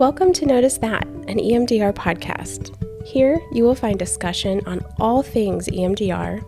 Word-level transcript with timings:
Welcome 0.00 0.32
to 0.32 0.46
Notice 0.46 0.78
That, 0.78 1.06
an 1.06 1.36
EMDR 1.36 1.92
podcast. 1.92 2.74
Here 3.06 3.38
you 3.52 3.64
will 3.64 3.74
find 3.74 3.98
discussion 3.98 4.62
on 4.64 4.80
all 4.98 5.22
things 5.22 5.68
EMDR 5.68 6.42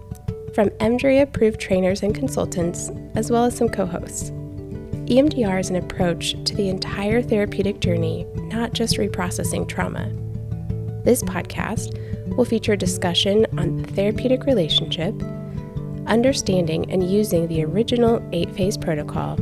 from 0.54 0.70
EMDRIA 0.80 1.24
approved 1.24 1.60
trainers 1.60 2.02
and 2.02 2.14
consultants, 2.14 2.90
as 3.14 3.30
well 3.30 3.44
as 3.44 3.54
some 3.54 3.68
co 3.68 3.84
hosts. 3.84 4.30
EMDR 4.30 5.60
is 5.60 5.68
an 5.68 5.76
approach 5.76 6.34
to 6.44 6.56
the 6.56 6.70
entire 6.70 7.20
therapeutic 7.20 7.80
journey, 7.80 8.26
not 8.36 8.72
just 8.72 8.96
reprocessing 8.96 9.68
trauma. 9.68 10.10
This 11.04 11.22
podcast 11.22 11.94
will 12.34 12.46
feature 12.46 12.74
discussion 12.74 13.44
on 13.58 13.82
the 13.82 13.88
therapeutic 13.88 14.44
relationship, 14.44 15.14
understanding 16.06 16.90
and 16.90 17.12
using 17.12 17.48
the 17.48 17.64
original 17.64 18.26
eight 18.32 18.50
phase 18.54 18.78
protocol, 18.78 19.36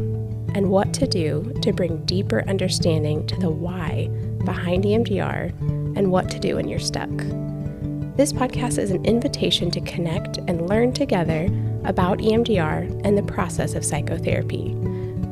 and 0.55 0.71
what 0.71 0.93
to 0.95 1.07
do 1.07 1.53
to 1.63 1.73
bring 1.73 2.05
deeper 2.05 2.43
understanding 2.49 3.27
to 3.27 3.37
the 3.37 3.51
why 3.51 4.09
behind 4.45 4.85
EMDR 4.85 5.51
and 5.97 6.11
what 6.11 6.31
to 6.31 6.39
do 6.39 6.57
when 6.57 6.69
you're 6.69 6.79
stuck. 6.79 7.11
This 8.17 8.33
podcast 8.33 8.79
is 8.79 8.91
an 8.91 9.05
invitation 9.05 9.71
to 9.71 9.81
connect 9.81 10.39
and 10.39 10.69
learn 10.69 10.93
together 10.93 11.49
about 11.85 12.19
EMDR 12.19 13.03
and 13.05 13.17
the 13.17 13.23
process 13.23 13.75
of 13.75 13.85
psychotherapy. 13.85 14.75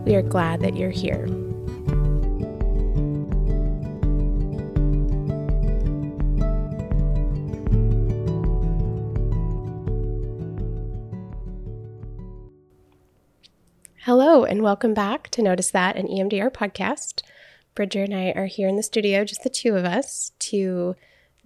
We 0.04 0.14
are 0.14 0.22
glad 0.22 0.60
that 0.60 0.76
you're 0.76 0.90
here. 0.90 1.28
And 14.58 14.64
welcome 14.64 14.92
back 14.92 15.28
to 15.28 15.40
Notice 15.40 15.70
That, 15.70 15.94
an 15.94 16.08
EMDR 16.08 16.50
podcast. 16.50 17.22
Bridger 17.76 18.02
and 18.02 18.12
I 18.12 18.32
are 18.32 18.46
here 18.46 18.66
in 18.66 18.74
the 18.74 18.82
studio, 18.82 19.24
just 19.24 19.44
the 19.44 19.48
two 19.48 19.76
of 19.76 19.84
us, 19.84 20.32
to 20.40 20.96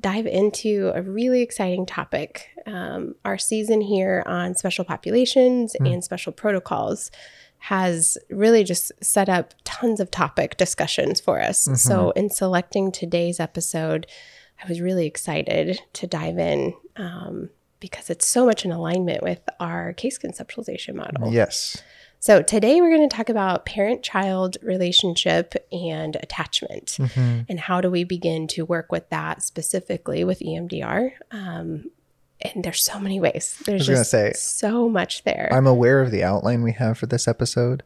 dive 0.01 0.27
into 0.27 0.91
a 0.95 1.03
really 1.03 1.43
exciting 1.43 1.85
topic. 1.85 2.49
Um, 2.65 3.15
our 3.23 3.37
season 3.37 3.83
here 3.83 4.23
on 4.25 4.55
special 4.55 4.87
populations 4.87 5.77
mm. 5.79 5.93
and 5.93 6.03
special 6.03 6.33
protocols 6.33 7.11
has 7.59 8.17
really 8.31 8.65
just 8.65 8.93
set 9.05 9.29
up 9.29 9.53
tons 9.65 10.01
of 10.01 10.11
topic 10.11 10.57
discussions 10.57 11.21
for 11.21 11.39
us. 11.39 11.67
Mm-hmm. 11.67 11.75
So, 11.75 12.13
in 12.13 12.31
selecting 12.31 12.91
today's 12.91 13.39
episode, 13.39 14.07
I 14.65 14.67
was 14.67 14.81
really 14.81 15.05
excited 15.05 15.83
to 15.93 16.07
dive 16.07 16.39
in 16.39 16.73
um, 16.97 17.51
because 17.79 18.09
it's 18.09 18.27
so 18.27 18.47
much 18.47 18.65
in 18.65 18.73
alignment 18.73 19.23
with 19.23 19.41
our 19.61 19.93
case 19.93 20.19
conceptualization 20.19 20.95
model. 20.95 21.31
Yes. 21.31 21.83
So, 22.23 22.41
today 22.41 22.81
we're 22.81 22.97
going 22.97 23.09
to 23.09 23.17
talk 23.17 23.31
about 23.31 23.67
parent 23.67 24.05
child 24.05 24.57
relationship 24.63 25.55
and 25.73 26.15
attachment 26.15 26.97
mm-hmm. 27.01 27.41
and 27.49 27.59
how 27.59 27.81
do 27.81 27.91
we 27.91 28.05
begin 28.05 28.47
to 28.47 28.65
work 28.65 28.93
with 28.93 29.11
that 29.11 29.43
specifically 29.43 30.23
with 30.23 30.39
EMDR. 30.39 31.15
Um, 31.33 31.91
and 32.41 32.63
there's 32.63 32.81
so 32.81 33.01
many 33.01 33.19
ways. 33.19 33.61
There's 33.67 33.89
just 33.89 34.13
say, 34.13 34.35
so 34.37 34.89
much 34.89 35.25
there. 35.25 35.49
I'm 35.51 35.67
aware 35.67 36.01
of 36.01 36.13
the 36.13 36.23
outline 36.23 36.63
we 36.63 36.71
have 36.75 36.97
for 36.97 37.07
this 37.07 37.27
episode. 37.27 37.83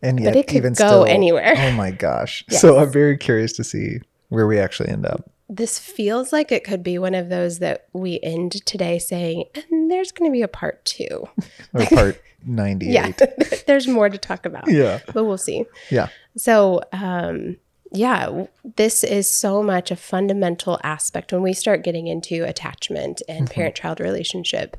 And 0.00 0.20
yet, 0.20 0.34
but 0.34 0.38
it 0.38 0.46
could 0.46 0.58
even 0.58 0.74
go 0.74 0.86
still, 0.86 1.04
anywhere. 1.04 1.54
Oh 1.56 1.72
my 1.72 1.90
gosh. 1.90 2.44
Yes. 2.52 2.60
So, 2.60 2.78
I'm 2.78 2.92
very 2.92 3.18
curious 3.18 3.52
to 3.54 3.64
see 3.64 3.98
where 4.28 4.46
we 4.46 4.60
actually 4.60 4.90
end 4.90 5.06
up 5.06 5.28
this 5.56 5.78
feels 5.78 6.32
like 6.32 6.50
it 6.50 6.64
could 6.64 6.82
be 6.82 6.98
one 6.98 7.14
of 7.14 7.28
those 7.28 7.58
that 7.58 7.86
we 7.92 8.18
end 8.22 8.52
today 8.64 8.98
saying, 8.98 9.44
and 9.70 9.90
there's 9.90 10.10
going 10.10 10.30
to 10.30 10.32
be 10.32 10.40
a 10.40 10.48
part 10.48 10.82
two. 10.86 11.28
or 11.74 11.84
part 11.86 12.22
98. 12.46 12.90
yeah. 12.90 13.58
there's 13.66 13.86
more 13.86 14.08
to 14.08 14.16
talk 14.16 14.46
about. 14.46 14.66
Yeah. 14.66 15.00
But 15.12 15.24
we'll 15.24 15.36
see. 15.36 15.66
Yeah. 15.90 16.08
So, 16.38 16.80
um, 16.92 17.58
yeah, 17.92 18.46
this 18.76 19.04
is 19.04 19.30
so 19.30 19.62
much 19.62 19.90
a 19.90 19.96
fundamental 19.96 20.80
aspect 20.82 21.32
when 21.32 21.42
we 21.42 21.52
start 21.52 21.84
getting 21.84 22.06
into 22.06 22.44
attachment 22.44 23.20
and 23.28 23.44
mm-hmm. 23.44 23.52
parent 23.52 23.74
child 23.74 24.00
relationship. 24.00 24.78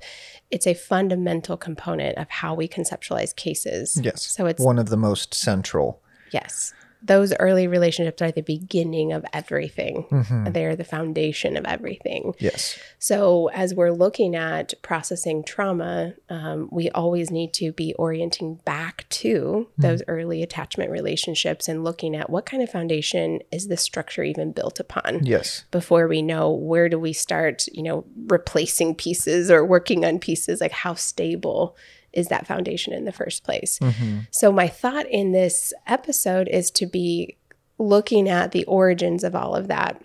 It's 0.50 0.66
a 0.66 0.74
fundamental 0.74 1.56
component 1.56 2.18
of 2.18 2.28
how 2.32 2.56
we 2.56 2.68
conceptualize 2.68 3.36
cases. 3.36 4.00
Yes. 4.04 4.24
So 4.24 4.48
it's 4.48 4.60
one 4.60 4.80
of 4.80 4.90
the 4.90 4.98
most 4.98 5.36
central. 5.36 6.02
Yes 6.32 6.74
those 7.04 7.34
early 7.34 7.68
relationships 7.68 8.22
are 8.22 8.32
the 8.32 8.42
beginning 8.42 9.12
of 9.12 9.26
everything. 9.34 10.06
Mm-hmm. 10.10 10.52
They're 10.54 10.76
the 10.76 10.86
foundation 10.86 11.58
of 11.58 11.66
everything. 11.66 12.34
Yes. 12.40 12.80
So, 12.98 13.50
as 13.54 13.74
we're 13.74 13.92
looking 13.92 14.36
at 14.36 14.74
processing 14.82 15.44
trauma, 15.44 16.14
um, 16.30 16.70
we 16.72 16.90
always 16.92 17.30
need 17.30 17.54
to 17.56 17.74
be 17.74 17.94
orienting 17.96 18.56
back 18.66 19.06
to 19.10 19.34
mm-hmm. 19.34 19.82
those 19.82 20.02
early 20.08 20.42
attachment 20.42 20.92
relationships 20.92 21.68
and 21.68 21.84
looking 21.84 22.16
at 22.16 22.30
what 22.30 22.46
kind 22.46 22.64
of 22.64 22.70
foundation 22.70 23.42
is 23.52 23.68
this 23.68 23.82
structure 23.82 24.24
even 24.24 24.54
built 24.54 24.80
upon. 24.80 25.26
Yes. 25.26 25.66
Before 25.72 26.08
we 26.08 26.22
know 26.22 26.52
where 26.52 26.88
do 26.88 26.98
we 26.98 27.12
start, 27.12 27.66
you 27.74 27.84
know, 27.84 28.06
replacing 28.28 28.96
pieces 28.96 29.52
or 29.52 29.66
working 29.66 30.06
on 30.06 30.20
pieces, 30.20 30.62
like 30.62 30.72
how 30.72 30.94
stable 30.94 31.76
is 32.14 32.28
that 32.28 32.48
foundation 32.48 32.94
in 32.94 33.06
the 33.06 33.12
first 33.12 33.44
place. 33.44 33.80
Mm-hmm. 33.80 34.20
So, 34.32 34.52
my 34.52 34.68
thought 34.68 35.08
in 35.10 35.32
this 35.32 35.74
episode 35.88 36.48
is 36.48 36.72
to 36.72 36.86
be 36.86 37.38
looking 37.78 38.30
at 38.30 38.52
the 38.52 38.66
origins 38.66 39.24
of 39.24 39.36
all 39.36 39.56
of 39.56 39.68
that 39.68 40.02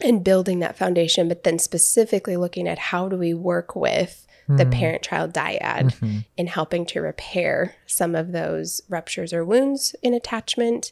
and 0.00 0.24
building 0.24 0.60
that 0.60 0.76
foundation, 0.76 1.28
but 1.28 1.44
then 1.44 1.58
specifically 1.58 2.36
looking 2.36 2.66
at 2.66 2.78
how 2.78 3.08
do 3.08 3.16
we 3.16 3.34
work 3.34 3.76
with 3.76 4.26
the 4.56 4.64
mm-hmm. 4.64 4.72
parent 4.72 5.02
child 5.02 5.32
dyad 5.32 5.60
mm-hmm. 5.60 6.18
in 6.36 6.46
helping 6.48 6.84
to 6.84 7.00
repair 7.00 7.76
some 7.86 8.16
of 8.16 8.32
those 8.32 8.80
ruptures 8.88 9.32
or 9.32 9.44
wounds 9.44 9.94
in 10.02 10.12
attachment, 10.12 10.90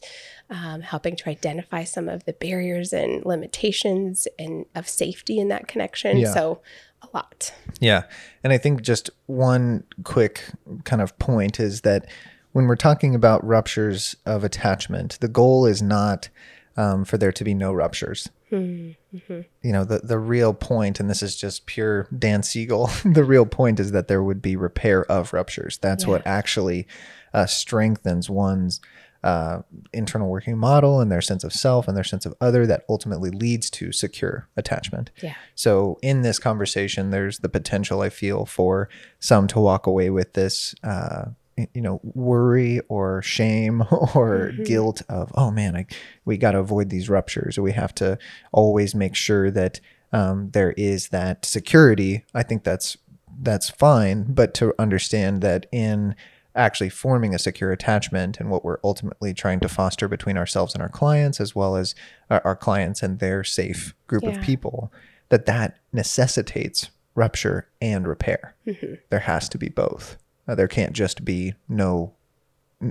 um, 0.49 0.81
helping 0.81 1.15
to 1.17 1.29
identify 1.29 1.83
some 1.83 2.07
of 2.07 2.23
the 2.23 2.33
barriers 2.33 2.93
and 2.93 3.25
limitations 3.25 4.27
and 4.37 4.65
of 4.75 4.87
safety 4.87 5.39
in 5.39 5.49
that 5.49 5.67
connection. 5.67 6.17
Yeah. 6.17 6.33
So, 6.33 6.61
a 7.01 7.07
lot. 7.13 7.53
Yeah. 7.79 8.03
And 8.43 8.53
I 8.53 8.57
think 8.57 8.81
just 8.81 9.09
one 9.25 9.83
quick 10.03 10.43
kind 10.83 11.01
of 11.01 11.17
point 11.19 11.59
is 11.59 11.81
that 11.81 12.05
when 12.51 12.65
we're 12.65 12.75
talking 12.75 13.15
about 13.15 13.45
ruptures 13.45 14.15
of 14.25 14.43
attachment, 14.43 15.19
the 15.21 15.27
goal 15.27 15.65
is 15.65 15.81
not 15.81 16.29
um, 16.77 17.05
for 17.05 17.17
there 17.17 17.31
to 17.31 17.43
be 17.43 17.53
no 17.53 17.73
ruptures. 17.73 18.29
Mm-hmm. 18.51 19.41
You 19.61 19.71
know, 19.71 19.83
the, 19.83 19.99
the 19.99 20.17
real 20.17 20.53
point, 20.53 20.99
and 20.99 21.09
this 21.09 21.21
is 21.21 21.35
just 21.35 21.65
pure 21.65 22.07
Dan 22.17 22.41
Siegel, 22.41 22.89
the 23.05 23.23
real 23.23 23.45
point 23.45 23.79
is 23.79 23.91
that 23.91 24.07
there 24.07 24.23
would 24.23 24.41
be 24.41 24.55
repair 24.55 25.05
of 25.05 25.33
ruptures. 25.33 25.77
That's 25.77 26.05
yeah. 26.05 26.09
what 26.09 26.21
actually 26.25 26.87
uh, 27.33 27.45
strengthens 27.45 28.29
one's 28.29 28.81
uh, 29.23 29.61
internal 29.93 30.29
working 30.29 30.57
model 30.57 31.01
and 31.01 31.11
their 31.11 31.21
sense 31.21 31.43
of 31.43 31.53
self 31.53 31.87
and 31.87 31.97
their 31.97 32.03
sense 32.03 32.25
of 32.25 32.33
other 32.39 32.65
that 32.65 32.85
ultimately 32.87 33.29
leads 33.29 33.69
to 33.69 33.91
secure 33.91 34.47
attachment. 34.55 35.11
Yeah. 35.21 35.35
So 35.55 35.97
in 36.01 36.21
this 36.21 36.39
conversation, 36.39 37.09
there's 37.09 37.39
the 37.39 37.49
potential 37.49 38.01
I 38.01 38.09
feel 38.09 38.45
for 38.45 38.89
some 39.19 39.47
to 39.47 39.59
walk 39.59 39.87
away 39.87 40.09
with 40.09 40.33
this, 40.33 40.73
uh, 40.83 41.25
you 41.73 41.81
know, 41.81 41.99
worry 42.03 42.79
or 42.87 43.21
shame 43.21 43.81
or 44.15 44.51
mm-hmm. 44.53 44.63
guilt 44.63 45.01
of, 45.09 45.31
oh 45.35 45.51
man, 45.51 45.75
I, 45.75 45.85
we 46.23 46.37
got 46.37 46.51
to 46.51 46.59
avoid 46.59 46.89
these 46.89 47.09
ruptures 47.09 47.57
or 47.57 47.61
we 47.61 47.73
have 47.73 47.93
to 47.95 48.17
always 48.53 48.95
make 48.95 49.15
sure 49.15 49.51
that 49.51 49.81
um, 50.13 50.49
there 50.51 50.71
is 50.71 51.09
that 51.09 51.45
security. 51.45 52.25
I 52.33 52.43
think 52.43 52.63
that's 52.63 52.97
that's 53.41 53.69
fine, 53.69 54.33
but 54.33 54.53
to 54.55 54.73
understand 54.77 55.41
that 55.41 55.65
in 55.71 56.15
actually 56.59 56.89
forming 56.89 57.33
a 57.33 57.39
secure 57.39 57.71
attachment 57.71 58.39
and 58.39 58.49
what 58.49 58.63
we're 58.63 58.79
ultimately 58.83 59.33
trying 59.33 59.59
to 59.61 59.69
foster 59.69 60.07
between 60.07 60.37
ourselves 60.37 60.73
and 60.73 60.83
our 60.83 60.89
clients 60.89 61.39
as 61.39 61.55
well 61.55 61.75
as 61.75 61.95
our, 62.29 62.55
clients 62.55 63.01
and 63.01 63.19
their 63.19 63.43
safe 63.43 63.95
group 64.07 64.23
yeah. 64.23 64.31
of 64.31 64.41
people 64.41 64.91
that 65.29 65.45
that 65.45 65.77
necessitates 65.93 66.89
rupture 67.15 67.67
and 67.81 68.07
repair 68.07 68.55
mm-hmm. 68.67 68.95
there 69.09 69.21
has 69.21 69.47
to 69.49 69.57
be 69.57 69.69
both 69.69 70.17
uh, 70.47 70.55
there 70.55 70.67
can't 70.67 70.93
just 70.93 71.23
be 71.23 71.53
no 71.67 72.13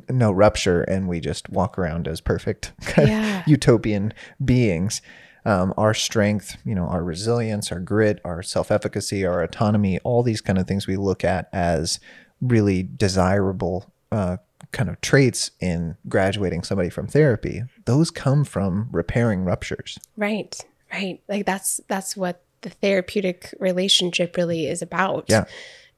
no 0.09 0.33
rupture 0.33 0.83
and 0.83 1.09
we 1.09 1.21
just 1.21 1.49
walk 1.49 1.79
around 1.79 2.09
as 2.09 2.21
perfect 2.21 2.73
yeah. 2.99 3.43
utopian 3.47 4.13
beings 4.45 5.03
um, 5.45 5.73
our 5.79 5.95
strength, 5.95 6.59
you 6.67 6.75
know, 6.75 6.87
our 6.87 7.03
resilience, 7.03 7.73
our 7.73 7.79
grit, 7.79 8.21
our 8.23 8.43
self 8.43 8.71
efficacy, 8.71 9.25
our 9.25 9.43
autonomy, 9.43 9.99
all 10.01 10.23
these 10.23 10.43
kind 10.43 10.59
of 10.59 10.67
things 10.67 10.87
we 10.87 10.97
look 10.97 11.25
at 11.25 11.49
as 11.55 12.01
really 12.41 12.83
desirable 12.83 13.93
uh, 14.13 14.37
kind 14.73 14.89
of 14.89 15.01
traits 15.01 15.51
in 15.61 15.97
graduating 16.09 16.63
somebody 16.63 16.91
from 16.91 17.07
therapy 17.07 17.63
those 17.85 18.11
come 18.11 18.45
from 18.45 18.89
repairing 18.93 19.45
ruptures. 19.45 19.99
Right 20.17 20.61
right. 20.93 21.21
Like 21.29 21.47
that's 21.47 21.81
that's 21.89 22.17
what 22.17 22.43
the 22.63 22.71
therapeutic 22.71 23.55
relationship 23.59 24.37
really 24.37 24.67
is 24.67 24.83
about. 24.83 25.27
Yeah. 25.29 25.45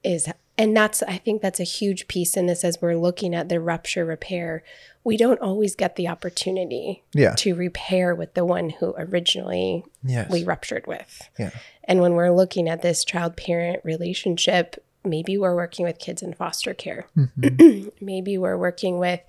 Is 0.02 0.28
and 0.56 0.74
that's 0.76 1.02
i 1.02 1.16
think 1.18 1.42
that's 1.42 1.60
a 1.60 1.64
huge 1.64 2.08
piece 2.08 2.36
in 2.36 2.46
this 2.46 2.64
as 2.64 2.80
we're 2.80 2.96
looking 2.96 3.34
at 3.34 3.48
the 3.48 3.60
rupture 3.60 4.04
repair. 4.04 4.62
We 5.04 5.16
don't 5.16 5.40
always 5.40 5.74
get 5.74 5.96
the 5.96 6.08
opportunity 6.08 7.02
yeah. 7.14 7.34
to 7.36 7.54
repair 7.54 8.14
with 8.14 8.34
the 8.34 8.44
one 8.44 8.70
who 8.70 8.94
originally 8.98 9.84
yes. 10.02 10.30
we 10.30 10.44
ruptured 10.44 10.86
with. 10.86 11.28
Yeah. 11.38 11.50
And 11.84 12.02
when 12.02 12.12
we're 12.12 12.32
looking 12.32 12.68
at 12.68 12.82
this 12.82 13.04
child 13.04 13.36
parent 13.36 13.80
relationship 13.82 14.84
maybe 15.04 15.38
we're 15.38 15.54
working 15.56 15.84
with 15.86 15.98
kids 15.98 16.22
in 16.22 16.34
foster 16.34 16.74
care. 16.74 17.06
Mm-hmm. 17.16 17.88
maybe 18.04 18.36
we're 18.36 18.58
working 18.58 18.98
with 18.98 19.20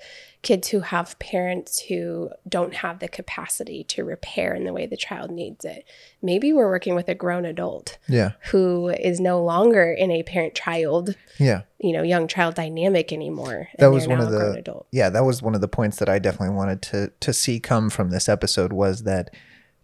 kids 0.42 0.70
who 0.70 0.80
have 0.82 1.18
parents 1.20 1.80
who 1.84 2.30
don't 2.50 2.74
have 2.74 3.00
the 3.00 3.08
capacity 3.08 3.84
to 3.86 4.04
repair 4.04 4.54
in 4.54 4.64
the 4.66 4.74
way 4.74 4.86
the 4.88 4.98
child 4.98 5.30
needs 5.32 5.64
it. 5.64 5.86
Maybe 6.22 6.52
we're 6.52 6.68
working 6.68 6.96
with 6.96 7.08
a 7.08 7.16
grown 7.16 7.46
adult 7.46 8.00
Yeah. 8.10 8.32
who 8.50 8.90
is 8.90 9.20
no 9.22 9.42
longer 9.44 9.92
in 9.94 10.12
a 10.12 10.24
parent 10.24 10.56
child, 10.56 11.16
Yeah. 11.38 11.62
you 11.80 11.94
know, 11.94 12.02
young 12.04 12.28
child 12.28 12.56
dynamic 12.56 13.14
anymore. 13.14 13.70
That 13.78 13.92
was 13.92 14.08
one 14.08 14.20
of 14.20 14.32
the 14.32 14.54
adult. 14.54 14.88
yeah 14.92 15.10
that 15.10 15.24
was 15.24 15.42
one 15.42 15.56
of 15.56 15.62
the 15.62 15.68
points 15.68 15.98
that 15.98 16.10
I 16.10 16.20
definitely 16.20 16.56
wanted 16.56 16.82
to 16.84 17.12
to 17.20 17.32
see 17.34 17.60
come 17.60 17.90
from 17.90 18.10
this 18.10 18.28
episode 18.28 18.74
was 18.74 19.04
that 19.04 19.34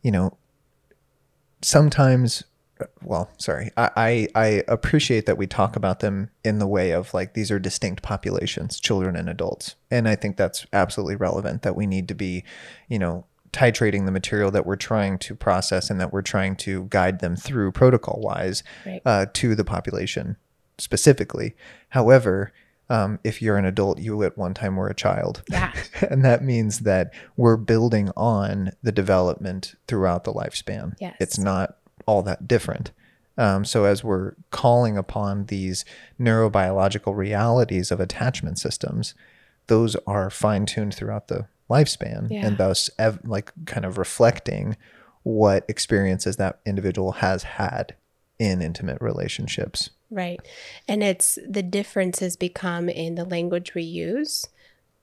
you 0.02 0.12
know 0.12 0.38
sometimes 1.62 2.44
well 3.04 3.30
sorry 3.38 3.72
I, 3.78 3.90
I 3.96 4.28
I 4.36 4.64
appreciate 4.68 5.26
that 5.26 5.38
we 5.38 5.48
talk 5.48 5.76
about 5.76 6.00
them 6.00 6.30
in 6.44 6.60
the 6.60 6.68
way 6.68 6.92
of 6.92 7.14
like 7.14 7.34
these 7.34 7.52
are 7.52 7.60
distinct 7.60 8.02
populations 8.04 8.80
children 8.80 9.16
and 9.16 9.30
adults 9.30 9.76
and 9.92 10.08
I 10.08 10.16
think 10.16 10.38
that's 10.38 10.66
absolutely 10.74 11.16
relevant 11.16 11.62
that 11.64 11.76
we 11.76 11.88
need 11.88 12.08
to 12.10 12.16
be 12.16 12.44
you 12.90 13.00
know 13.00 13.26
titrating 13.54 14.06
the 14.06 14.12
material 14.12 14.52
that 14.52 14.66
we're 14.66 14.76
trying 14.76 15.18
to 15.20 15.34
process 15.34 15.90
and 15.90 16.00
that 16.02 16.12
we're 16.14 16.22
trying 16.22 16.56
to 16.58 16.86
guide 16.90 17.20
them 17.20 17.36
through 17.36 17.72
protocol 17.72 18.20
wise 18.22 18.62
Right. 18.86 19.02
uh, 19.06 19.26
to 19.34 19.56
the 19.56 19.64
population 19.64 20.36
specifically. 20.78 21.56
However, 21.90 22.54
um, 22.90 23.20
if 23.24 23.42
you're 23.42 23.58
an 23.58 23.66
adult, 23.66 24.00
you 24.00 24.22
at 24.24 24.38
one 24.38 24.54
time 24.54 24.76
were 24.76 24.88
a 24.90 24.94
child. 24.94 25.44
Yeah. 25.50 25.74
and 26.10 26.24
that 26.24 26.44
means 26.44 26.80
that 26.80 27.14
we're 27.36 27.58
building 27.58 28.12
on 28.16 28.72
the 28.84 28.92
development 28.92 29.76
throughout 29.88 30.24
the 30.24 30.34
lifespan. 30.34 30.94
Yes. 31.00 31.16
It's 31.20 31.38
not 31.40 31.78
all 32.08 32.24
that 32.24 32.48
different. 32.48 32.92
Um, 33.38 33.64
so, 33.66 33.84
as 33.86 34.04
we're 34.04 34.34
calling 34.50 34.98
upon 34.98 35.46
these 35.46 35.86
neurobiological 36.20 37.16
realities 37.16 37.92
of 37.92 38.00
attachment 38.00 38.58
systems, 38.58 39.14
those 39.68 39.96
are 40.08 40.30
fine 40.32 40.66
tuned 40.66 40.96
throughout 40.96 41.28
the 41.28 41.48
lifespan 41.70 42.30
Yeah. 42.32 42.48
and 42.48 42.58
thus, 42.58 42.90
ev- 42.98 43.20
like, 43.24 43.52
kind 43.66 43.86
of 43.86 43.98
reflecting 44.00 44.76
what 45.24 45.66
experiences 45.68 46.38
that 46.38 46.60
individual 46.66 47.12
has 47.14 47.44
had 47.44 47.94
in 48.40 48.62
intimate 48.62 49.00
relationships. 49.02 49.90
Right. 50.10 50.40
And 50.88 51.04
it's 51.04 51.38
the 51.48 51.64
differences 51.64 52.38
become 52.38 52.88
in 52.88 53.16
the 53.16 53.26
language 53.26 53.76
we 53.76 53.84
use, 53.84 54.46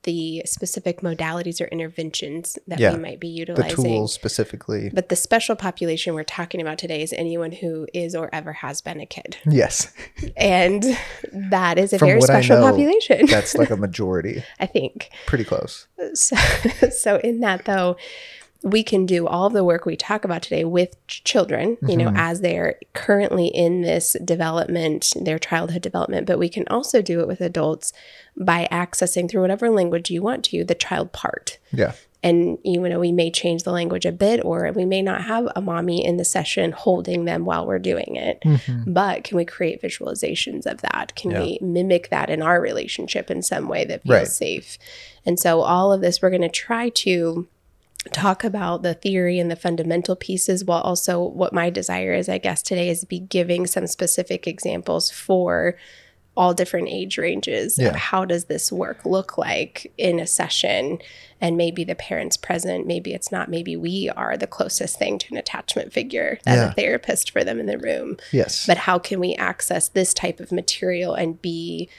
the 0.05 0.41
specific 0.45 1.01
modalities 1.01 1.59
or 1.59 1.65
interventions 1.65 2.57
that 2.67 2.79
Yeah. 2.79 2.93
we 2.93 2.99
might 2.99 3.19
be 3.19 3.27
utilizing. 3.27 3.75
The 3.75 3.89
tools 3.89 4.13
specifically. 4.13 4.89
But 4.93 5.09
the 5.09 5.15
special 5.15 5.55
population 5.55 6.13
we're 6.13 6.23
talking 6.23 6.61
about 6.61 6.77
today 6.77 7.01
is 7.01 7.11
anyone 7.13 7.51
who 7.51 7.87
is 7.93 8.15
or 8.15 8.29
ever 8.33 8.53
has 8.53 8.81
been 8.81 8.99
a 9.01 9.05
kid. 9.05 9.37
Yes. 9.45 9.91
And 10.37 10.83
that 11.33 11.77
is 11.77 11.91
a 11.91 11.99
From 11.99 12.07
very 12.07 12.21
special 12.21 12.57
know, 12.57 12.69
population, 12.69 13.25
That's 13.25 13.55
like 13.55 13.69
a 13.71 13.77
majority. 13.87 14.43
I 14.59 14.65
think. 14.67 15.09
Pretty 15.25 15.43
close. 15.43 15.87
So, 16.13 16.35
so 16.91 17.17
in 17.17 17.41
that 17.41 17.65
though, 17.65 17.97
we 18.65 18.81
can 18.81 19.05
do 19.05 19.27
all 19.27 19.51
the 19.51 19.63
work 19.63 19.85
we 19.85 19.95
talk 19.95 20.25
about 20.25 20.41
today 20.41 20.65
with 20.65 20.95
ch- 21.05 21.23
children, 21.23 21.77
you 21.87 21.95
know, 21.95 22.07
mm-hmm. 22.07 22.17
as 22.17 22.41
they're 22.41 22.79
currently 22.93 23.45
in 23.45 23.81
this 23.81 24.15
development, 24.25 25.13
their 25.21 25.37
childhood 25.37 25.83
development, 25.83 26.25
but 26.25 26.39
we 26.39 26.49
can 26.49 26.65
also 26.67 26.99
do 26.99 27.19
it 27.19 27.27
with 27.27 27.41
adults 27.41 27.93
by 28.35 28.67
accessing 28.71 29.29
through 29.29 29.43
whatever 29.43 29.69
language 29.69 30.09
you 30.09 30.23
want 30.23 30.43
to 30.45 30.63
the 30.63 30.73
child 30.73 31.13
part. 31.13 31.59
Yeah. 31.71 31.93
And 32.23 32.57
you 32.63 32.81
know, 32.81 32.99
we 32.99 33.11
may 33.11 33.29
change 33.29 33.61
the 33.61 33.71
language 33.71 34.03
a 34.03 34.11
bit, 34.11 34.43
or 34.43 34.71
we 34.71 34.83
may 34.83 35.03
not 35.03 35.21
have 35.25 35.47
a 35.55 35.61
mommy 35.61 36.03
in 36.03 36.17
the 36.17 36.25
session 36.25 36.71
holding 36.71 37.25
them 37.25 37.45
while 37.45 37.67
we're 37.67 37.77
doing 37.77 38.15
it. 38.15 38.41
Mm-hmm. 38.43 38.93
But 38.93 39.25
can 39.25 39.37
we 39.37 39.45
create 39.45 39.79
visualizations 39.79 40.65
of 40.65 40.81
that? 40.81 41.13
Can 41.15 41.29
Yeah. 41.29 41.41
we 41.41 41.59
mimic 41.61 42.09
that 42.09 42.31
in 42.31 42.41
our 42.41 42.59
relationship 42.59 43.29
in 43.29 43.43
some 43.43 43.67
way 43.67 43.85
that 43.85 44.01
feels 44.01 44.11
Right. 44.11 44.27
safe? 44.27 44.79
And 45.23 45.39
so, 45.39 45.61
all 45.61 45.93
of 45.93 46.01
this, 46.01 46.19
we're 46.19 46.31
going 46.31 46.41
to 46.41 46.49
try 46.49 46.89
to 46.89 47.47
talk 48.11 48.43
about 48.43 48.81
the 48.83 48.93
theory 48.93 49.39
and 49.39 49.49
the 49.49 49.55
fundamental 49.55 50.15
pieces 50.15 50.63
while 50.63 50.81
also 50.81 51.21
what 51.21 51.51
my 51.53 51.69
desire 51.69 52.13
is 52.13 52.29
i 52.29 52.37
guess 52.37 52.61
today 52.61 52.89
is 52.89 53.03
be 53.05 53.19
giving 53.19 53.65
some 53.65 53.87
specific 53.87 54.47
examples 54.47 55.09
for 55.09 55.75
all 56.37 56.53
different 56.53 56.89
age 56.89 57.17
ranges 57.17 57.77
Yeah. 57.79 57.89
of 57.89 57.95
how 57.95 58.25
does 58.25 58.45
this 58.45 58.69
work 58.71 59.05
look 59.05 59.37
like 59.37 59.91
in 59.97 60.19
a 60.19 60.27
session 60.27 60.99
and 61.39 61.55
maybe 61.57 61.83
the 61.85 61.95
parents 61.95 62.35
present 62.37 62.85
maybe 62.85 63.13
it's 63.13 63.31
not 63.31 63.49
maybe 63.49 63.75
we 63.77 64.09
are 64.15 64.35
the 64.37 64.45
closest 64.47 64.99
thing 64.99 65.17
to 65.19 65.27
an 65.31 65.37
attachment 65.37 65.93
figure 65.93 66.37
as 66.45 66.57
Yeah. 66.57 66.69
a 66.71 66.73
therapist 66.73 67.31
for 67.31 67.43
them 67.45 67.59
in 67.59 67.65
the 67.67 67.77
room 67.77 68.17
Yes. 68.33 68.65
but 68.67 68.77
how 68.79 68.99
can 68.99 69.19
we 69.19 69.33
access 69.35 69.87
this 69.87 70.13
type 70.13 70.39
of 70.41 70.51
material 70.51 71.13
and 71.13 71.41
be 71.41 71.89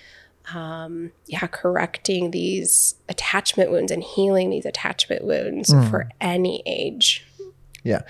um, 0.55 1.11
yeah 1.27 1.47
correcting 1.49 2.31
these 2.31 2.95
attachment 3.09 3.71
wounds 3.71 3.91
and 3.91 4.03
healing 4.03 4.51
these 4.51 4.67
attachment 4.67 5.25
wounds 5.25 5.73
for 5.91 6.09
any 6.21 6.63
age 6.67 7.27
Yeah. 7.83 8.03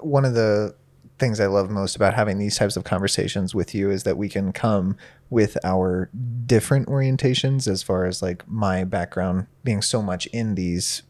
One 0.00 0.24
of 0.24 0.34
the 0.34 0.74
things 1.18 1.38
I 1.40 1.46
love 1.46 1.70
most 1.70 1.94
about 1.96 2.14
having 2.14 2.38
these 2.38 2.56
types 2.56 2.76
of 2.76 2.84
conversations 2.84 3.54
with 3.54 3.74
you 3.74 3.90
is 3.90 4.02
that 4.02 4.16
we 4.16 4.28
can 4.28 4.52
come 4.52 4.96
with 5.30 5.56
our 5.64 6.10
different 6.46 6.88
orientations 6.88 7.68
as 7.68 7.82
far 7.82 8.04
as 8.06 8.20
like 8.22 8.46
my 8.48 8.84
background 8.84 9.46
being 9.64 9.80
so 9.82 10.02
much 10.02 10.26
in 10.26 10.54
these 10.56 11.02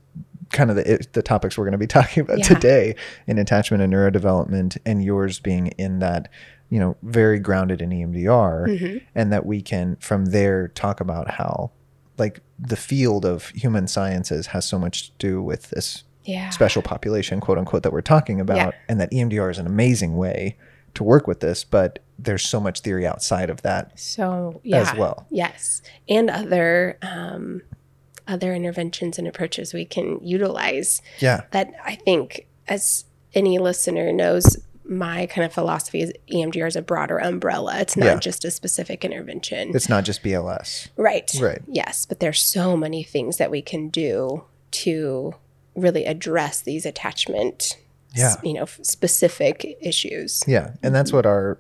kind 0.51 0.69
of 0.71 0.77
the, 0.77 1.07
the 1.13 1.23
topics 1.23 1.57
we're 1.57 1.65
going 1.65 1.73
to 1.73 1.79
be 1.79 1.87
talking 1.99 2.21
about 2.23 2.39
Yeah. 2.41 2.45
today 2.49 2.95
in 3.27 3.39
attachment 3.39 3.83
and 3.83 3.93
neurodevelopment 3.93 4.77
and 4.85 5.03
yours 5.03 5.41
being 5.41 5.69
in 5.79 6.01
that 6.01 6.29
you 6.73 6.81
know 6.81 6.97
very 7.03 7.39
grounded 7.39 7.83
in 7.83 7.91
EMDR 7.91 9.03
and 9.15 9.33
that 9.33 9.45
we 9.45 9.61
can 9.61 9.97
from 9.97 10.27
there 10.27 10.69
talk 10.69 11.01
about 11.01 11.27
how 11.33 11.71
like 12.19 12.41
the 12.59 12.77
field 12.77 13.25
of 13.25 13.49
human 13.51 13.87
sciences 13.87 14.47
has 14.49 14.65
so 14.67 14.79
much 14.79 14.95
to 15.09 15.13
do 15.19 15.43
with 15.43 15.63
this 15.71 16.05
yeah 16.25 16.49
special 16.51 16.81
population, 16.83 17.41
quote 17.41 17.59
unquote, 17.59 17.83
that 17.83 17.93
we're 17.93 18.01
talking 18.17 18.41
about, 18.41 18.57
Yeah. 18.57 18.71
and 18.89 19.01
that 19.01 19.11
EMDR 19.13 19.51
is 19.51 19.59
an 19.59 19.67
amazing 19.67 20.17
way 20.17 20.57
to 20.95 21.03
work 21.05 21.27
with 21.27 21.41
this, 21.41 21.65
but 21.65 21.99
there's 22.19 22.45
so 22.45 22.61
much 22.61 22.81
theory 22.81 23.07
outside 23.07 23.51
of 23.51 23.61
that 23.63 23.99
so 23.99 24.61
yeah 24.65 24.81
as 24.83 24.95
well. 24.97 25.27
yes 25.31 25.83
and 26.09 26.31
other 26.31 26.97
um, 27.03 27.61
other 28.29 28.55
interventions 28.55 29.19
and 29.19 29.27
approaches 29.29 29.75
we 29.75 29.85
can 29.85 30.19
utilize 30.23 31.03
Yeah. 31.21 31.43
that 31.51 31.67
I 31.85 31.97
think, 31.97 32.47
as 32.69 33.05
any 33.35 33.59
listener 33.59 34.13
knows, 34.13 34.57
my 34.99 35.27
kind 35.27 35.45
of 35.45 35.53
philosophy 35.53 36.01
is 36.01 36.13
EMDR 36.33 36.67
is 36.67 36.77
a 36.77 36.83
broader 36.83 37.19
umbrella. 37.19 37.79
It's 37.81 37.97
not 37.97 38.07
Yeah. 38.07 38.17
just 38.17 38.45
a 38.45 38.51
specific 38.51 39.05
intervention. 39.05 39.73
It's 39.75 39.89
not 39.89 40.05
just 40.05 40.23
BLS. 40.23 40.89
right. 40.97 41.31
Right. 41.41 41.63
Yes, 41.67 42.07
but 42.07 42.21
there's 42.21 42.41
so 42.41 42.77
many 42.77 43.03
things 43.03 43.37
that 43.39 43.51
we 43.51 43.63
can 43.63 43.89
do 43.89 44.45
to 44.73 45.35
really 45.75 46.05
address 46.05 46.61
these 46.61 46.85
attachment, 46.87 47.79
Yeah. 48.15 48.37
you 48.43 48.55
know, 48.55 48.67
specific 48.67 49.79
issues. 49.81 50.43
Yeah. 50.47 50.73
And 50.83 50.95
that's 50.95 51.11
mm-hmm. 51.11 51.19
what 51.19 51.27
our 51.27 51.59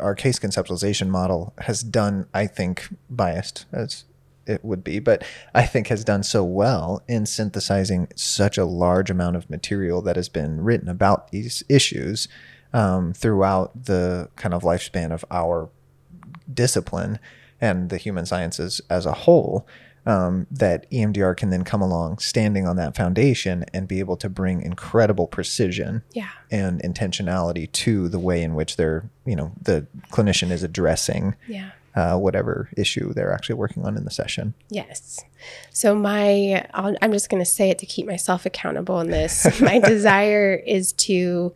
our 0.00 0.14
case 0.14 0.38
conceptualization 0.38 1.08
model 1.08 1.52
has 1.58 1.82
done, 1.82 2.26
I 2.32 2.46
think, 2.46 2.88
biased 3.10 3.66
as 3.72 4.04
it 4.46 4.64
would 4.64 4.84
be, 4.84 4.98
but 4.98 5.24
I 5.54 5.66
think 5.66 5.88
has 5.88 6.04
done 6.04 6.22
so 6.22 6.44
well 6.44 7.02
in 7.08 7.26
synthesizing 7.26 8.08
such 8.14 8.56
a 8.56 8.64
large 8.64 9.10
amount 9.10 9.36
of 9.36 9.50
material 9.50 10.00
that 10.02 10.16
has 10.16 10.28
been 10.28 10.62
written 10.62 10.88
about 10.88 11.30
these 11.30 11.62
issues 11.68 12.28
um, 12.72 13.12
throughout 13.12 13.84
the 13.86 14.28
kind 14.36 14.54
of 14.54 14.62
lifespan 14.62 15.12
of 15.12 15.24
our 15.30 15.70
discipline 16.52 17.18
and 17.60 17.88
the 17.90 17.96
human 17.98 18.26
sciences 18.26 18.80
as 18.90 19.06
a 19.06 19.12
whole. 19.12 19.66
Um, 20.08 20.46
that 20.52 20.88
EMDR 20.92 21.36
can 21.36 21.50
then 21.50 21.64
come 21.64 21.82
along 21.82 22.18
standing 22.18 22.64
on 22.64 22.76
that 22.76 22.94
foundation 22.94 23.64
and 23.74 23.88
be 23.88 23.98
able 23.98 24.16
to 24.18 24.28
bring 24.28 24.62
incredible 24.62 25.26
precision 25.26 26.04
Yeah. 26.12 26.28
and 26.48 26.80
intentionality 26.80 27.72
to 27.72 28.08
the 28.08 28.20
way 28.20 28.40
in 28.44 28.54
which 28.54 28.76
they're, 28.76 29.10
you 29.24 29.34
know, 29.34 29.50
the 29.60 29.88
clinician 30.12 30.52
is 30.52 30.62
addressing 30.62 31.34
Yeah. 31.48 31.70
uh, 31.96 32.16
whatever 32.18 32.68
issue 32.76 33.12
they're 33.14 33.32
actually 33.32 33.56
working 33.56 33.84
on 33.84 33.96
in 33.96 34.04
the 34.04 34.12
session. 34.12 34.54
Yes. 34.68 35.24
So 35.72 35.92
my, 35.96 36.64
I'll, 36.72 36.94
I'm 37.02 37.10
just 37.10 37.28
going 37.28 37.42
to 37.42 37.50
say 37.50 37.70
it 37.70 37.78
to 37.80 37.86
keep 37.86 38.06
myself 38.06 38.46
accountable 38.46 39.00
in 39.00 39.10
this. 39.10 39.60
my 39.60 39.80
desire 39.80 40.54
is 40.54 40.92
to, 40.92 41.52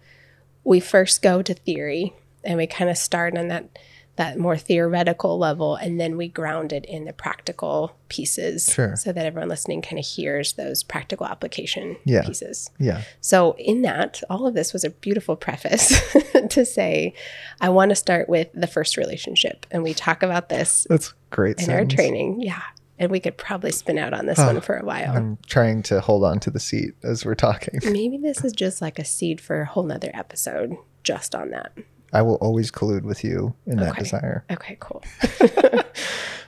we 0.65 0.81
first 0.81 1.23
go 1.23 1.43
to 1.43 1.55
theory 1.55 2.15
and 2.45 2.57
we 2.57 2.67
kind 2.67 2.91
of 2.91 2.97
start 2.99 3.37
on 3.37 3.49
that 3.49 3.79
that 4.17 4.37
more 4.39 4.57
theoretical 4.59 5.39
level, 5.39 5.77
and 5.77 5.99
then 5.99 6.15
we 6.19 6.29
ground 6.29 6.75
it 6.75 6.85
in 6.85 7.07
the 7.07 7.13
practical 7.13 7.97
pieces, 8.11 8.71
Sure. 8.71 8.95
so 8.95 9.13
that 9.13 9.25
everyone 9.25 9.49
listening 9.49 9.81
kind 9.81 9.99
of 9.99 10.05
hears 10.05 10.55
those 10.55 10.83
practical 10.83 11.25
application 11.27 11.97
Yeah. 12.05 12.23
pieces. 12.27 12.71
Yeah. 12.79 13.01
So, 13.23 13.55
in 13.57 13.81
that, 13.83 14.21
all 14.29 14.47
of 14.47 14.53
this 14.53 14.75
was 14.75 14.85
a 14.85 14.91
beautiful 14.91 15.37
preface 15.37 15.89
to 16.51 16.67
say, 16.67 17.15
I 17.63 17.71
want 17.71 17.91
to 17.91 17.95
start 17.95 18.29
with 18.29 18.49
the 18.53 18.67
first 18.67 18.99
relationship. 18.99 19.65
And 19.71 19.83
we 19.83 19.95
talk 19.95 20.23
about 20.23 20.51
this 20.51 20.87
That's 20.91 21.15
great. 21.31 21.63
in 21.63 21.71
our 21.71 21.87
training. 21.87 22.43
Yeah. 22.43 22.61
And 23.01 23.11
we 23.11 23.19
could 23.19 23.37
probably 23.39 23.73
spin 23.73 23.99
out 23.99 24.13
on 24.13 24.27
this 24.27 24.39
Oh, 24.39 24.47
one 24.47 24.61
for 24.61 24.77
a 24.77 24.85
while. 24.85 25.17
I'm 25.17 25.39
trying 25.47 25.83
to 25.85 26.01
hold 26.01 26.23
on 26.23 26.39
to 26.41 26.51
the 26.51 26.61
seat 26.61 26.93
as 27.03 27.25
we're 27.25 27.35
talking. 27.35 27.81
Maybe 27.85 28.19
this 28.19 28.45
is 28.45 28.53
just 28.53 28.81
like 28.83 28.99
a 28.99 29.05
seed 29.05 29.41
for 29.41 29.63
a 29.63 29.67
whole 29.67 29.83
nother 29.85 30.11
episode 30.15 30.77
just 31.03 31.35
on 31.35 31.51
that. 31.51 31.73
I 32.13 32.23
will 32.23 32.35
always 32.37 32.71
collude 32.71 33.03
with 33.05 33.25
you 33.25 33.55
in 33.67 33.79
that 33.79 33.93
Okay. 33.93 34.03
desire. 34.03 34.45
Okay, 34.51 34.77
cool. 34.81 35.03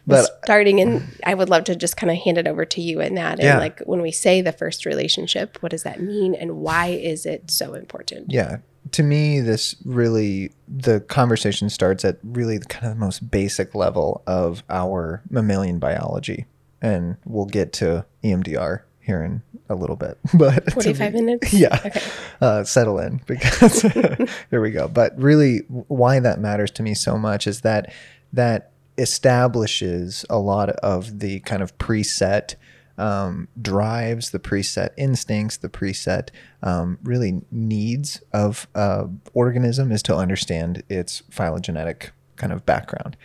But 0.05 0.27
starting 0.45 0.81
in, 0.81 1.07
I 1.25 1.33
would 1.35 1.49
love 1.49 1.63
to 1.65 1.77
just 1.77 1.97
kind 1.97 2.11
of 2.11 2.17
hand 2.19 2.37
it 2.37 2.49
over 2.49 2.65
to 2.65 2.81
you 2.81 3.01
in 3.01 3.15
that. 3.15 3.35
And 3.35 3.43
Yeah. 3.45 3.59
like 3.59 3.79
when 3.87 4.03
we 4.03 4.11
say 4.11 4.41
the 4.43 4.51
first 4.51 4.85
relationship, 4.85 5.59
what 5.63 5.71
does 5.71 5.85
that 5.85 6.01
mean 6.03 6.35
and 6.35 6.57
why 6.57 6.89
is 6.89 7.25
it 7.25 7.53
so 7.53 7.75
important? 7.75 8.33
yeah, 8.33 8.57
to 8.91 9.03
me, 9.03 9.41
this 9.41 9.77
really 9.85 10.53
the 10.69 11.01
conversation 11.01 11.71
starts 11.71 12.05
at 12.05 12.19
really 12.23 12.59
the 12.59 12.67
kind 12.67 12.87
of 12.87 12.91
the 12.99 13.01
most 13.01 13.31
basic 13.31 13.75
level 13.75 14.23
of 14.27 14.63
our 14.69 15.23
mammalian 15.31 15.79
biology, 15.79 16.47
and 16.83 17.17
we'll 17.25 17.47
get 17.47 17.73
to 17.75 18.05
EMDR 18.25 18.81
here 19.01 19.23
in 19.23 19.43
a 19.69 19.75
little 19.75 19.97
bit. 19.97 20.19
But 20.35 20.73
45 20.73 21.15
me- 21.15 21.21
minutes? 21.23 21.53
yeah 21.55 21.81
Okay. 21.85 22.01
uh, 22.41 22.65
settle 22.65 22.99
in 22.99 23.21
because 23.27 23.83
here 24.51 24.61
we 24.61 24.71
go 24.71 24.87
but 24.89 25.19
really 25.19 25.59
why 25.69 26.21
that 26.21 26.39
matters 26.41 26.71
to 26.73 26.83
me 26.83 26.95
so 26.95 27.17
much 27.17 27.47
is 27.47 27.63
that 27.63 27.93
that 28.33 28.73
establishes 28.99 30.25
a 30.29 30.39
lot 30.39 30.69
of 30.71 31.21
the 31.21 31.41
kind 31.41 31.63
of 31.63 31.77
preset 31.79 32.55
um, 32.99 33.49
drives 33.61 34.31
the 34.31 34.39
preset 34.39 34.91
instincts 34.97 35.57
the 35.57 35.69
preset 35.69 36.29
um, 36.63 36.99
really 37.03 37.43
needs 37.51 38.23
of 38.33 38.67
uh, 38.75 39.05
organism 39.35 39.91
is 39.93 40.03
to 40.03 40.15
understand 40.15 40.83
its 40.89 41.23
phylogenetic 41.31 42.13
kind 42.37 42.53
of 42.53 42.67
background. 42.67 43.17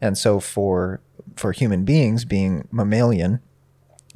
And 0.00 0.16
so 0.16 0.40
for 0.40 1.00
for 1.36 1.52
human 1.52 1.84
beings 1.84 2.24
being 2.24 2.66
mammalian 2.70 3.40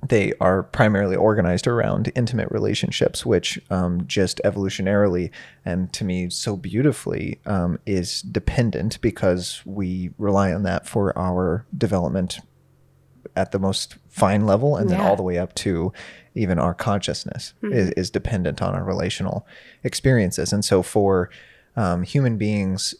they 0.08 0.32
are 0.40 0.62
primarily 0.62 1.16
organized 1.16 1.66
around 1.66 2.12
intimate 2.14 2.50
relationships, 2.50 3.25
which 3.25 3.58
um, 3.70 4.06
just 4.06 4.40
evolutionarily 4.44 5.30
and 5.64 5.92
to 5.92 6.04
me 6.04 6.28
so 6.30 6.56
beautifully 6.56 7.40
um, 7.46 7.78
is 7.87 8.23
dependent 8.23 9.00
because 9.00 9.62
we 9.64 10.11
rely 10.18 10.52
on 10.52 10.62
that 10.64 10.87
for 10.87 11.16
our 11.18 11.64
development 11.76 12.38
at 13.36 13.52
the 13.52 13.58
most 13.58 13.96
fine 14.08 14.46
level 14.46 14.76
and 14.76 14.88
then 14.90 15.00
all 15.00 15.16
the 15.16 15.22
way 15.22 15.38
up 15.38 15.54
to 15.56 15.92
even 16.34 16.58
our 16.58 16.74
consciousness 16.74 17.54
is, 17.62 17.90
is 17.90 18.10
dependent 18.10 18.60
on 18.62 18.74
our 18.74 18.84
relational 18.84 19.46
experiences. 19.82 20.52
And 20.52 20.64
so 20.64 20.82
for 20.82 21.30
um, 21.76 22.02
human 22.04 22.38
beings 22.38 22.94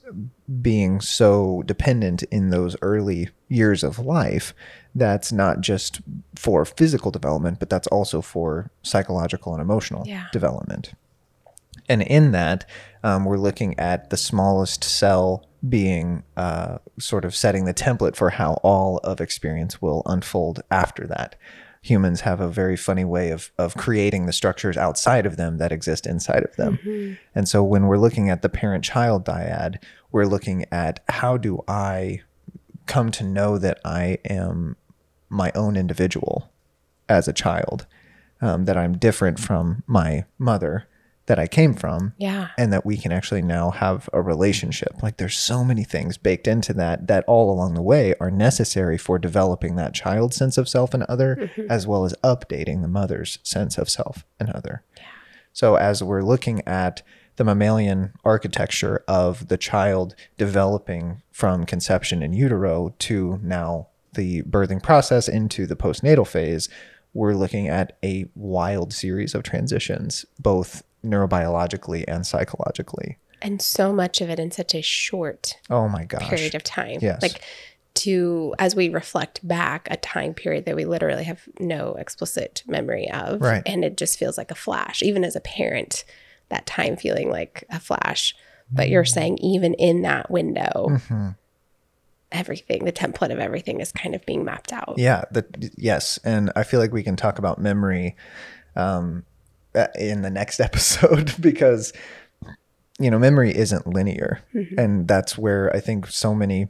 being 0.61 1.01
so 1.01 1.63
dependent 1.67 2.23
in 2.25 2.51
those 2.51 2.77
early 2.83 3.29
years 3.49 3.85
of 3.85 3.99
life, 4.01 4.53
that's 4.95 5.31
not 5.33 5.61
just 5.61 6.01
for 6.35 6.65
physical 6.65 7.11
development, 7.11 7.59
but 7.61 7.71
that's 7.71 7.87
also 7.89 8.21
for 8.21 8.71
psychological 8.83 9.53
and 9.53 9.63
emotional 9.63 10.03
Yeah. 10.07 10.27
development. 10.33 10.93
And 11.89 12.03
in 12.03 12.33
that, 12.33 12.69
um, 13.03 13.25
we're 13.25 13.37
looking 13.37 13.79
at 13.79 14.11
the 14.11 14.17
smallest 14.17 14.83
cell 14.83 15.47
being 15.69 16.23
uh, 16.37 16.79
sort 16.99 17.25
of 17.25 17.35
setting 17.35 17.65
the 17.65 17.75
template 17.75 18.17
for 18.17 18.31
how 18.31 18.55
all 18.63 18.99
of 18.99 19.21
experience 19.21 19.81
will 19.81 20.03
unfold 20.07 20.61
after 20.71 21.07
that. 21.07 21.37
Humans 21.83 22.23
have 22.23 22.41
a 22.41 22.49
very 22.49 22.77
funny 22.77 23.05
way 23.05 23.31
of, 23.31 23.51
of 23.59 23.77
creating 23.77 24.27
the 24.27 24.33
structures 24.33 24.77
outside 24.77 25.27
of 25.27 25.37
them 25.37 25.59
that 25.59 25.73
exist 25.73 26.07
inside 26.07 26.43
of 26.43 26.57
them. 26.57 26.79
And 27.35 27.49
so 27.49 27.63
when 27.63 27.87
we're 27.87 27.99
looking 27.99 28.31
at 28.31 28.43
the 28.43 28.49
parent 28.49 28.85
child 28.85 29.25
dyad, 29.25 29.83
we're 30.11 30.25
looking 30.25 30.65
at 30.73 31.01
how 31.09 31.37
do 31.37 31.63
I 31.69 32.23
come 32.87 33.11
to 33.13 33.25
know 33.25 33.59
that 33.59 33.81
I 33.85 34.19
am 34.29 34.77
my 35.29 35.53
own 35.55 35.77
individual 35.77 36.51
as 37.09 37.29
a 37.29 37.33
child, 37.33 37.87
um, 38.41 38.65
that 38.65 38.79
I'm 38.79 38.97
different 38.97 39.39
from 39.39 39.83
my 39.87 40.25
mother 40.39 40.87
that 41.27 41.39
I 41.39 41.47
came 41.47 41.75
from, 41.75 42.13
Yeah. 42.19 42.49
and 42.59 42.73
that 42.73 42.85
we 42.85 42.97
can 42.97 43.11
actually 43.11 43.43
now 43.43 43.71
have 43.71 44.11
a 44.13 44.21
relationship. 44.21 45.03
Like 45.03 45.17
there's 45.17 45.39
so 45.39 45.65
many 45.65 45.83
things 45.85 46.19
baked 46.19 46.47
into 46.47 46.75
that 46.75 47.07
that 47.07 47.25
all 47.27 47.51
along 47.51 47.75
the 47.75 47.83
way 47.83 48.15
are 48.21 48.31
necessary 48.31 48.99
for 48.99 49.19
developing 49.19 49.77
that 49.77 49.95
child's 49.95 50.37
sense 50.37 50.59
of 50.59 50.69
self 50.69 50.93
and 50.93 51.03
other, 51.05 51.37
mm-hmm. 51.37 51.71
as 51.71 51.87
well 51.87 52.05
as 52.05 52.15
updating 52.23 52.83
the 52.83 52.89
mother's 52.89 53.39
sense 53.43 53.79
of 53.79 53.89
self 53.89 54.25
and 54.39 54.51
other. 54.51 54.83
Yeah. 54.97 55.05
So 55.53 55.77
as 55.77 56.03
we're 56.03 56.23
looking 56.23 56.61
at 56.67 57.03
the 57.37 57.45
mammalian 57.45 58.13
architecture 58.25 59.03
of 59.09 59.49
the 59.49 59.57
child 59.57 60.15
developing 60.37 61.23
from 61.33 61.65
conception 61.65 62.23
in 62.23 62.33
utero 62.33 62.95
to 63.01 63.41
now 63.43 63.89
the 64.13 64.43
birthing 64.43 64.83
process 64.83 65.29
into 65.29 65.67
the 65.67 65.75
postnatal 65.77 66.27
phase, 66.27 66.69
we're 67.13 67.35
looking 67.35 67.69
at 67.69 67.97
a 68.05 68.27
wild 68.35 68.93
series 68.93 69.35
of 69.35 69.43
transitions, 69.43 70.25
both 70.39 70.83
neurobiologically 71.05 72.05
and 72.09 72.27
psychologically. 72.27 73.19
And 73.43 73.61
so 73.61 73.93
much 73.93 74.21
of 74.21 74.31
it 74.31 74.39
in 74.41 74.51
such 74.51 74.75
a 74.75 74.81
short 74.83 75.59
Oh 75.69 75.89
my 75.89 76.05
gosh. 76.05 76.29
period 76.29 76.55
of 76.55 76.63
time. 76.65 76.99
Yes. 77.03 77.21
Like 77.23 77.43
to 77.95 78.55
as 78.59 78.75
we 78.75 78.89
reflect 78.89 79.47
back 79.47 79.87
a 79.91 79.97
time 79.97 80.35
period 80.35 80.65
that 80.65 80.75
we 80.75 80.85
literally 80.85 81.25
have 81.25 81.43
no 81.61 81.95
explicit 81.95 82.63
memory 82.67 83.09
of. 83.11 83.41
Right. 83.41 83.63
And 83.67 83.85
it 83.85 83.97
just 83.97 84.19
feels 84.19 84.37
like 84.39 84.51
a 84.51 84.55
flash. 84.57 85.03
Even 85.03 85.25
as 85.25 85.37
a 85.37 85.41
parent, 85.41 86.05
that 86.49 86.67
time 86.67 86.97
feeling 86.97 87.31
like 87.31 87.65
a 87.71 87.79
flash. 87.79 88.35
But 88.73 88.89
you're 88.89 89.05
saying 89.05 89.39
even 89.39 89.75
in 89.75 90.03
that 90.03 90.31
window, 90.31 90.87
Mm-hmm. 90.89 91.29
everything, 92.33 92.85
the 92.85 92.93
template 92.93 93.31
of 93.33 93.39
everything 93.39 93.81
is 93.81 93.93
kind 93.93 94.15
of 94.15 94.25
being 94.27 94.45
mapped 94.45 94.73
out. 94.73 94.95
Yeah, 94.97 95.25
the, 95.31 95.45
yes, 95.77 96.19
and 96.25 96.51
I 96.57 96.63
feel 96.65 96.81
like 96.81 96.93
we 96.93 97.03
can 97.03 97.15
talk 97.17 97.39
about 97.39 97.61
memory 97.61 98.17
um, 98.75 99.25
in 99.99 100.23
the 100.23 100.31
next 100.31 100.61
episode 100.69 101.35
because 101.41 101.93
you 102.99 103.11
know 103.11 103.19
memory 103.19 103.57
isn't 103.57 103.87
linear, 103.87 104.43
and 104.79 105.09
that's 105.09 105.37
where 105.37 105.75
I 105.75 105.81
think 105.81 106.07
so 106.07 106.35
many 106.35 106.69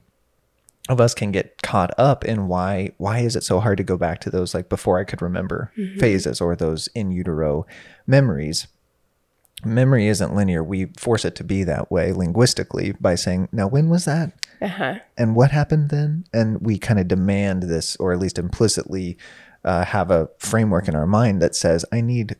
of 0.89 1.01
us 1.01 1.15
can 1.15 1.33
get 1.33 1.63
caught 1.63 1.93
up 1.99 2.25
in 2.25 2.47
why 2.49 2.93
why 2.99 3.21
is 3.21 3.37
it 3.37 3.43
so 3.43 3.61
hard 3.61 3.79
to 3.79 3.85
go 3.85 3.97
back 3.97 4.21
to 4.21 4.31
those 4.31 4.55
like 4.55 4.69
before 4.69 4.99
I 4.99 5.05
could 5.05 5.23
remember 5.23 5.73
phases 5.99 6.41
or 6.41 6.55
those 6.57 6.89
in 6.95 7.11
utero 7.11 7.67
memories. 8.07 8.67
Memory 9.65 10.09
isn't 10.09 10.35
linear. 10.35 10.63
We 10.63 10.87
force 10.99 11.25
it 11.25 11.35
to 11.37 11.45
be 11.45 11.65
that 11.65 11.91
way 11.91 12.13
linguistically 12.13 12.93
by 13.01 13.15
saying, 13.15 13.49
"Now, 13.51 13.67
when 13.67 13.89
was 13.89 14.05
that?" 14.05 14.33
Uh-huh. 14.61 14.95
and 15.19 15.35
what 15.37 15.51
happened 15.51 15.91
then 15.91 16.25
and 16.33 16.61
we 16.61 16.79
kind 16.79 16.99
of 16.99 17.09
demand 17.09 17.65
this 17.65 17.97
or 17.97 18.13
at 18.13 18.19
least 18.19 18.39
implicitly 18.39 19.19
uh, 19.65 19.85
have 19.85 20.11
a 20.11 20.31
framework 20.39 20.87
in 20.89 20.95
our 20.95 21.07
mind 21.07 21.43
that 21.43 21.55
says 21.57 21.85
i 21.93 22.01
need 22.01 22.37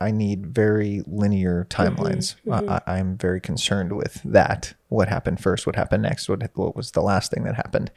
I- 0.00 0.10
need 0.10 0.46
very 0.46 1.02
linear 1.06 1.66
mm-hmm, 1.68 1.82
timelines. 1.82 2.36
I, 2.50 2.60
mm-hmm. 2.60 2.70
I- 2.70 2.82
i'm 2.98 3.16
very 3.16 3.40
concerned 3.40 3.92
with 3.96 4.20
that. 4.24 4.74
What 4.88 5.08
happened 5.08 5.40
first? 5.40 5.66
What 5.66 5.76
happened 5.76 6.02
next? 6.02 6.28
What, 6.28 6.42
what 6.54 6.76
was 6.76 6.92
the 6.92 7.02
last 7.02 7.32
thing 7.32 7.44
that 7.44 7.56
happened? 7.56 7.90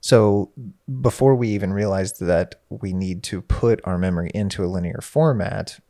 So 0.00 0.52
before 1.00 1.34
we 1.34 1.48
even 1.48 1.72
realized 1.72 2.20
that 2.20 2.56
we 2.68 2.92
need 2.92 3.22
to 3.24 3.42
put 3.42 3.80
our 3.84 3.98
memory 3.98 4.30
into 4.34 4.64
a 4.64 4.66
linear 4.66 5.00
format 5.02 5.80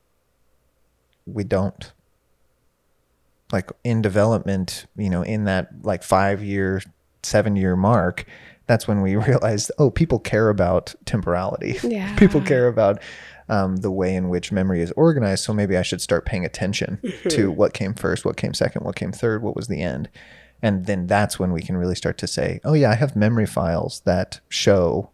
we 1.27 1.45
don't. 1.45 1.93
Like 3.53 3.71
in 3.85 4.03
development 4.03 4.87
you 4.97 5.11
know 5.11 5.23
in 5.23 5.45
that 5.45 5.69
like 5.83 6.03
five 6.03 6.43
year 6.43 6.83
seven 7.23 7.57
year 7.57 7.77
mark 7.77 8.27
that's 8.67 8.87
when 8.87 9.01
we 9.01 9.17
realized 9.27 9.73
oh 9.79 9.91
people 9.91 10.19
care 10.19 10.49
about 10.49 10.95
temporality. 11.05 11.79
Yeah. 11.83 12.15
people 12.17 12.41
care 12.41 12.69
about 12.69 13.03
um, 13.49 13.77
the 13.77 13.91
way 13.91 14.15
in 14.15 14.29
which 14.29 14.53
memory 14.53 14.81
is 14.83 14.93
organized 14.93 15.45
so 15.45 15.53
maybe 15.55 15.77
i 15.77 15.83
should 15.83 16.01
start 16.01 16.27
paying 16.27 16.45
attention 16.45 17.01
to 17.29 17.51
what 17.51 17.73
came 17.73 17.95
first 17.95 18.25
what 18.25 18.37
came 18.37 18.55
second 18.55 18.85
what 18.85 18.97
came 18.97 19.13
third 19.13 19.43
what 19.43 19.57
was 19.57 19.69
the 19.69 19.83
end. 19.83 20.09
And 20.61 20.87
then 20.87 21.07
that's 21.07 21.39
when 21.39 21.53
we 21.53 21.63
can 21.63 21.77
really 21.77 21.95
start 21.95 22.19
to 22.19 22.27
say 22.27 22.61
oh 22.65 22.73
yeah 22.75 22.91
i 22.91 22.95
have 22.95 23.15
memory 23.17 23.47
files 23.47 24.01
that 24.05 24.41
show 24.49 25.11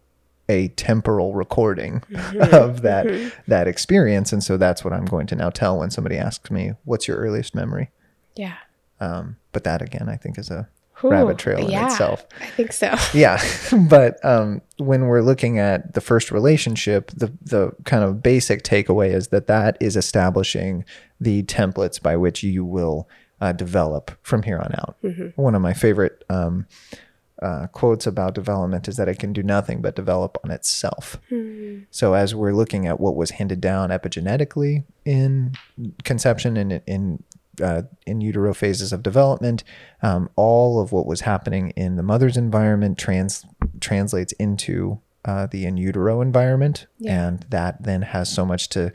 a 0.49 0.67
temporal 0.69 1.33
recording 1.33 2.03
of 2.51 2.81
that 2.81 3.05
that 3.47 3.67
experience. 3.67 4.31
And 4.33 4.43
so 4.43 4.57
that's 4.57 4.83
what 4.83 4.93
i'm 4.93 5.05
going 5.05 5.27
to 5.27 5.35
now 5.35 5.49
tell 5.49 5.77
when 5.79 5.91
somebody 5.91 6.17
asks 6.17 6.49
me 6.51 6.73
what's 6.83 7.07
your 7.07 7.17
earliest 7.17 7.53
memory? 7.55 7.91
Yeah. 8.35 8.55
um, 8.99 9.37
but 9.51 9.63
that 9.63 9.81
again 9.81 10.09
i 10.09 10.15
think 10.17 10.37
is 10.37 10.49
a 10.49 10.67
Ooh, 11.03 11.09
rabbit 11.09 11.37
trail 11.37 11.59
in 11.59 11.69
yeah, 11.69 11.85
itself. 11.85 12.25
I 12.39 12.47
think 12.47 12.73
so. 12.73 12.95
yeah 13.13 13.41
but 13.89 14.23
um, 14.23 14.61
when 14.77 15.05
we're 15.05 15.21
looking 15.21 15.59
at 15.59 15.93
the 15.93 16.01
first 16.01 16.31
relationship 16.31 17.11
the 17.11 17.31
the 17.41 17.71
kind 17.83 18.03
of 18.03 18.23
basic 18.23 18.63
takeaway 18.63 19.13
is 19.13 19.29
that 19.29 19.47
that 19.47 19.77
is 19.79 19.95
establishing 19.95 20.85
the 21.19 21.43
templates 21.43 22.01
by 22.01 22.15
which 22.15 22.43
you 22.43 22.65
will 22.65 23.07
uh, 23.41 23.51
develop 23.51 24.11
from 24.21 24.43
here 24.43 24.59
on 24.59 24.73
out. 24.75 24.97
One 25.35 25.55
of 25.55 25.61
my 25.61 25.73
favorite 25.73 26.23
um, 26.29 26.67
uh, 27.41 27.67
quotes 27.67 28.07
about 28.07 28.33
development 28.33 28.87
is 28.87 28.95
that 28.97 29.07
it 29.09 29.19
can 29.19 29.33
do 29.33 29.43
nothing 29.43 29.81
but 29.81 29.95
develop 29.95 30.37
on 30.43 30.51
itself. 30.51 31.19
So 31.91 32.13
as 32.13 32.33
we're 32.33 32.53
looking 32.53 32.87
at 32.87 32.99
what 32.99 33.15
was 33.15 33.31
handed 33.31 33.59
down 33.59 33.89
epigenetically 33.89 34.85
in 35.03 35.53
conception 36.03 36.57
and 36.57 36.81
in 36.87 37.23
uh, 37.61 37.83
in 38.05 38.21
utero 38.21 38.53
phases 38.53 38.91
of 38.93 39.03
development, 39.03 39.63
um, 40.01 40.29
all 40.35 40.79
of 40.79 40.91
what 40.91 41.05
was 41.05 41.21
happening 41.21 41.69
in 41.71 41.95
the 41.95 42.03
mother's 42.03 42.37
environment 42.37 42.97
trans 42.97 43.45
translates 43.79 44.31
into 44.33 44.99
uh, 45.25 45.47
the 45.47 45.65
in 45.65 45.75
utero 45.77 46.21
environment, 46.21 46.87
Yeah. 46.99 47.27
and 47.27 47.45
that 47.49 47.83
then 47.83 48.01
has 48.03 48.29
so 48.29 48.45
much 48.45 48.69
to 48.69 48.91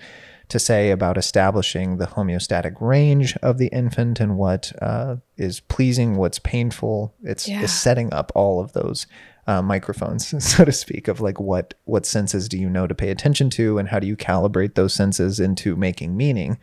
to 0.48 0.58
say 0.58 0.90
about 0.90 1.16
establishing 1.16 1.98
the 1.98 2.06
homeostatic 2.08 2.74
range 2.80 3.36
of 3.36 3.58
the 3.58 3.68
infant 3.68 4.18
and 4.18 4.36
what 4.36 4.72
uh, 4.82 5.14
is 5.36 5.60
pleasing, 5.60 6.16
what's 6.16 6.40
painful. 6.40 7.14
It's, 7.22 7.46
Yeah. 7.46 7.62
it's 7.62 7.72
setting 7.72 8.12
up 8.12 8.32
all 8.34 8.60
of 8.60 8.72
those 8.72 9.06
uh, 9.46 9.62
microphones, 9.62 10.34
so 10.44 10.64
to 10.64 10.72
speak, 10.72 11.06
of 11.06 11.20
like 11.20 11.38
what 11.40 11.74
what 11.84 12.04
senses 12.04 12.48
do 12.48 12.58
you 12.58 12.68
know 12.68 12.88
to 12.88 12.94
pay 12.96 13.10
attention 13.10 13.48
to, 13.50 13.78
and 13.78 13.88
how 13.90 14.00
do 14.00 14.08
you 14.08 14.16
calibrate 14.16 14.74
those 14.74 14.92
senses 14.92 15.38
into 15.38 15.76
making 15.76 16.16
meaning 16.16 16.58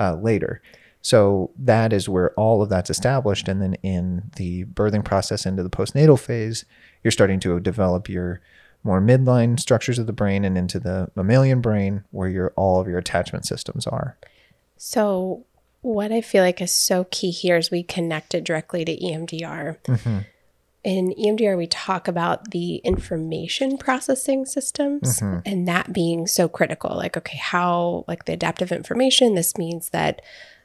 uh, 0.00 0.14
later. 0.16 0.60
So 1.08 1.52
that 1.56 1.94
is 1.94 2.06
where 2.06 2.34
all 2.34 2.60
of 2.60 2.68
that's 2.68 2.90
established, 2.90 3.48
and 3.48 3.62
then 3.62 3.76
in 3.82 4.30
the 4.36 4.66
birthing 4.66 5.02
process 5.02 5.46
into 5.46 5.62
the 5.62 5.70
postnatal 5.70 6.20
phase, 6.20 6.66
you're 7.02 7.10
starting 7.10 7.40
to 7.40 7.58
develop 7.60 8.10
your 8.10 8.42
more 8.84 9.00
midline 9.00 9.58
structures 9.58 9.98
of 9.98 10.06
the 10.06 10.12
brain 10.12 10.44
and 10.44 10.58
into 10.58 10.78
the 10.78 11.10
mammalian 11.14 11.62
brain 11.62 12.04
where 12.10 12.28
your 12.28 12.52
all 12.56 12.78
of 12.78 12.88
your 12.88 12.98
attachment 12.98 13.46
systems 13.46 13.86
are. 13.86 14.18
So, 14.76 15.46
what 15.80 16.12
I 16.12 16.20
feel 16.20 16.44
like 16.44 16.60
is 16.60 16.72
so 16.72 17.04
key 17.10 17.30
here 17.30 17.56
is 17.56 17.70
we 17.70 17.84
connect 17.84 18.34
it 18.34 18.44
directly 18.44 18.84
to 18.84 18.94
EMDR. 18.94 19.78
Mm-hmm. 19.84 20.18
In 20.84 21.14
EMDR, 21.14 21.56
we 21.56 21.66
talk 21.68 22.06
about 22.06 22.50
the 22.50 22.76
information 22.84 23.78
processing 23.78 24.44
systems 24.44 25.20
Mm-hmm. 25.20 25.38
and 25.46 25.66
that 25.66 25.94
being 25.94 26.26
so 26.26 26.50
critical. 26.50 26.94
Like, 26.94 27.16
okay, 27.16 27.38
how, 27.38 28.04
like 28.06 28.26
the 28.26 28.34
adaptive 28.34 28.72
information, 28.72 29.36
this 29.36 29.56
means 29.56 29.88
that 29.88 30.20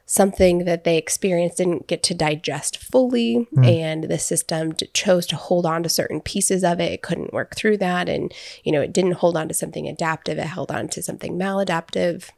something 0.05 0.65
that 0.65 0.83
they 0.83 0.98
experienced 0.98 1.57
didn't 1.57 1.88
get 1.88 2.03
to 2.03 2.13
digest 2.13 2.77
fully 2.77 3.48
hmm. 3.53 3.63
and 3.63 4.03
the 4.05 4.19
system 4.19 4.74
chose 4.93 5.25
to 5.25 5.36
hold 5.36 5.65
on 5.65 5.81
to 5.83 5.89
certain 5.89 6.19
pieces 6.19 6.63
of 6.63 6.79
it. 6.79 6.91
It 6.91 7.01
couldn't 7.01 7.33
work 7.33 7.55
through 7.55 7.77
that 7.77 8.10
and 8.10 8.33
you 8.63 8.72
know 8.72 8.81
it 8.81 8.93
didn't 8.93 9.13
hold 9.13 9.38
on 9.38 9.48
to 9.48 9.53
something 9.53 9.88
adaptive. 9.88 10.38
It 10.38 10.48
held 10.48 10.72
on 10.72 10.88
to 10.89 11.01
something 11.01 11.38
maladaptive 11.38 12.29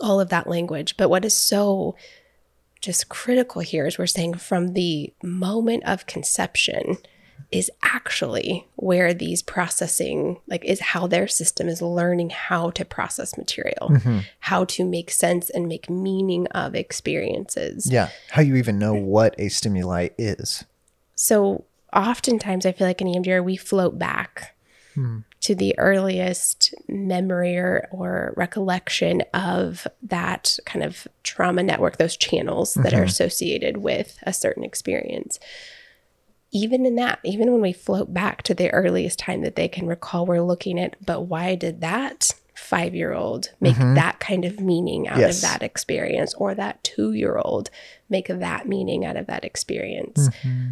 all 0.00 0.20
of 0.20 0.28
that 0.30 0.46
language. 0.46 0.96
But 0.96 1.08
what 1.08 1.24
is 1.24 1.34
so 1.34 1.96
just 2.80 3.08
critical 3.08 3.60
here 3.60 3.86
is 3.86 3.98
we're 3.98 4.06
saying 4.06 4.34
from 4.34 4.74
the 4.74 5.12
moment 5.22 5.84
of 5.84 6.06
conception 6.06 6.98
is 7.50 7.70
actually 7.82 8.66
where 8.76 9.14
these 9.14 9.42
processing 9.42 10.38
like 10.46 10.64
is 10.64 10.80
how 10.80 11.06
their 11.06 11.26
system 11.26 11.68
is 11.68 11.80
learning 11.80 12.30
how 12.30 12.70
to 12.70 12.84
process 12.84 13.36
material 13.38 13.88
mm-hmm. 13.90 14.18
how 14.40 14.64
to 14.64 14.84
make 14.84 15.10
sense 15.10 15.48
and 15.50 15.66
make 15.68 15.88
meaning 15.88 16.46
of 16.48 16.74
experiences. 16.74 17.90
Yeah, 17.90 18.10
how 18.30 18.42
you 18.42 18.56
even 18.56 18.78
know 18.78 18.94
what 18.94 19.34
a 19.38 19.48
stimuli 19.48 20.08
is. 20.18 20.64
so 21.14 21.64
oftentimes 21.92 22.66
i 22.66 22.72
feel 22.72 22.86
like 22.86 23.00
in 23.00 23.06
emdr 23.06 23.42
we 23.42 23.56
float 23.56 23.98
back 23.98 24.54
hmm. 24.94 25.20
to 25.40 25.54
the 25.54 25.76
earliest 25.78 26.74
memory 26.86 27.56
or, 27.56 27.88
or 27.90 28.34
recollection 28.36 29.22
of 29.32 29.86
that 30.02 30.58
kind 30.66 30.84
of 30.84 31.08
trauma 31.22 31.62
network 31.62 31.96
those 31.96 32.16
channels 32.16 32.74
that 32.74 32.92
are 32.92 32.98
mm-hmm. 32.98 33.04
associated 33.06 33.78
with 33.78 34.18
a 34.24 34.34
certain 34.34 34.64
experience 34.64 35.40
even 36.50 36.86
in 36.86 36.96
that 36.96 37.18
even 37.24 37.52
when 37.52 37.60
we 37.60 37.72
float 37.72 38.12
back 38.12 38.42
to 38.42 38.54
the 38.54 38.70
earliest 38.70 39.18
time 39.18 39.42
that 39.42 39.56
they 39.56 39.68
can 39.68 39.86
recall 39.86 40.26
we're 40.26 40.42
looking 40.42 40.78
at 40.80 40.96
but 41.04 41.22
why 41.22 41.54
did 41.54 41.80
that 41.80 42.32
five 42.54 42.94
year 42.94 43.12
old 43.12 43.50
make 43.60 43.76
mm-hmm. 43.76 43.94
that 43.94 44.18
kind 44.18 44.44
of 44.44 44.60
meaning 44.60 45.06
out 45.08 45.18
Yes. 45.18 45.36
of 45.36 45.42
that 45.42 45.62
experience 45.62 46.34
or 46.34 46.54
that 46.54 46.82
two 46.82 47.12
year 47.12 47.38
old 47.38 47.70
make 48.08 48.26
that 48.28 48.66
meaning 48.66 49.04
out 49.04 49.16
of 49.16 49.26
that 49.26 49.44
experience 49.44 50.28
mm-hmm. 50.28 50.70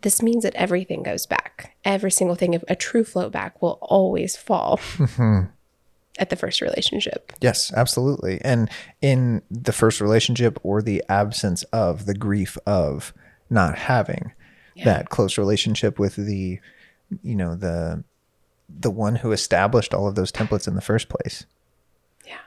this 0.00 0.20
means 0.20 0.42
that 0.42 0.54
everything 0.56 1.02
goes 1.04 1.26
back. 1.26 1.76
Every 1.84 2.10
single 2.10 2.34
thing 2.34 2.54
of 2.54 2.64
a 2.68 2.74
true 2.74 3.04
float 3.04 3.30
back 3.32 3.62
will 3.62 3.78
always 3.80 4.36
fall 4.36 4.78
mm-hmm. 4.78 5.50
at 6.18 6.28
the 6.28 6.36
first 6.36 6.60
relationship. 6.60 7.32
Yes, 7.40 7.72
absolutely. 7.72 8.40
And 8.42 8.68
in 9.00 9.42
the 9.48 9.72
first 9.72 10.00
relationship 10.00 10.58
or 10.64 10.82
the 10.82 11.04
absence 11.08 11.62
of 11.64 12.06
the 12.06 12.14
grief 12.14 12.58
of 12.66 13.14
not 13.48 13.78
having 13.78 14.32
that 14.84 15.08
close 15.10 15.38
relationship 15.38 15.98
with 15.98 16.16
the 16.16 16.58
you 17.22 17.34
know 17.36 17.54
the 17.54 18.02
the 18.68 18.90
one 18.90 19.16
who 19.16 19.32
established 19.32 19.92
all 19.92 20.06
of 20.08 20.14
those 20.14 20.32
templates 20.32 20.66
in 20.66 20.74
the 20.74 20.80
first 20.80 21.08
place. 21.08 21.44
Yeah. 22.26 22.38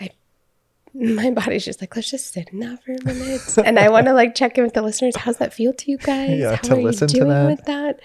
I 0.00 0.10
my 0.94 1.30
body's 1.30 1.64
just 1.64 1.80
like, 1.80 1.94
let's 1.96 2.10
just 2.10 2.32
sit 2.32 2.48
in 2.50 2.60
that 2.60 2.82
for 2.84 2.92
a 2.92 3.04
minute. 3.04 3.58
and 3.64 3.78
I 3.78 3.88
want 3.88 4.06
to 4.06 4.12
like 4.12 4.34
check 4.34 4.56
in 4.58 4.64
with 4.64 4.74
the 4.74 4.82
listeners. 4.82 5.16
How's 5.16 5.38
that 5.38 5.52
feel 5.52 5.72
to 5.72 5.90
you 5.90 5.98
guys? 5.98 6.38
Yeah, 6.38 6.50
How 6.50 6.62
to 6.62 6.74
are 6.74 6.82
listen 6.82 7.08
to 7.08 7.16
you 7.16 7.24
doing 7.24 7.34
that. 7.34 7.46
with 7.46 7.64
that? 7.66 8.00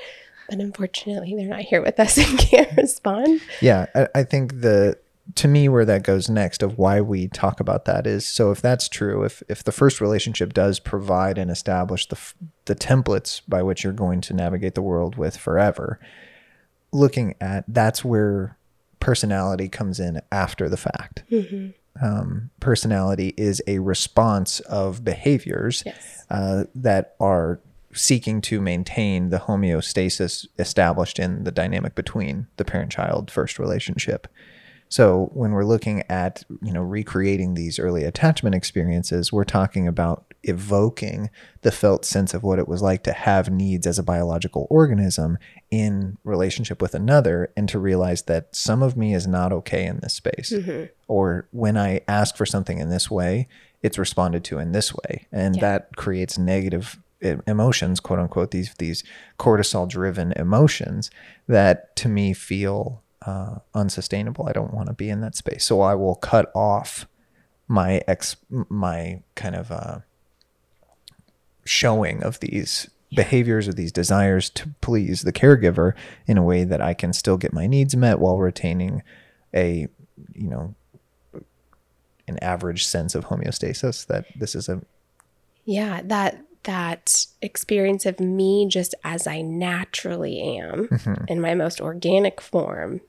But 0.49 0.59
unfortunately, 0.59 1.35
they're 1.37 1.47
not 1.47 1.61
here 1.61 1.81
with 1.81 1.99
us 1.99 2.17
and 2.29 2.37
can't 2.37 2.75
respond. 2.77 3.41
Yeah, 3.61 3.85
I, 3.95 4.07
I 4.15 4.23
think 4.23 4.61
the 4.61 4.97
to 5.35 5.47
me 5.47 5.69
where 5.69 5.85
that 5.85 6.03
goes 6.03 6.29
next 6.29 6.61
of 6.61 6.77
why 6.77 6.99
we 7.01 7.27
talk 7.29 7.59
about 7.59 7.85
that 7.85 8.05
is 8.05 8.25
so 8.25 8.51
if 8.51 8.61
that's 8.61 8.89
true, 8.89 9.23
if 9.23 9.41
if 9.47 9.63
the 9.63 9.71
first 9.71 10.01
relationship 10.01 10.53
does 10.53 10.79
provide 10.79 11.37
and 11.37 11.49
establish 11.49 12.07
the 12.07 12.17
the 12.65 12.75
templates 12.75 13.41
by 13.47 13.63
which 13.63 13.83
you're 13.83 13.93
going 13.93 14.21
to 14.21 14.33
navigate 14.33 14.75
the 14.75 14.81
world 14.81 15.15
with 15.15 15.37
forever, 15.37 15.99
looking 16.91 17.35
at 17.39 17.63
that's 17.67 18.03
where 18.03 18.57
personality 18.99 19.69
comes 19.69 19.99
in 19.99 20.21
after 20.31 20.67
the 20.69 20.77
fact. 20.77 21.23
Um, 22.01 22.49
personality 22.59 23.33
is 23.37 23.61
a 23.67 23.79
response 23.79 24.59
of 24.61 25.03
behaviors 25.03 25.83
Yes. 25.85 26.25
uh, 26.29 26.63
that 26.73 27.15
are 27.19 27.59
seeking 27.93 28.41
to 28.41 28.59
maintain 28.59 29.29
the 29.29 29.37
homeostasis 29.37 30.47
established 30.57 31.19
in 31.19 31.43
the 31.43 31.51
dynamic 31.51 31.93
between 31.93 32.47
the 32.57 32.65
parent-child 32.65 33.29
first 33.29 33.59
relationship. 33.59 34.27
So 34.93 35.31
when 35.33 35.53
we're 35.53 35.65
looking 35.65 36.03
at, 36.07 36.43
you 36.61 36.71
know, 36.71 36.83
recreating 36.83 37.55
these 37.55 37.79
early 37.79 38.03
attachment 38.03 38.53
experiences, 38.53 39.33
we're 39.33 39.43
talking 39.43 39.87
about 39.87 40.31
evoking 40.43 41.31
the 41.63 41.71
felt 41.71 42.05
sense 42.05 42.35
of 42.35 42.43
what 42.43 42.59
it 42.59 42.67
was 42.67 42.83
like 42.83 43.01
to 43.05 43.11
have 43.11 43.49
needs 43.49 43.87
as 43.87 43.97
a 43.97 44.03
biological 44.03 44.67
organism 44.69 45.39
in 45.71 46.19
relationship 46.23 46.79
with 46.79 46.93
another 46.93 47.51
and 47.57 47.67
to 47.69 47.79
realize 47.79 48.21
that 48.23 48.55
some 48.55 48.83
of 48.83 48.95
me 48.95 49.15
is 49.15 49.25
not 49.25 49.51
okay 49.51 49.83
in 49.83 49.99
this 50.01 50.13
space. 50.13 50.53
Mm-hmm. 50.53 50.83
Or 51.07 51.47
when 51.49 51.75
I 51.75 52.01
ask 52.07 52.37
for 52.37 52.45
something 52.45 52.77
in 52.77 52.89
this 52.89 53.09
way, 53.09 53.47
it's 53.81 53.97
responded 53.97 54.43
to 54.43 54.59
in 54.59 54.73
this 54.73 54.93
way. 54.93 55.25
And 55.31 55.55
that 55.55 55.95
creates 55.95 56.37
negative 56.37 56.99
e- 57.19 57.33
emotions, 57.47 57.99
quote 57.99 58.19
unquote, 58.19 58.51
these 58.51 58.75
these 58.75 59.03
cortisol 59.39 59.89
driven 59.89 60.33
emotions 60.33 61.09
that 61.47 61.95
to 61.95 62.07
me 62.07 62.33
feel 62.33 63.02
uh, 63.25 63.59
unsustainable. 63.73 64.47
I 64.47 64.51
don't 64.53 64.73
want 64.73 64.87
to 64.87 64.93
be 64.93 65.09
in 65.09 65.21
that 65.21 65.35
space, 65.35 65.65
so 65.65 65.81
I 65.81 65.95
will 65.95 66.15
cut 66.15 66.51
off 66.55 67.07
my 67.67 68.01
ex 68.07 68.35
my 68.49 69.21
kind 69.35 69.55
of 69.55 69.71
uh, 69.71 69.99
showing 71.65 72.23
of 72.23 72.39
these 72.39 72.89
behaviors 73.15 73.67
or 73.67 73.73
these 73.73 73.91
desires 73.91 74.49
to 74.49 74.69
please 74.81 75.21
the 75.21 75.31
caregiver 75.31 75.93
in 76.25 76.37
a 76.37 76.43
way 76.43 76.63
that 76.63 76.81
I 76.81 76.93
can 76.93 77.13
still 77.13 77.37
get 77.37 77.53
my 77.53 77.67
needs 77.67 77.95
met 77.95 78.19
while 78.19 78.37
retaining 78.37 79.03
a 79.55 79.87
you 80.33 80.49
know 80.49 80.75
an 82.27 82.39
average 82.41 82.85
sense 82.85 83.15
of 83.15 83.25
homeostasis 83.25 84.07
that 84.07 84.25
this 84.37 84.55
is 84.55 84.67
a 84.67 84.81
Yeah, 85.65 86.01
that 86.05 86.41
that 86.63 87.25
experience 87.41 88.05
of 88.05 88.19
me 88.19 88.65
just 88.67 88.95
as 89.03 89.27
I 89.27 89.41
naturally 89.41 90.41
am 90.41 90.87
Mm-hmm. 90.87 91.25
in 91.27 91.41
my 91.41 91.53
most 91.55 91.79
organic 91.81 92.41
form 92.41 93.01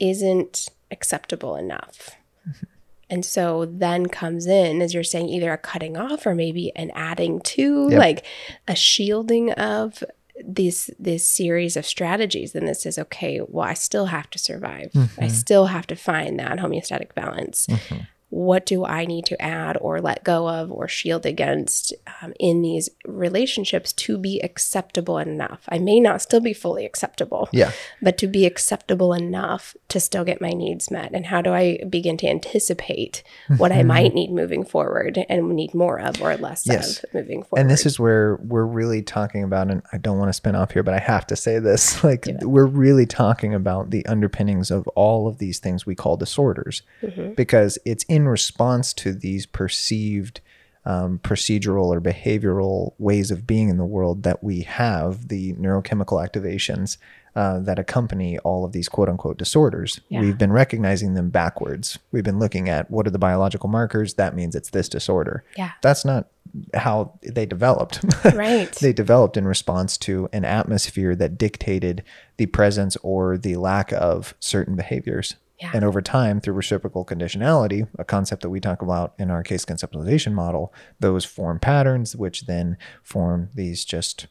isn't 0.00 0.68
acceptable 0.90 1.56
enough. 1.56 2.16
Mm-hmm. 2.48 2.66
And 3.10 3.24
so 3.24 3.66
then 3.66 4.06
comes 4.06 4.46
in, 4.46 4.80
as 4.80 4.94
you're 4.94 5.02
saying, 5.02 5.28
either 5.28 5.52
a 5.52 5.58
cutting 5.58 5.96
off 5.96 6.26
or 6.26 6.34
maybe 6.34 6.70
an 6.76 6.90
adding 6.94 7.40
to, 7.40 7.88
Yep. 7.90 7.98
like 7.98 8.24
a 8.68 8.74
shielding 8.76 9.50
of 9.52 10.02
these 10.42 10.88
this 10.98 11.26
series 11.26 11.76
of 11.76 11.84
strategies. 11.84 12.52
Then 12.52 12.64
this 12.66 12.86
is 12.86 12.98
okay, 12.98 13.40
well, 13.46 13.66
I 13.68 13.74
still 13.74 14.06
have 14.06 14.30
to 14.30 14.38
survive. 14.38 14.90
I 15.18 15.28
still 15.28 15.66
have 15.66 15.86
to 15.88 15.96
find 15.96 16.38
that 16.38 16.58
homeostatic 16.58 17.14
balance 17.14 17.66
what 18.30 18.64
do 18.64 18.84
I 18.84 19.04
need 19.04 19.24
to 19.26 19.40
add 19.42 19.76
or 19.80 20.00
let 20.00 20.24
go 20.24 20.48
of 20.48 20.70
or 20.72 20.88
shield 20.88 21.26
against 21.26 21.92
um, 22.22 22.32
in 22.40 22.62
these 22.62 22.88
relationships 23.04 23.92
to 23.92 24.16
be 24.18 24.40
acceptable 24.40 25.18
enough? 25.18 25.60
I 25.68 25.78
may 25.78 26.00
not 26.00 26.22
still 26.22 26.40
be 26.40 26.52
fully 26.52 26.84
acceptable, 26.86 27.48
yeah 27.52 27.72
but 28.02 28.16
to 28.18 28.26
be 28.26 28.46
acceptable 28.46 29.12
enough 29.12 29.76
to 29.88 30.00
still 30.00 30.24
get 30.24 30.40
my 30.40 30.50
needs 30.50 30.90
met. 30.90 31.10
And 31.12 31.26
how 31.26 31.42
do 31.42 31.52
I 31.52 31.78
begin 31.88 32.16
to 32.18 32.26
anticipate 32.28 33.22
what 33.58 33.72
I 33.72 33.82
might 33.82 34.14
need 34.14 34.30
moving 34.32 34.64
forward 34.64 35.18
and 35.28 35.50
need 35.50 35.74
more 35.74 36.00
of 36.00 36.20
or 36.22 36.36
less 36.36 36.66
Yes. 36.66 37.02
of 37.04 37.12
moving 37.14 37.42
forward? 37.42 37.60
and 37.60 37.70
this 37.70 37.84
is 37.84 37.98
where 38.00 38.36
we're 38.36 38.64
really 38.64 39.02
talking 39.02 39.42
about 39.42 39.70
and 39.70 39.82
i 39.92 39.98
don't 39.98 40.18
want 40.18 40.28
to 40.28 40.32
spin 40.32 40.54
off 40.54 40.70
here 40.70 40.82
but 40.82 40.94
i 40.94 40.98
have 40.98 41.26
to 41.26 41.34
say 41.36 41.58
this 41.58 42.02
like 42.10 42.26
we're 42.42 42.66
really 42.66 43.06
talking 43.06 43.54
about 43.54 43.90
the 43.90 44.04
underpinnings 44.06 44.70
of 44.70 44.86
all 44.88 45.26
of 45.28 45.38
these 45.38 45.58
things 45.58 45.84
we 45.84 45.94
call 45.94 46.16
disorders 46.16 46.82
because 47.36 47.78
it's 47.84 48.04
in 48.04 48.19
response 48.28 48.92
to 48.94 49.12
these 49.12 49.46
perceived 49.46 50.40
um, 50.84 51.18
procedural 51.22 51.86
or 51.86 52.00
behavioral 52.00 52.94
ways 52.98 53.30
of 53.30 53.46
being 53.46 53.68
in 53.68 53.76
the 53.76 53.84
world 53.84 54.22
that 54.22 54.42
we 54.42 54.62
have 54.62 55.28
the 55.28 55.52
neurochemical 55.54 56.26
activations 56.26 56.96
uh, 57.36 57.60
that 57.60 57.78
accompany 57.78 58.38
all 58.40 58.64
of 58.64 58.72
these 58.72 58.88
quote 58.88 59.08
unquote 59.08 59.38
disorders. 59.38 60.00
Yeah. 60.08 60.20
We've 60.20 60.38
been 60.38 60.52
recognizing 60.52 61.14
them 61.14 61.30
backwards. 61.30 61.98
We've 62.12 62.24
been 62.24 62.38
looking 62.38 62.68
at 62.68 62.90
what 62.90 63.06
are 63.06 63.10
the 63.10 63.18
biological 63.18 63.68
markers? 63.68 64.14
That 64.14 64.34
means 64.34 64.54
it's 64.56 64.70
this 64.70 64.88
disorder. 64.88 65.44
Yeah. 65.56 65.72
That's 65.82 66.04
not 66.04 66.28
how 66.74 67.18
they 67.22 67.46
developed. 67.46 68.04
Right. 68.34 68.72
they 68.76 68.92
developed 68.92 69.36
in 69.36 69.46
response 69.46 69.96
to 69.98 70.28
an 70.32 70.44
atmosphere 70.44 71.14
that 71.16 71.38
dictated 71.38 72.02
the 72.36 72.46
presence 72.46 72.96
or 73.02 73.36
the 73.36 73.56
lack 73.56 73.92
of 73.92 74.34
certain 74.40 74.76
behaviors. 74.76 75.36
Yeah. 75.60 75.72
And 75.74 75.84
over 75.84 76.00
time, 76.00 76.40
through 76.40 76.54
reciprocal 76.54 77.04
conditionality, 77.04 77.86
a 77.98 78.04
concept 78.04 78.42
that 78.42 78.50
we 78.50 78.60
talk 78.60 78.80
about 78.82 79.14
in 79.18 79.30
our 79.30 79.42
case 79.42 79.64
conceptualization 79.64 80.32
model, 80.32 80.72
those 81.00 81.24
form 81.24 81.58
patterns, 81.58 82.16
which 82.16 82.46
then 82.46 82.78
form 83.02 83.50
these 83.54 83.84
just 83.84 84.26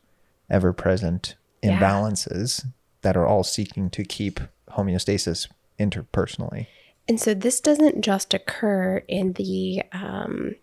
ever 0.49 0.73
present 0.73 1.35
Yeah. 1.61 1.79
imbalances 1.79 2.65
that 3.01 3.15
are 3.15 3.27
all 3.27 3.43
seeking 3.43 3.89
to 3.91 4.03
keep 4.03 4.39
homeostasis 4.71 5.47
interpersonally. 5.79 6.67
And 7.07 7.19
so 7.19 7.33
this 7.33 7.59
doesn't 7.61 8.01
just 8.01 8.33
occur 8.33 9.03
in 9.07 9.33
the, 9.33 9.83
um, 9.91 10.55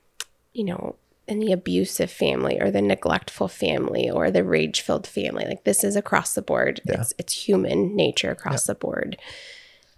you 0.52 0.64
know, 0.64 0.96
in 1.29 1.40
the 1.40 1.50
abusive 1.52 2.11
family 2.11 2.61
or 2.61 2.70
the 2.70 2.81
neglectful 2.83 3.48
family 3.48 4.09
or 4.09 4.31
the 4.31 4.44
rage 4.44 4.81
filled 4.81 5.07
family. 5.07 5.44
Like 5.44 5.64
this 5.64 5.83
is 5.83 5.96
across 5.96 6.35
the 6.35 6.42
board. 6.42 6.81
Yeah. 6.85 7.00
It's 7.00 7.12
it's 7.18 7.33
human 7.48 7.96
nature 7.96 8.31
across 8.31 8.64
the 8.64 8.76
board. 8.76 9.16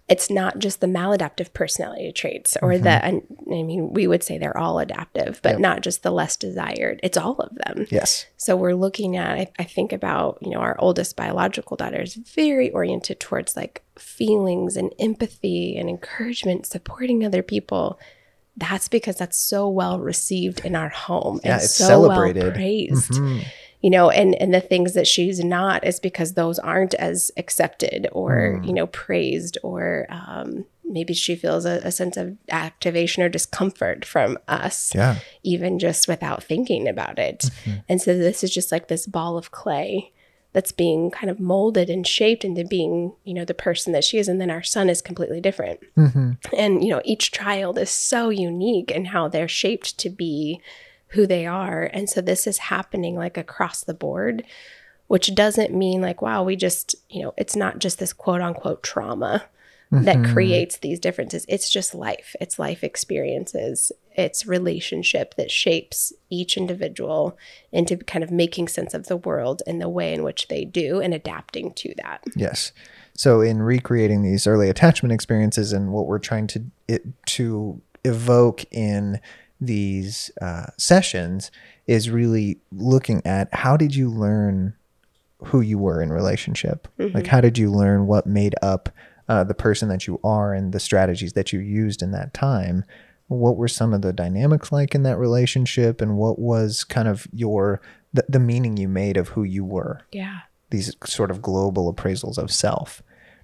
It's 0.09 0.29
not 0.31 0.57
just 0.57 0.81
the 0.81 0.87
maladaptive 0.87 1.53
personality 1.53 2.11
traits 2.11 2.57
or 2.63 2.79
the, 2.79 2.89
and, 3.05 3.21
I 3.47 3.61
mean, 3.61 3.93
we 3.93 4.07
would 4.07 4.23
say 4.23 4.39
they're 4.39 4.57
all 4.57 4.79
adaptive, 4.79 5.39
but 5.43 5.51
Yep. 5.51 5.59
not 5.59 5.81
just 5.81 6.01
the 6.01 6.09
less 6.11 6.35
desired. 6.35 6.99
It's 7.03 7.15
all 7.17 7.35
of 7.35 7.53
them. 7.65 7.85
Yes. 7.91 8.25
So 8.35 8.55
we're 8.55 8.73
looking 8.73 9.17
at, 9.17 9.37
I, 9.37 9.51
I 9.59 9.63
think 9.65 9.93
about, 9.93 10.39
you 10.41 10.49
know, 10.49 10.59
our 10.61 10.75
oldest 10.79 11.15
biological 11.15 11.77
daughter 11.77 12.01
is 12.01 12.15
very 12.15 12.71
oriented 12.71 13.19
towards 13.19 13.55
like 13.55 13.83
feelings 13.99 14.75
and 14.75 14.91
empathy 14.99 15.77
and 15.77 15.87
encouragement, 15.87 16.65
supporting 16.65 17.23
other 17.23 17.43
people. 17.43 17.99
That's 18.57 18.87
because 18.87 19.15
that's 19.17 19.37
so 19.37 19.69
well 19.69 19.99
received 19.99 20.65
in 20.65 20.75
our 20.75 20.89
home 20.89 21.39
Yeah, 21.43 21.53
and 21.53 21.61
it's 21.61 21.75
so 21.75 21.85
celebrated. 21.85 22.43
well 22.43 22.51
praised. 22.53 23.11
Mhm. 23.11 23.43
You 23.81 23.89
know, 23.89 24.09
and 24.09 24.35
and 24.41 24.53
the 24.53 24.59
things 24.59 24.93
that 24.93 25.07
she's 25.07 25.41
not 25.43 25.85
is 25.85 25.99
because 26.01 26.33
those 26.33 26.59
aren't 26.59 26.93
as 26.95 27.31
accepted 27.37 28.07
or 28.11 28.59
Mm. 28.59 28.67
you 28.67 28.73
know 28.73 28.87
praised 28.87 29.57
or 29.63 30.05
um, 30.09 30.65
maybe 30.83 31.13
she 31.13 31.35
feels 31.35 31.65
a, 31.65 31.79
a 31.85 31.91
sense 31.91 32.17
of 32.17 32.35
activation 32.49 33.23
or 33.23 33.29
discomfort 33.29 34.03
from 34.03 34.37
us 34.47 34.91
Yeah. 34.95 35.19
even 35.43 35.79
just 35.79 36.07
without 36.07 36.43
thinking 36.43 36.87
about 36.89 37.19
it. 37.19 37.39
Mm-hmm. 37.39 37.77
And 37.87 38.01
so 38.01 38.17
this 38.17 38.43
is 38.43 38.51
just 38.53 38.71
like 38.71 38.87
this 38.87 39.05
ball 39.05 39.37
of 39.37 39.51
clay 39.51 40.11
that's 40.51 40.71
being 40.71 41.11
kind 41.11 41.29
of 41.29 41.39
molded 41.39 41.91
and 41.91 42.07
shaped 42.07 42.43
into 42.43 42.65
being, 42.65 43.13
you 43.23 43.35
know, 43.35 43.45
the 43.45 43.53
person 43.53 43.93
that 43.93 44.03
she 44.03 44.17
is. 44.17 44.27
And 44.27 44.41
then 44.41 44.49
our 44.49 44.63
son 44.63 44.89
is 44.89 44.99
completely 44.99 45.39
different. 45.39 45.79
Mhm. 45.95 46.37
And, 46.57 46.83
you 46.83 46.89
know, 46.89 47.01
each 47.05 47.31
child 47.31 47.77
is 47.77 47.91
so 47.91 48.29
unique 48.29 48.89
in 48.89 49.05
how 49.05 49.27
they're 49.27 49.47
shaped 49.47 49.99
to 49.99 50.09
be 50.09 50.59
who 51.09 51.27
they 51.27 51.45
are. 51.45 51.83
And 51.93 52.09
so 52.09 52.21
this 52.21 52.47
is 52.47 52.57
happening 52.57 53.15
like 53.15 53.37
across 53.37 53.83
the 53.83 53.93
board, 53.93 54.43
which 55.07 55.33
doesn't 55.33 55.73
mean 55.73 56.01
like, 56.01 56.21
wow, 56.21 56.43
we 56.43 56.55
just, 56.55 56.95
you 57.09 57.21
know, 57.23 57.33
it's 57.37 57.55
not 57.55 57.79
just 57.79 57.99
this 57.99 58.13
quote 58.13 58.41
unquote 58.41 58.83
trauma 58.83 59.45
that 59.91 60.17
mm-hmm. 60.17 60.33
creates 60.33 60.77
these 60.77 60.99
differences. 60.99 61.45
It's 61.49 61.67
just 61.67 61.95
life, 61.95 62.35
it's 62.39 62.59
life 62.59 62.83
experiences, 62.83 63.91
it's 64.15 64.45
relationship 64.45 65.33
that 65.35 65.49
shapes 65.49 66.13
each 66.29 66.57
individual 66.57 67.35
into 67.71 67.97
kind 67.97 68.23
of 68.23 68.29
making 68.29 68.67
sense 68.67 68.93
of 68.93 69.07
the 69.07 69.17
world 69.17 69.63
and 69.65 69.81
the 69.81 69.89
way 69.89 70.13
in 70.13 70.21
which 70.21 70.47
they 70.47 70.63
do 70.63 70.99
and 70.99 71.13
adapting 71.13 71.73
to 71.73 71.95
that. 72.03 72.23
Yes. 72.35 72.71
So 73.15 73.41
in 73.41 73.63
recreating 73.63 74.21
these 74.21 74.45
early 74.45 74.69
attachment 74.69 75.11
experiences 75.11 75.73
and 75.73 75.91
what 75.91 76.05
we're 76.05 76.19
trying 76.19 76.45
to 76.47 76.65
it, 76.87 77.05
to 77.27 77.81
evoke 78.05 78.65
in 78.71 79.19
these 79.61 80.31
uh, 80.41 80.67
sessions 80.77 81.51
is 81.87 82.09
really 82.09 82.59
looking 82.71 83.21
at 83.25 83.53
how 83.53 83.75
did 83.77 83.95
you 83.95 84.09
learn 84.09 84.73
who 85.45 85.61
you 85.61 85.77
were 85.77 86.01
in 86.01 86.11
relationship? 86.11 86.87
Like 86.97 87.27
how 87.27 87.41
did 87.41 87.57
you 87.57 87.71
learn 87.71 88.07
what 88.07 88.25
made 88.25 88.55
up 88.61 88.89
uh, 89.27 89.43
the 89.43 89.53
person 89.53 89.89
that 89.89 90.07
you 90.07 90.19
are 90.23 90.53
and 90.53 90.73
the 90.73 90.79
strategies 90.79 91.33
that 91.33 91.51
you 91.53 91.59
used 91.59 92.01
in 92.01 92.11
that 92.11 92.33
time? 92.33 92.83
What 93.27 93.57
were 93.57 93.67
some 93.67 93.93
of 93.93 94.01
the 94.01 94.11
dynamics 94.11 94.71
like 94.71 94.95
in 94.95 95.03
that 95.03 95.17
relationship, 95.17 96.01
and 96.01 96.17
what 96.17 96.39
was 96.39 96.83
kind 96.83 97.07
of 97.07 97.27
your 97.31 97.79
the, 98.11 98.25
the 98.27 98.39
meaning 98.39 98.75
you 98.75 98.87
made 98.87 99.17
of 99.17 99.29
who 99.29 99.43
you 99.43 99.63
were? 99.63 100.01
Yeah. 100.11 100.39
these 100.71 100.95
sort 101.05 101.31
of 101.31 101.41
global 101.41 101.93
appraisals 101.93 102.37
of 102.37 102.51
self. 102.51 103.01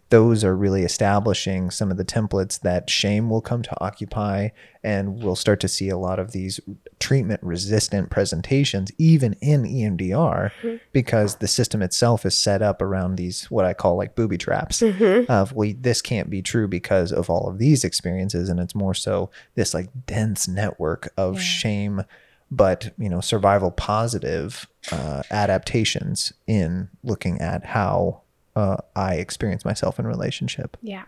Those 0.09 0.43
are 0.43 0.55
really 0.55 0.83
establishing 0.83 1.71
some 1.71 1.89
of 1.89 1.97
the 1.97 2.05
templates 2.05 2.59
that 2.61 2.89
shame 2.89 3.29
will 3.29 3.41
come 3.41 3.63
to 3.63 3.83
occupy, 3.83 4.49
and 4.83 5.23
we'll 5.23 5.35
start 5.35 5.59
to 5.61 5.67
see 5.67 5.89
a 5.89 5.97
lot 5.97 6.19
of 6.19 6.31
these 6.31 6.59
treatment 6.99 7.41
resistant 7.41 8.11
presentations, 8.11 8.91
even 8.99 9.33
in 9.41 9.63
EMDR, 9.63 10.51
because 10.93 11.37
the 11.37 11.47
system 11.47 11.81
itself 11.81 12.25
is 12.25 12.37
set 12.37 12.61
up 12.61 12.81
around 12.81 13.15
these, 13.15 13.45
what 13.49 13.65
I 13.65 13.73
call 13.73 13.95
like 13.95 14.15
booby 14.15 14.37
traps 14.37 14.81
of, 15.27 15.53
well, 15.53 15.73
this 15.79 16.01
can't 16.01 16.29
be 16.29 16.41
true 16.43 16.67
because 16.67 17.11
of 17.11 17.29
all 17.29 17.49
of 17.49 17.57
these 17.57 17.83
experiences. 17.83 18.47
And 18.47 18.59
it's 18.59 18.75
more 18.75 18.93
so 18.93 19.31
this 19.55 19.73
like 19.73 19.89
dense 20.05 20.47
network 20.47 21.11
of 21.17 21.41
shame 21.41 22.03
but 22.51 22.93
you 22.99 23.09
know 23.09 23.21
survival 23.21 23.71
positive 23.71 24.67
uh, 24.91 25.23
adaptations 25.31 26.31
in 26.45 26.87
looking 27.03 27.41
at 27.41 27.65
how 27.65 28.21
uh, 28.55 28.77
I 28.95 29.15
experience 29.15 29.65
myself 29.65 29.99
in 29.99 30.07
relationship. 30.07 30.77
Yeah. 30.81 31.03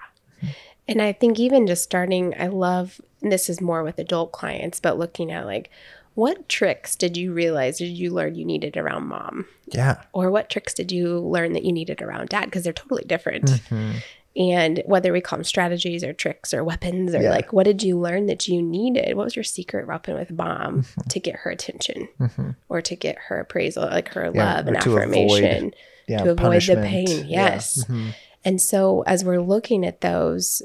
And 0.88 1.02
I 1.02 1.12
think 1.12 1.40
even 1.40 1.68
just 1.68 1.84
starting, 1.84 2.34
I 2.40 2.48
love, 2.48 3.02
and 3.22 3.32
this 3.32 3.50
is 3.50 3.60
more 3.60 3.84
with 3.84 4.00
adult 4.00 4.32
clients, 4.32 4.80
but 4.80 4.98
looking 4.98 5.32
at 5.32 5.46
like, 5.46 5.70
what 6.14 6.48
tricks 6.50 6.96
did 6.96 7.16
you 7.18 7.34
realize, 7.34 7.78
did 7.78 7.90
you 7.90 8.12
learn 8.12 8.36
you 8.36 8.46
needed 8.46 8.76
around 8.78 9.08
mom? 9.08 9.46
Yeah, 9.68 10.02
Or 10.14 10.32
what 10.32 10.50
tricks 10.50 10.74
did 10.74 10.92
you 10.92 11.20
learn 11.20 11.54
that 11.54 11.64
you 11.66 11.72
needed 11.72 12.02
around 12.02 12.30
dad? 12.30 12.46
Because 12.46 12.64
they're 12.64 12.74
totally 12.74 13.04
different. 13.06 13.46
Mm-hmm. 13.46 13.98
And 14.38 14.84
whether 14.86 15.12
we 15.12 15.20
call 15.20 15.38
them 15.40 15.44
strategies 15.44 16.04
or 16.04 16.14
tricks 16.14 16.54
or 16.54 16.64
weapons 16.64 17.14
or 17.16 17.22
Yeah. 17.22 17.32
like, 17.32 17.52
what 17.54 17.64
did 17.66 17.84
you 17.84 18.00
learn 18.00 18.28
that 18.28 18.48
you 18.48 18.62
needed? 18.62 19.18
What 19.18 19.26
was 19.26 19.36
your 19.36 19.44
secret 19.44 19.88
weapon 19.88 20.14
with 20.16 20.32
mom 20.32 20.84
Mm-hmm. 20.84 21.02
to 21.10 21.20
get 21.20 21.36
her 21.38 21.52
attention 21.52 22.08
or 22.70 22.82
to 22.82 22.96
get 22.96 23.18
her 23.28 23.40
appraisal, 23.40 23.84
like 23.86 24.10
her 24.14 24.32
Yeah, 24.34 24.56
love 24.56 24.68
and 24.68 24.80
to 24.82 24.90
avoid, 24.98 25.02
affirmation? 25.44 25.74
Yeah, 26.08 26.18
to 26.24 26.32
avoid 26.32 26.38
the 26.38 26.42
punishment. 26.44 26.86
pain. 26.86 27.08
Yeah. 27.08 27.24
Yes. 27.54 27.84
Mhm. 27.86 28.14
And 28.46 28.62
so 28.62 29.04
as 29.08 29.24
we're 29.26 29.42
looking 29.42 29.86
at 29.86 30.02
those, 30.02 30.62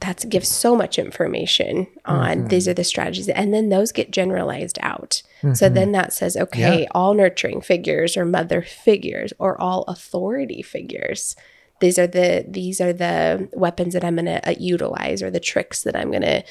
that 0.00 0.24
gives 0.30 0.48
so 0.48 0.74
much 0.74 0.98
information 0.98 1.86
on 2.06 2.38
Mm-hmm. 2.38 2.48
these 2.48 2.66
are 2.66 2.72
the 2.74 2.84
strategies. 2.84 3.28
And 3.28 3.52
then 3.52 3.68
those 3.68 3.92
get 3.92 4.10
generalized 4.10 4.78
out. 4.80 5.22
So 5.42 5.48
Mm-hmm. 5.48 5.74
then 5.74 5.92
that 5.92 6.12
says, 6.12 6.36
okay, 6.36 6.86
all 6.92 7.12
nurturing 7.14 7.60
figures 7.60 8.16
or 8.16 8.24
mother 8.24 8.62
figures 8.62 9.32
or 9.38 9.60
all 9.60 9.84
authority 9.88 10.62
figures. 10.62 11.36
These 11.80 11.98
are 11.98 12.06
the 12.06 12.44
these 12.48 12.80
are 12.80 12.92
the 12.92 13.48
weapons 13.54 13.92
that 13.94 14.04
I'm 14.04 14.16
going 14.16 14.26
to 14.26 14.46
uh, 14.48 14.54
utilize 14.58 15.22
or 15.22 15.30
the 15.30 15.40
tricks 15.40 15.82
that 15.84 15.96
I'm 15.96 16.10
going 16.10 16.22
to 16.22 16.42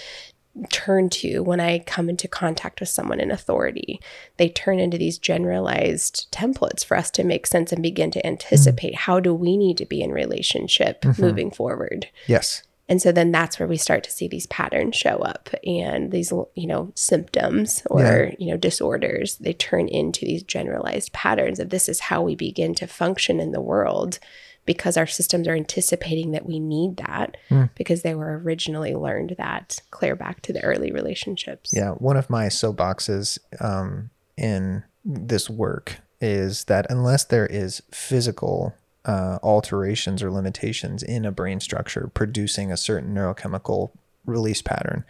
turn 0.72 1.10
to 1.10 1.41
when 1.41 1.60
I 1.60 1.80
come 1.80 2.10
into 2.10 2.28
contact 2.28 2.80
with 2.80 2.89
someone 2.89 3.19
in 3.19 3.32
authority. 3.32 4.00
They 4.38 4.50
turn 4.50 4.80
into 4.80 4.98
these 4.98 5.17
generalized 5.17 6.32
templates 6.32 6.84
for 6.84 6.98
us 6.98 7.10
to 7.12 7.24
make 7.24 7.48
sense 7.48 7.72
and 7.72 7.84
begin 7.84 8.12
to 8.12 8.26
anticipate 8.26 8.95
how 8.95 9.19
do 9.19 9.34
we 9.34 9.58
need 9.58 9.78
to 9.78 9.86
be 9.86 10.02
in 10.02 10.12
relationship 10.12 11.02
mm-hmm. 11.02 11.22
moving 11.22 11.52
forward. 11.52 12.08
Yes. 12.28 12.63
And 12.89 13.00
so 13.00 13.12
then 13.12 13.32
that's 13.32 13.60
where 13.60 13.67
we 13.67 13.78
start 13.78 14.04
to 14.06 14.12
see 14.12 14.28
these 14.28 14.48
patterns 14.48 14.95
show 14.95 15.17
up 15.17 15.50
and 15.63 16.12
these, 16.12 16.34
you 16.56 16.65
know, 16.65 16.91
symptoms 16.95 17.84
or, 17.86 18.02
Yeah. 18.02 18.36
you 18.39 18.52
know, 18.52 18.58
disorders, 18.58 19.36
they 19.36 19.54
turn 19.54 19.88
into 19.88 20.26
these 20.26 20.41
generalized 20.41 21.13
patterns 21.13 21.60
of 21.60 21.69
this 21.69 21.88
is 21.88 22.00
how 22.00 22.24
we 22.24 22.36
begin 22.36 22.74
to 22.76 22.88
function 22.88 23.39
in 23.39 23.52
the 23.52 23.62
world 23.62 24.17
because 24.65 24.98
our 24.98 25.08
systems 25.08 25.48
are 25.48 25.56
anticipating 25.56 26.32
that 26.32 26.45
we 26.45 26.60
need 26.60 26.98
that 26.98 27.38
because 27.76 28.02
they 28.04 28.13
were 28.13 28.38
originally 28.39 28.93
learned 28.93 29.36
that 29.38 29.82
clear 29.91 30.15
back 30.15 30.41
to 30.41 30.54
the 30.54 30.63
early 30.63 30.91
relationships. 30.91 31.72
Yeah, 31.74 31.91
one 31.91 32.17
of 32.17 32.30
my 32.30 32.48
soapboxes 32.48 33.39
um, 33.60 34.10
in 34.38 34.84
this 35.04 35.50
work 35.50 35.98
is 36.22 36.65
that 36.65 36.86
unless 36.89 37.24
there 37.24 37.48
is 37.48 37.82
physical 37.91 38.76
uh, 39.06 39.39
alterations 39.41 40.22
or 40.22 40.30
limitations 40.32 41.02
in 41.02 41.26
a 41.26 41.32
brain 41.32 41.60
structure 41.60 42.12
producing 42.13 42.72
a 42.72 42.78
certain 42.78 43.15
neurochemical 43.15 43.91
release 44.26 44.62
pattern, 44.62 45.04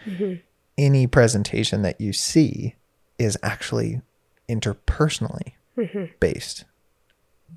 any 0.77 1.07
presentation 1.07 1.81
that 1.81 1.99
you 1.99 2.13
see 2.13 2.75
is 3.17 3.37
actually 3.43 4.01
interpersonally 4.47 5.53
based. 6.19 6.63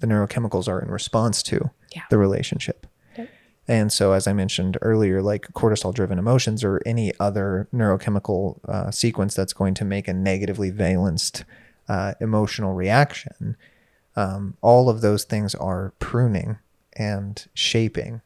The 0.00 0.06
neurochemicals 0.06 0.66
are 0.68 0.80
in 0.80 0.90
response 0.90 1.42
to 1.44 1.70
Yeah. 1.94 2.02
the 2.10 2.18
relationship. 2.18 2.86
Yep. 3.16 3.28
And 3.68 3.92
so, 3.92 4.12
as 4.12 4.26
I 4.26 4.32
mentioned 4.32 4.78
earlier, 4.82 5.22
like 5.22 5.46
cortisol 5.52 5.94
driven 5.94 6.18
emotions 6.18 6.64
or 6.64 6.80
any 6.86 7.12
other 7.20 7.68
neurochemical 7.72 8.58
uh, 8.68 8.90
sequence 8.90 9.34
that's 9.34 9.52
going 9.52 9.74
to 9.74 9.84
make 9.84 10.08
a 10.08 10.14
negatively 10.14 10.70
valenced 10.70 11.44
uh, 11.88 12.14
emotional 12.20 12.74
reaction, 12.74 13.56
um, 14.16 14.56
all 14.60 14.88
of 14.88 15.00
those 15.00 15.24
things 15.24 15.54
are 15.54 15.92
pruning 15.98 16.58
and 16.94 17.46
shaping 17.54 18.20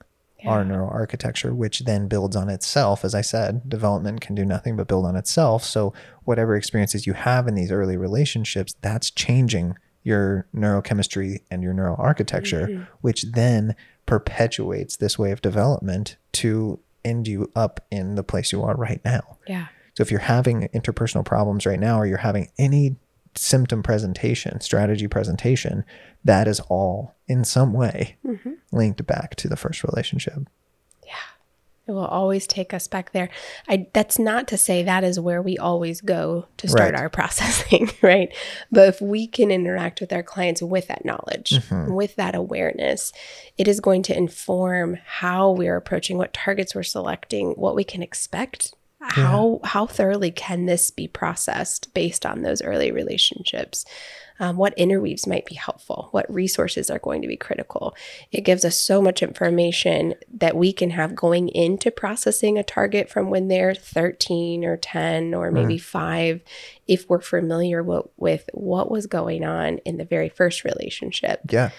our 0.46 0.64
neural 0.64 0.88
architecture, 0.90 1.52
which 1.52 1.80
then 1.80 2.06
builds 2.08 2.36
on 2.36 2.48
itself. 2.48 3.04
As 3.04 3.14
I 3.14 3.20
said, 3.20 3.68
development 3.68 4.20
can 4.20 4.34
do 4.34 4.44
nothing 4.44 4.76
but 4.76 4.86
build 4.86 5.04
on 5.04 5.16
itself. 5.16 5.64
So, 5.64 5.92
whatever 6.24 6.54
experiences 6.54 7.06
you 7.06 7.14
have 7.14 7.48
in 7.48 7.54
these 7.54 7.72
early 7.72 7.96
relationships, 7.96 8.74
that's 8.80 9.10
changing 9.10 9.76
your 10.06 10.46
neurochemistry 10.54 11.40
and 11.50 11.64
your 11.64 11.74
neuroarchitecture, 11.74 12.68
mm-hmm. 12.68 12.82
which 13.00 13.22
then 13.32 13.74
perpetuates 14.06 14.96
this 14.96 15.18
way 15.18 15.32
of 15.32 15.42
development 15.42 16.16
to 16.30 16.78
end 17.04 17.26
you 17.26 17.50
up 17.56 17.84
in 17.90 18.14
the 18.14 18.22
place 18.22 18.52
you 18.52 18.62
are 18.62 18.76
right 18.76 19.00
now. 19.04 19.36
Yeah. 19.48 19.66
So, 19.94 20.02
if 20.02 20.12
you're 20.12 20.20
having 20.20 20.68
interpersonal 20.68 21.24
problems 21.24 21.66
right 21.66 21.80
now, 21.80 21.98
or 21.98 22.06
you're 22.06 22.18
having 22.18 22.50
any 22.56 22.94
symptom 23.34 23.82
presentation, 23.82 24.60
strategy 24.60 25.08
presentation, 25.08 25.84
that 26.24 26.46
is 26.46 26.60
all 26.60 27.16
in 27.26 27.42
some 27.42 27.72
way 27.72 28.16
mm-hmm. 28.24 28.52
linked 28.70 29.04
back 29.08 29.34
to 29.36 29.48
the 29.48 29.56
first 29.56 29.82
relationship. 29.82 30.48
Yeah. 31.86 31.92
It 31.92 31.94
will 31.94 32.06
always 32.06 32.46
take 32.46 32.74
us 32.74 32.88
back 32.88 33.12
there. 33.12 33.28
I 33.68 33.86
that's 33.92 34.18
not 34.18 34.48
to 34.48 34.56
say 34.56 34.82
that 34.82 35.04
is 35.04 35.20
where 35.20 35.40
we 35.40 35.56
always 35.58 36.00
go 36.00 36.46
to 36.56 36.68
start 36.68 36.92
right. 36.92 37.00
our 37.00 37.08
processing, 37.10 37.90
right? 38.02 38.34
But 38.70 38.88
if 38.88 39.00
we 39.00 39.26
can 39.26 39.50
interact 39.50 40.00
with 40.00 40.12
our 40.12 40.22
clients 40.22 40.62
with 40.62 40.88
that 40.88 41.04
knowledge, 41.04 41.50
mm-hmm. 41.50 41.92
with 41.92 42.16
that 42.16 42.34
awareness, 42.34 43.12
it 43.56 43.68
is 43.68 43.80
going 43.80 44.02
to 44.04 44.16
inform 44.16 44.98
how 45.04 45.52
we're 45.52 45.76
approaching 45.76 46.18
what 46.18 46.32
targets 46.32 46.74
we're 46.74 46.82
selecting, 46.82 47.52
what 47.52 47.76
we 47.76 47.84
can 47.84 48.02
expect 48.02 48.74
how 49.08 49.60
how 49.62 49.86
thoroughly 49.86 50.30
can 50.30 50.66
this 50.66 50.90
be 50.90 51.06
processed 51.06 51.92
based 51.94 52.26
on 52.26 52.42
those 52.42 52.62
early 52.62 52.90
relationships 52.90 53.84
um, 54.38 54.56
what 54.56 54.76
interweaves 54.76 55.26
might 55.26 55.46
be 55.46 55.54
helpful 55.54 56.08
what 56.10 56.32
resources 56.32 56.90
are 56.90 56.98
going 56.98 57.22
to 57.22 57.28
be 57.28 57.36
critical 57.36 57.94
it 58.32 58.42
gives 58.42 58.64
us 58.64 58.76
so 58.76 59.00
much 59.00 59.22
information 59.22 60.14
that 60.32 60.56
we 60.56 60.72
can 60.72 60.90
have 60.90 61.14
going 61.14 61.48
into 61.48 61.90
processing 61.90 62.58
a 62.58 62.62
target 62.62 63.08
from 63.08 63.30
when 63.30 63.48
they're 63.48 63.74
13 63.74 64.64
or 64.64 64.76
10 64.76 65.34
or 65.34 65.50
maybe 65.50 65.76
mm. 65.76 65.80
5 65.80 66.40
if 66.86 67.08
we're 67.08 67.20
familiar 67.20 67.82
with, 67.82 68.06
with 68.16 68.48
what 68.52 68.90
was 68.90 69.06
going 69.06 69.44
on 69.44 69.78
in 69.78 69.96
the 69.96 70.04
very 70.04 70.28
first 70.28 70.64
relationship 70.64 71.40
yeah 71.50 71.70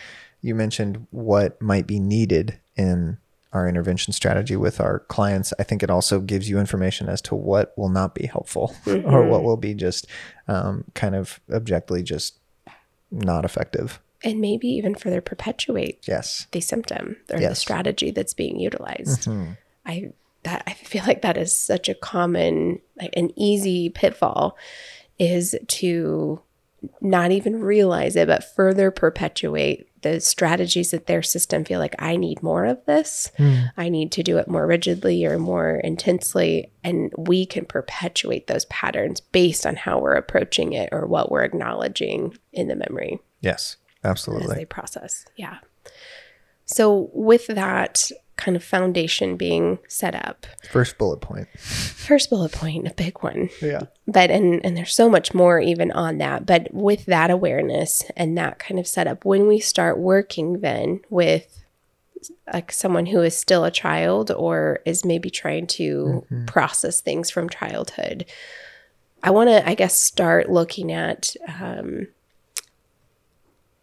you 0.41 0.55
mentioned 0.55 1.07
what 1.11 1.61
might 1.61 1.87
be 1.87 1.99
needed 1.99 2.59
in 2.75 3.17
our 3.53 3.67
intervention 3.67 4.13
strategy 4.13 4.55
with 4.55 4.79
our 4.79 4.99
clients, 4.99 5.53
I 5.59 5.63
think 5.63 5.83
it 5.83 5.89
also 5.89 6.19
gives 6.19 6.49
you 6.49 6.59
information 6.59 7.09
as 7.09 7.21
to 7.23 7.35
what 7.35 7.73
will 7.77 7.89
not 7.89 8.13
be 8.13 8.27
helpful 8.27 8.73
mm-hmm. 8.85 9.07
or 9.13 9.27
what 9.27 9.43
will 9.43 9.57
be 9.57 9.73
just 9.73 10.07
um, 10.47 10.85
kind 10.93 11.15
of 11.15 11.39
objectively 11.51 12.03
just 12.03 12.39
not 13.11 13.45
effective. 13.45 13.99
And 14.23 14.41
maybe 14.41 14.67
even 14.67 14.95
further 14.95 15.21
perpetuate 15.21 16.07
yes. 16.07 16.47
the 16.51 16.61
symptom 16.61 17.17
or 17.31 17.39
yes. 17.39 17.49
the 17.49 17.55
strategy 17.55 18.11
that's 18.11 18.33
being 18.33 18.59
utilized. 18.59 19.27
Mm-hmm. 19.27 19.51
I 19.85 20.11
that 20.43 20.63
I 20.65 20.73
feel 20.73 21.03
like 21.05 21.21
that 21.21 21.37
is 21.37 21.55
such 21.55 21.89
a 21.89 21.93
common, 21.93 22.79
like 22.99 23.13
an 23.15 23.31
easy 23.35 23.89
pitfall 23.89 24.57
is 25.19 25.55
to 25.67 26.41
not 27.01 27.31
even 27.31 27.61
realize 27.61 28.15
it, 28.15 28.27
but 28.27 28.43
further 28.55 28.91
perpetuate 28.91 29.86
the 30.01 30.19
strategies 30.19 30.91
that 30.91 31.07
their 31.07 31.21
system 31.21 31.65
feel 31.65 31.79
like 31.79 31.95
I 31.99 32.15
need 32.15 32.43
more 32.43 32.65
of 32.65 32.83
this. 32.85 33.31
Mm. 33.37 33.71
I 33.77 33.89
need 33.89 34.11
to 34.13 34.23
do 34.23 34.37
it 34.37 34.47
more 34.47 34.67
rigidly 34.67 35.25
or 35.25 35.39
more 35.39 35.77
intensely. 35.77 36.71
And 36.83 37.11
we 37.17 37.45
can 37.45 37.65
perpetuate 37.65 38.47
those 38.47 38.65
patterns 38.65 39.19
based 39.19 39.65
on 39.65 39.75
how 39.75 39.99
we're 39.99 40.13
approaching 40.13 40.73
it 40.73 40.89
or 40.91 41.05
what 41.05 41.31
we're 41.31 41.43
acknowledging 41.43 42.37
in 42.53 42.67
the 42.67 42.75
memory. 42.75 43.19
Yes, 43.41 43.77
absolutely. 44.03 44.51
As 44.51 44.55
they 44.55 44.65
process. 44.65 45.25
Yeah. 45.35 45.57
So, 46.65 47.09
with 47.13 47.47
that, 47.47 48.11
kind 48.37 48.55
of 48.55 48.63
foundation 48.63 49.35
being 49.35 49.79
set 49.87 50.15
up. 50.15 50.45
First 50.69 50.97
bullet 50.97 51.21
point. 51.21 51.47
First 51.57 52.29
bullet 52.29 52.51
point, 52.51 52.87
a 52.87 52.93
big 52.93 53.21
one. 53.21 53.49
Yeah. 53.61 53.83
But 54.07 54.31
and 54.31 54.63
and 54.63 54.77
there's 54.77 54.93
so 54.93 55.09
much 55.09 55.33
more 55.33 55.59
even 55.59 55.91
on 55.91 56.19
that, 56.19 56.45
but 56.45 56.69
with 56.71 57.05
that 57.05 57.29
awareness 57.29 58.03
and 58.15 58.37
that 58.37 58.59
kind 58.59 58.79
of 58.79 58.87
setup 58.87 59.25
when 59.25 59.47
we 59.47 59.59
start 59.59 59.97
working 59.97 60.61
then 60.61 61.01
with 61.09 61.63
like 62.51 62.71
someone 62.71 63.07
who 63.07 63.21
is 63.21 63.35
still 63.35 63.63
a 63.65 63.71
child 63.71 64.31
or 64.31 64.79
is 64.85 65.05
maybe 65.05 65.29
trying 65.29 65.67
to 65.67 66.23
mm-hmm. 66.31 66.45
process 66.45 67.01
things 67.01 67.29
from 67.29 67.49
childhood. 67.49 68.25
I 69.23 69.31
want 69.31 69.49
to 69.49 69.67
I 69.67 69.73
guess 69.73 69.99
start 69.99 70.49
looking 70.49 70.91
at 70.91 71.35
um 71.59 72.07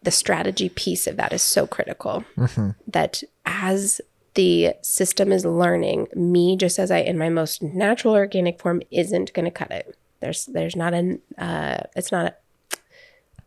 the 0.01 0.11
strategy 0.11 0.69
piece 0.69 1.07
of 1.07 1.17
that 1.17 1.33
is 1.33 1.41
so 1.41 1.67
critical 1.67 2.23
mm-hmm. 2.37 2.69
that 2.87 3.23
as 3.45 3.99
the 4.35 4.73
system 4.81 5.31
is 5.31 5.45
learning 5.45 6.07
me 6.15 6.55
just 6.55 6.77
as 6.77 6.91
i 6.91 6.99
in 6.99 7.17
my 7.17 7.29
most 7.29 7.61
natural 7.61 8.13
organic 8.13 8.59
form 8.59 8.81
isn't 8.91 9.33
going 9.33 9.45
to 9.45 9.51
cut 9.51 9.71
it 9.71 9.97
there's 10.19 10.45
there's 10.47 10.75
not 10.75 10.93
an 10.93 11.21
uh, 11.37 11.77
it's 11.95 12.11
not 12.11 12.37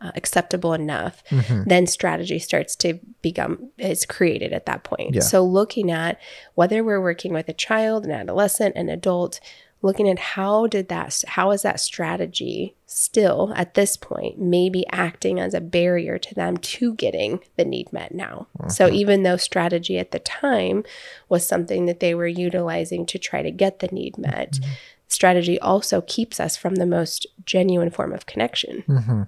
uh, 0.01 0.12
acceptable 0.14 0.74
enough 0.74 1.24
mm-hmm. 1.31 1.64
then 1.66 1.87
strategy 1.87 2.38
starts 2.38 2.77
to 2.77 2.98
become 3.20 3.70
is 3.79 4.07
created 4.07 4.53
at 4.53 4.66
that 4.66 4.85
point 4.85 5.14
yeah. 5.14 5.20
so 5.20 5.44
looking 5.44 5.90
at 5.90 6.20
whether 6.55 6.85
we're 6.85 7.01
working 7.01 7.33
with 7.33 7.48
a 7.48 7.53
child 7.53 8.05
an 8.05 8.12
adolescent 8.12 8.77
an 8.77 8.88
adult 8.88 9.40
looking 9.83 10.09
at 10.09 10.19
how 10.19 10.67
did 10.67 10.88
that 10.88 11.23
how 11.29 11.51
is 11.51 11.62
that 11.62 11.81
strategy 11.81 12.75
still 12.87 13.53
at 13.55 13.75
this 13.75 13.97
point 13.97 14.38
maybe 14.38 14.85
acting 14.91 15.38
as 15.38 15.55
a 15.55 15.61
barrier 15.61 16.19
to 16.19 16.35
them 16.35 16.57
to 16.57 16.95
getting 16.95 17.41
the 17.57 17.64
need 17.64 17.93
met 17.93 18.12
now 18.12 18.47
uh-huh. 18.59 18.69
so 18.69 18.88
even 18.88 19.23
though 19.23 19.37
strategy 19.37 19.99
at 19.99 20.11
the 20.11 20.19
time 20.19 20.85
was 21.29 21.47
something 21.47 21.87
that 21.87 22.01
they 22.01 22.14
were 22.14 22.27
utilizing 22.27 23.07
to 23.07 23.19
try 23.19 23.43
to 23.43 23.51
get 23.51 23.79
the 23.79 23.88
need 23.88 24.17
met 24.19 24.53
mm-hmm. 24.53 24.73
strategy 25.07 25.59
also 25.61 26.01
keeps 26.03 26.41
us 26.41 26.57
from 26.57 26.77
the 26.77 26.87
most 26.87 27.27
genuine 27.45 27.91
form 27.91 28.12
of 28.12 28.27
connection 28.27 28.83
mm-hmm. 28.88 29.23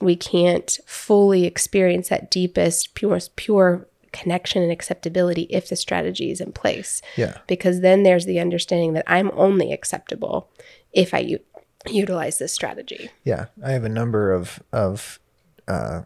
we 0.00 0.16
can't 0.16 0.78
fully 0.84 1.44
experience 1.44 2.08
that 2.08 2.30
deepest 2.30 2.94
pure 2.94 3.18
pure 3.36 3.86
connection 4.16 4.62
and 4.62 4.72
acceptability 4.72 5.42
if 5.50 5.68
the 5.68 5.76
strategy 5.76 6.30
is 6.30 6.40
in 6.40 6.52
place. 6.52 7.02
Yeah. 7.16 7.38
Because 7.46 7.80
then 7.80 8.02
there's 8.02 8.24
the 8.24 8.40
understanding 8.40 8.94
that 8.94 9.04
I'm 9.06 9.30
only 9.34 9.72
acceptable 9.72 10.50
if 10.92 11.12
I 11.12 11.18
u- 11.18 11.40
utilize 11.86 12.38
this 12.38 12.52
strategy. 12.52 13.10
Yeah. 13.24 13.46
I 13.64 13.72
have 13.72 13.84
a 13.84 13.90
number 13.90 14.32
of, 14.32 14.62
of 14.72 15.20
uh, 15.68 16.02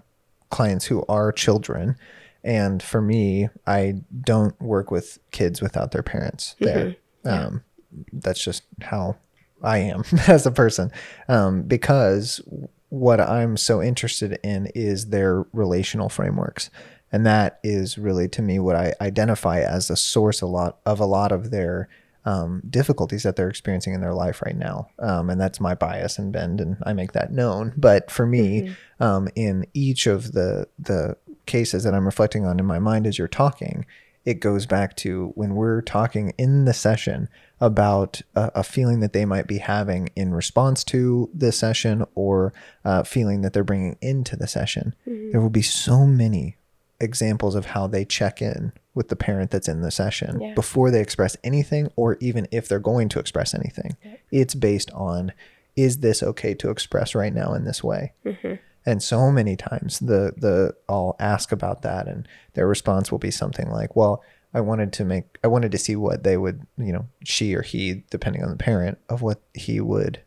clients 0.50 0.86
who 0.86 1.04
are 1.08 1.30
children. 1.30 1.96
And 2.42 2.82
for 2.82 3.00
me, 3.00 3.48
I 3.66 4.00
don't 4.22 4.60
work 4.60 4.90
with 4.90 5.18
kids 5.30 5.62
without 5.62 5.92
their 5.92 6.02
parents 6.02 6.56
there. 6.58 6.86
Mm-hmm. 6.86 7.28
Yeah. 7.28 7.46
Um, 7.46 7.64
that's 8.12 8.42
just 8.42 8.62
how 8.80 9.16
I 9.62 9.78
am 9.78 10.04
as 10.26 10.46
a 10.46 10.50
person. 10.50 10.90
Um, 11.28 11.62
because 11.62 12.40
what 12.88 13.20
I'm 13.20 13.56
so 13.56 13.80
interested 13.80 14.38
in 14.42 14.66
is 14.74 15.06
their 15.06 15.44
relational 15.52 16.08
frameworks 16.08 16.70
and 17.12 17.26
that 17.26 17.60
is 17.62 17.98
really 17.98 18.28
to 18.28 18.42
me 18.42 18.58
what 18.58 18.76
I 18.76 18.94
identify 19.00 19.60
as 19.60 19.90
a 19.90 19.96
source 19.96 20.40
a 20.40 20.46
lot 20.46 20.78
of 20.86 21.00
a 21.00 21.06
lot 21.06 21.32
of 21.32 21.50
their 21.50 21.88
um, 22.24 22.62
difficulties 22.68 23.22
that 23.22 23.36
they're 23.36 23.48
experiencing 23.48 23.94
in 23.94 24.00
their 24.00 24.14
life 24.14 24.42
right 24.42 24.56
now. 24.56 24.88
Um, 24.98 25.30
and 25.30 25.40
that's 25.40 25.60
my 25.60 25.74
bias 25.74 26.18
and 26.18 26.32
bend, 26.32 26.60
and 26.60 26.76
I 26.82 26.92
make 26.92 27.12
that 27.12 27.32
known. 27.32 27.72
But 27.76 28.10
for 28.10 28.26
me, 28.26 28.62
mm-hmm. 28.62 29.02
um, 29.02 29.28
in 29.34 29.66
each 29.74 30.06
of 30.06 30.32
the 30.32 30.68
the 30.78 31.16
cases 31.46 31.84
that 31.84 31.94
I'm 31.94 32.06
reflecting 32.06 32.44
on 32.46 32.60
in 32.60 32.66
my 32.66 32.78
mind 32.78 33.06
as 33.06 33.18
you're 33.18 33.26
talking, 33.26 33.86
it 34.24 34.34
goes 34.34 34.66
back 34.66 34.96
to 34.96 35.32
when 35.34 35.54
we're 35.54 35.80
talking 35.80 36.32
in 36.38 36.66
the 36.66 36.74
session 36.74 37.28
about 37.60 38.20
a, 38.34 38.50
a 38.56 38.62
feeling 38.62 39.00
that 39.00 39.12
they 39.12 39.24
might 39.24 39.46
be 39.46 39.58
having 39.58 40.08
in 40.14 40.32
response 40.32 40.84
to 40.84 41.30
the 41.34 41.52
session 41.52 42.04
or 42.14 42.52
a 42.84 43.04
feeling 43.04 43.40
that 43.40 43.52
they're 43.52 43.64
bringing 43.64 43.96
into 44.00 44.36
the 44.36 44.46
session. 44.46 44.94
Mm-hmm. 45.06 45.30
There 45.30 45.40
will 45.40 45.50
be 45.50 45.62
so 45.62 46.06
many 46.06 46.56
examples 47.00 47.54
of 47.54 47.66
how 47.66 47.86
they 47.86 48.04
check 48.04 48.42
in 48.42 48.72
with 48.94 49.08
the 49.08 49.16
parent 49.16 49.50
that's 49.50 49.68
in 49.68 49.80
the 49.80 49.90
session 49.90 50.40
yeah. 50.40 50.54
before 50.54 50.90
they 50.90 51.00
express 51.00 51.36
anything 51.42 51.90
or 51.96 52.16
even 52.20 52.46
if 52.50 52.68
they're 52.68 52.78
going 52.78 53.08
to 53.08 53.18
express 53.18 53.54
anything. 53.54 53.96
It's 54.30 54.54
based 54.54 54.90
on 54.92 55.32
is 55.76 55.98
this 55.98 56.22
okay 56.22 56.54
to 56.54 56.70
express 56.70 57.14
right 57.14 57.32
now 57.32 57.54
in 57.54 57.64
this 57.64 57.82
way? 57.82 58.12
Mm-hmm. 58.26 58.54
And 58.84 59.02
so 59.02 59.30
many 59.30 59.56
times 59.56 59.98
the 59.98 60.34
the 60.36 60.74
I'll 60.88 61.16
ask 61.18 61.52
about 61.52 61.82
that 61.82 62.08
and 62.08 62.26
their 62.54 62.66
response 62.66 63.10
will 63.10 63.18
be 63.18 63.30
something 63.30 63.70
like, 63.70 63.94
"Well, 63.94 64.22
I 64.52 64.60
wanted 64.60 64.92
to 64.94 65.04
make 65.04 65.38
I 65.44 65.48
wanted 65.48 65.70
to 65.72 65.78
see 65.78 65.96
what 65.96 66.24
they 66.24 66.36
would, 66.36 66.66
you 66.76 66.92
know, 66.92 67.06
she 67.24 67.54
or 67.54 67.62
he 67.62 68.04
depending 68.10 68.42
on 68.42 68.50
the 68.50 68.56
parent 68.56 68.98
of 69.08 69.22
what 69.22 69.40
he 69.54 69.80
would 69.80 70.22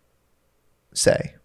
say 0.94 1.36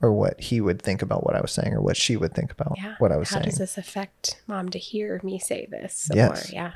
or 0.00 0.12
what 0.12 0.40
he 0.40 0.60
would 0.60 0.80
think 0.80 1.02
about 1.02 1.24
what 1.24 1.34
I 1.34 1.40
was 1.40 1.52
saying 1.52 1.72
or 1.72 1.80
what 1.80 1.96
she 1.96 2.16
would 2.16 2.34
think 2.34 2.52
about 2.52 2.74
yeah. 2.76 2.94
what 2.98 3.10
I 3.12 3.16
was 3.16 3.30
How 3.30 3.34
saying. 3.34 3.44
How 3.44 3.50
does 3.50 3.58
this 3.58 3.78
affect 3.78 4.42
mom 4.46 4.68
to 4.70 4.78
hear 4.78 5.20
me 5.24 5.38
say 5.38 5.66
this? 5.70 6.10
Yes. 6.14 6.52
yeah. 6.52 6.72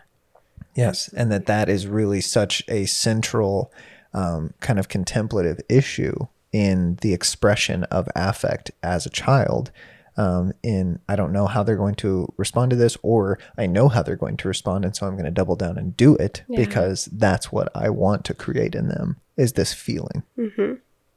Yes, 0.74 1.08
and 1.12 1.30
that 1.30 1.46
that 1.46 1.68
is 1.68 1.86
really 1.86 2.20
such 2.22 2.62
a 2.66 2.86
central 2.86 3.72
um, 4.14 4.54
kind 4.60 4.78
of 4.78 4.88
contemplative 4.88 5.60
issue 5.68 6.14
in 6.50 6.96
the 7.02 7.12
expression 7.12 7.84
of 7.84 8.08
affect 8.14 8.70
as 8.82 9.06
a 9.06 9.10
child. 9.10 9.70
Um, 10.16 10.52
in 10.62 10.98
I 11.08 11.16
don't 11.16 11.32
know 11.32 11.46
how 11.46 11.62
they're 11.62 11.76
going 11.76 11.94
to 11.96 12.32
respond 12.36 12.70
to 12.70 12.76
this, 12.76 12.96
or 13.02 13.38
I 13.56 13.66
know 13.66 13.88
how 13.88 14.02
they're 14.02 14.16
going 14.16 14.36
to 14.38 14.48
respond, 14.48 14.84
and 14.84 14.94
so 14.94 15.06
I'm 15.06 15.14
going 15.14 15.24
to 15.24 15.30
double 15.30 15.56
down 15.56 15.78
and 15.78 15.96
do 15.96 16.16
it 16.16 16.42
Yeah. 16.48 16.58
because 16.58 17.06
that's 17.06 17.50
what 17.50 17.70
I 17.74 17.88
want 17.88 18.24
to 18.26 18.34
create 18.34 18.74
in 18.74 18.88
them 18.88 19.16
is 19.36 19.54
this 19.54 19.72
feeling. 19.72 20.22
hmm 20.36 20.74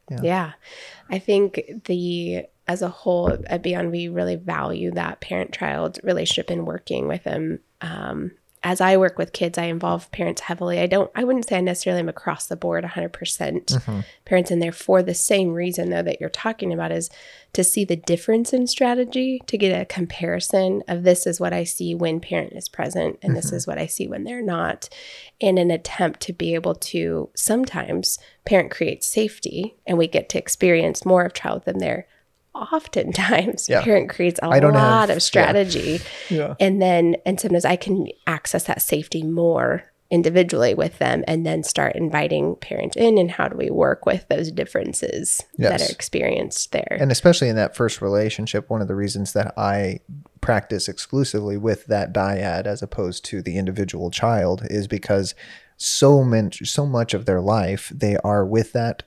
Yeah. 0.09 0.19
Yeah. 0.21 0.51
I 1.09 1.19
think 1.19 1.61
the 1.85 2.45
as 2.67 2.81
a 2.81 2.89
whole 2.89 3.37
at 3.47 3.61
Beyond, 3.61 3.91
we 3.91 4.07
really 4.07 4.35
value 4.35 4.91
that 4.91 5.21
parent 5.21 5.51
child 5.53 5.99
relationship 6.03 6.49
and 6.49 6.65
working 6.65 7.07
with 7.07 7.23
them. 7.23 7.59
Um, 7.81 8.31
as 8.65 8.81
I 8.81 8.97
work 8.97 9.19
with 9.19 9.31
kids, 9.31 9.59
I 9.59 9.65
involve 9.65 10.11
parents 10.11 10.41
heavily. 10.41 10.79
I 10.79 10.87
don't, 10.87 11.11
I 11.13 11.23
wouldn't 11.23 11.47
say 11.47 11.57
I 11.57 11.61
necessarily 11.61 11.99
am 11.99 12.09
across 12.09 12.47
the 12.47 12.55
board 12.55 12.83
100% 12.83 13.11
mm-hmm. 13.11 13.99
parents 14.25 14.49
in 14.49 14.57
there 14.57 14.71
for 14.71 15.03
the 15.03 15.13
same 15.13 15.53
reason, 15.53 15.91
though, 15.91 16.01
that 16.01 16.19
you're 16.19 16.31
talking 16.31 16.73
about 16.73 16.91
is 16.91 17.11
to 17.53 17.63
see 17.63 17.85
the 17.85 17.95
difference 17.95 18.53
in 18.53 18.65
strategy, 18.65 19.39
to 19.45 19.55
get 19.55 19.79
a 19.79 19.85
comparison 19.85 20.81
of 20.87 21.03
this 21.03 21.27
is 21.27 21.39
what 21.39 21.53
I 21.53 21.63
see 21.63 21.93
when 21.93 22.19
parent 22.19 22.53
is 22.53 22.67
present, 22.67 23.19
and 23.21 23.35
this 23.35 23.47
mm-hmm. 23.47 23.57
is 23.57 23.67
what 23.67 23.77
I 23.77 23.85
see 23.85 24.07
when 24.07 24.23
they're 24.23 24.41
not, 24.41 24.89
in 25.39 25.59
an 25.59 25.69
attempt 25.69 26.19
to 26.21 26.33
be 26.33 26.55
able 26.55 26.73
to 26.73 27.29
sometimes 27.35 28.17
parent 28.45 28.71
creates 28.71 29.05
safety 29.05 29.75
and 29.85 29.95
we 29.95 30.07
get 30.07 30.27
to 30.29 30.39
experience 30.39 31.05
more 31.05 31.23
of 31.23 31.33
child 31.35 31.65
than 31.65 31.77
there. 31.77 32.07
Oftentimes, 32.55 33.67
Yeah. 33.69 33.81
parent 33.83 34.09
creates 34.09 34.39
a 34.41 34.47
lot 34.47 34.63
have- 34.73 35.09
of 35.09 35.21
strategy 35.21 35.99
Yeah. 36.29 36.55
and 36.59 36.81
then 36.81 37.15
and 37.25 37.39
sometimes 37.39 37.65
i 37.65 37.75
can 37.75 38.07
access 38.27 38.63
that 38.63 38.81
safety 38.81 39.23
more 39.23 39.83
individually 40.11 40.73
with 40.73 40.97
them 40.99 41.23
and 41.27 41.45
then 41.45 41.63
start 41.63 41.95
inviting 41.95 42.55
parent 42.57 42.95
in 42.95 43.17
and 43.17 43.31
how 43.31 43.47
do 43.47 43.57
we 43.57 43.69
work 43.69 44.05
with 44.05 44.25
those 44.29 44.51
differences 44.51 45.43
that 45.57 45.81
are 45.81 45.91
experienced 45.91 46.71
there 46.71 46.97
And 46.99 47.11
especially 47.11 47.49
in 47.49 47.55
that 47.57 47.75
first 47.75 48.01
relationship, 48.01 48.69
one 48.69 48.81
of 48.81 48.87
the 48.87 48.95
reasons 48.95 49.33
that 49.33 49.53
I 49.57 49.99
practice 50.41 50.87
exclusively 50.87 51.57
with 51.57 51.87
that 51.87 52.13
dyad 52.13 52.67
as 52.67 52.81
opposed 52.83 53.25
to 53.25 53.41
the 53.41 53.57
individual 53.57 54.11
child 54.11 54.61
is 54.69 54.87
because 54.87 55.33
so 55.75 56.23
much, 56.23 56.69
so 56.69 56.85
much 56.85 57.13
of 57.15 57.25
their 57.25 57.41
life 57.41 57.91
they 57.93 58.15
are 58.17 58.45
with 58.45 58.71
that 58.73 59.03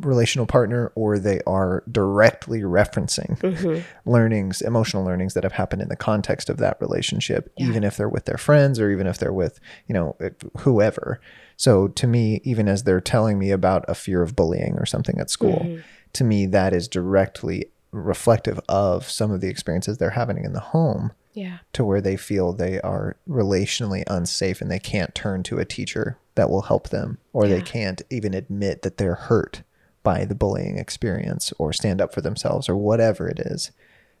relational 0.00 0.46
partner 0.46 0.92
or 0.94 1.18
they 1.18 1.40
are 1.46 1.82
directly 1.90 2.60
referencing 2.60 3.38
Mm-hmm. 3.40 3.80
learnings, 4.10 4.60
emotional 4.62 5.04
learnings 5.04 5.34
that 5.34 5.42
have 5.44 5.52
happened 5.52 5.82
in 5.82 5.88
the 5.88 5.96
context 5.96 6.48
of 6.50 6.56
that 6.58 6.76
relationship, 6.80 7.52
even 7.58 7.84
if 7.84 7.96
they're 7.96 8.08
with 8.08 8.24
their 8.24 8.38
friends 8.38 8.78
or 8.80 8.90
even 8.90 9.06
if 9.06 9.18
they're 9.18 9.32
with, 9.32 9.60
you 9.86 9.94
know, 9.94 10.16
whoever. 10.58 11.20
So 11.56 11.88
to 11.88 12.06
me, 12.06 12.40
even 12.44 12.68
as 12.68 12.84
they're 12.84 13.00
telling 13.00 13.38
me 13.38 13.50
about 13.50 13.84
a 13.88 13.94
fear 13.94 14.22
of 14.22 14.34
bullying 14.36 14.76
or 14.78 14.86
something 14.86 15.18
at 15.20 15.30
school, 15.30 15.66
Mm-hmm. 15.66 15.80
to 16.14 16.24
me, 16.24 16.46
that 16.46 16.72
is 16.72 16.88
directly 16.88 17.66
reflective 17.92 18.60
of 18.68 19.08
some 19.10 19.30
of 19.30 19.40
the 19.40 19.48
experiences 19.48 19.98
they're 19.98 20.10
having 20.10 20.44
in 20.44 20.52
the 20.52 20.60
home 20.60 21.10
yeah 21.32 21.58
to 21.72 21.84
where 21.84 22.00
they 22.00 22.16
feel 22.16 22.52
they 22.52 22.80
are 22.82 23.16
relationally 23.28 24.02
unsafe 24.08 24.60
and 24.60 24.70
they 24.70 24.78
can't 24.78 25.12
turn 25.14 25.42
to 25.42 25.58
a 25.58 25.64
teacher 25.64 26.16
that 26.36 26.48
will 26.50 26.62
help 26.62 26.88
them 26.90 27.18
or 27.32 27.48
they 27.48 27.60
can't 27.62 28.02
even 28.10 28.32
admit 28.34 28.82
that 28.82 28.96
they're 28.96 29.14
hurt 29.16 29.62
by 30.02 30.24
the 30.24 30.34
bullying 30.34 30.78
experience 30.78 31.52
or 31.58 31.72
stand 31.72 32.00
up 32.00 32.14
for 32.14 32.20
themselves 32.20 32.68
or 32.68 32.76
whatever 32.76 33.28
it 33.28 33.38
is 33.40 33.70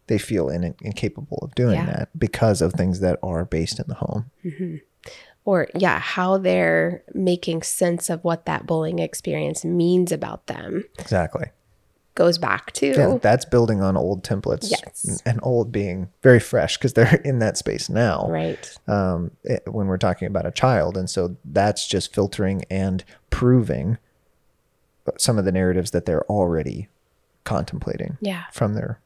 they 0.08 0.18
feel 0.18 0.48
in, 0.48 0.74
incapable 0.82 1.38
of 1.42 1.54
doing 1.54 1.76
Yeah. 1.76 1.86
that 1.86 2.18
because 2.18 2.60
of 2.60 2.72
things 2.72 3.00
that 3.00 3.18
are 3.22 3.44
based 3.44 3.78
in 3.78 3.86
the 3.88 3.94
home 3.94 4.30
or 5.44 5.68
yeah 5.74 5.98
how 5.98 6.36
they're 6.38 7.02
making 7.14 7.62
sense 7.62 8.10
of 8.10 8.22
what 8.24 8.44
that 8.46 8.66
bullying 8.66 8.98
experience 8.98 9.64
means 9.64 10.12
about 10.12 10.46
them 10.46 10.84
exactly 10.98 11.46
goes 12.16 12.36
back 12.36 12.72
to 12.72 12.88
yeah 12.88 13.16
that's 13.22 13.44
building 13.46 13.80
on 13.80 13.96
old 13.96 14.22
templates 14.22 14.70
Yes. 14.70 15.22
and 15.24 15.38
old 15.42 15.72
being 15.72 16.08
very 16.22 16.40
fresh 16.40 16.76
because 16.76 16.92
they're 16.92 17.14
in 17.24 17.38
that 17.38 17.56
space 17.56 17.88
now 17.88 18.26
right 18.28 18.78
um, 18.88 19.30
it, 19.44 19.62
when 19.66 19.86
we're 19.86 19.96
talking 19.96 20.26
about 20.28 20.44
a 20.44 20.50
child. 20.50 20.96
And 20.98 21.08
so 21.08 21.36
that's 21.44 21.86
just 21.86 22.12
filtering 22.12 22.64
and 22.70 23.02
proving 23.30 23.96
some 25.18 25.38
of 25.38 25.44
the 25.44 25.52
narratives 25.52 25.90
that 25.90 26.06
they're 26.06 26.24
already 26.24 26.88
contemplating 27.44 28.18
yeah 28.20 28.44
from 28.52 28.74
their 28.74 29.00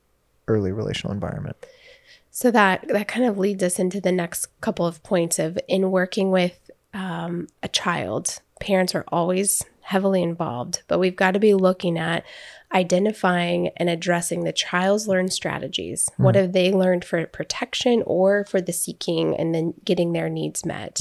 early 0.49 0.73
relational 0.73 1.13
environment. 1.13 1.57
So 2.31 2.51
that 2.51 2.87
that 2.89 3.09
kind 3.09 3.25
of 3.27 3.39
leads 3.39 3.63
us 3.63 3.79
into 3.79 4.01
the 4.01 4.13
next 4.13 4.49
couple 4.61 4.87
of 4.87 5.03
points 5.03 5.39
of 5.39 5.59
in 5.69 5.91
working 5.91 6.31
with 6.31 6.71
um, 6.93 7.49
a 7.63 7.69
child, 7.69 8.41
parents 8.61 8.95
are 8.95 9.05
always 9.09 9.65
heavily 9.83 10.23
involved, 10.23 10.83
but 10.89 10.99
we've 10.99 11.17
got 11.17 11.33
to 11.33 11.39
be 11.39 11.53
looking 11.55 11.99
at 11.99 12.25
identifying 12.73 13.69
and 13.77 13.89
addressing 13.91 14.45
the 14.45 14.53
child's 14.53 15.07
learned 15.07 15.33
strategies. 15.33 16.09
What 16.17 16.35
have 16.35 16.53
they 16.53 16.73
learned 16.73 17.05
for 17.05 17.25
protection 17.27 18.03
or 18.07 18.45
for 18.47 18.61
the 18.61 18.73
seeking 18.73 19.37
and 19.37 19.55
then 19.55 19.75
getting 19.85 20.13
their 20.13 20.29
needs 20.29 20.65
met? 20.65 21.01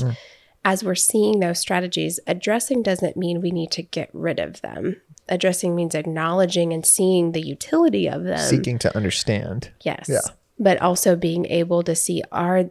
As 0.65 0.83
we're 0.83 0.95
seeing 0.95 1.39
those 1.39 1.59
strategies, 1.59 2.19
addressing 2.25 2.83
doesn't 2.83 3.17
mean 3.17 3.41
we 3.41 3.51
need 3.51 3.71
to 3.71 3.83
get 3.83 4.09
rid 4.13 4.39
of 4.39 4.61
them. 4.61 5.01
Addressing 5.29 5.75
means 5.75 5.95
acknowledging 5.95 6.73
and 6.73 6.85
seeing 6.85 7.31
the 7.31 7.41
utility 7.41 8.07
of 8.07 8.23
them. 8.23 8.39
Seeking 8.39 8.79
to 8.79 8.95
understand. 8.95 9.71
Yes. 9.81 10.05
Yeah. 10.07 10.21
But 10.59 10.81
also 10.81 11.15
being 11.15 11.45
able 11.47 11.83
to 11.83 11.95
see 11.95 12.23
are 12.31 12.65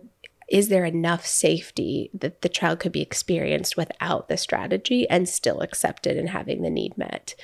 is 0.48 0.68
there 0.68 0.84
enough 0.84 1.24
safety 1.26 2.10
that 2.12 2.42
the 2.42 2.48
child 2.48 2.78
could 2.78 2.92
be 2.92 3.00
experienced 3.00 3.76
without 3.76 4.28
the 4.28 4.36
strategy 4.36 5.08
and 5.08 5.26
still 5.26 5.60
accepted 5.60 6.18
and 6.18 6.28
having 6.28 6.60
the 6.60 6.68
need 6.68 6.96
met 6.98 7.34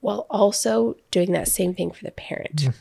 while 0.00 0.26
also 0.30 0.96
doing 1.10 1.32
that 1.32 1.48
same 1.48 1.74
thing 1.74 1.90
for 1.90 2.04
the 2.04 2.10
parent. 2.10 2.56
Mm. 2.56 2.74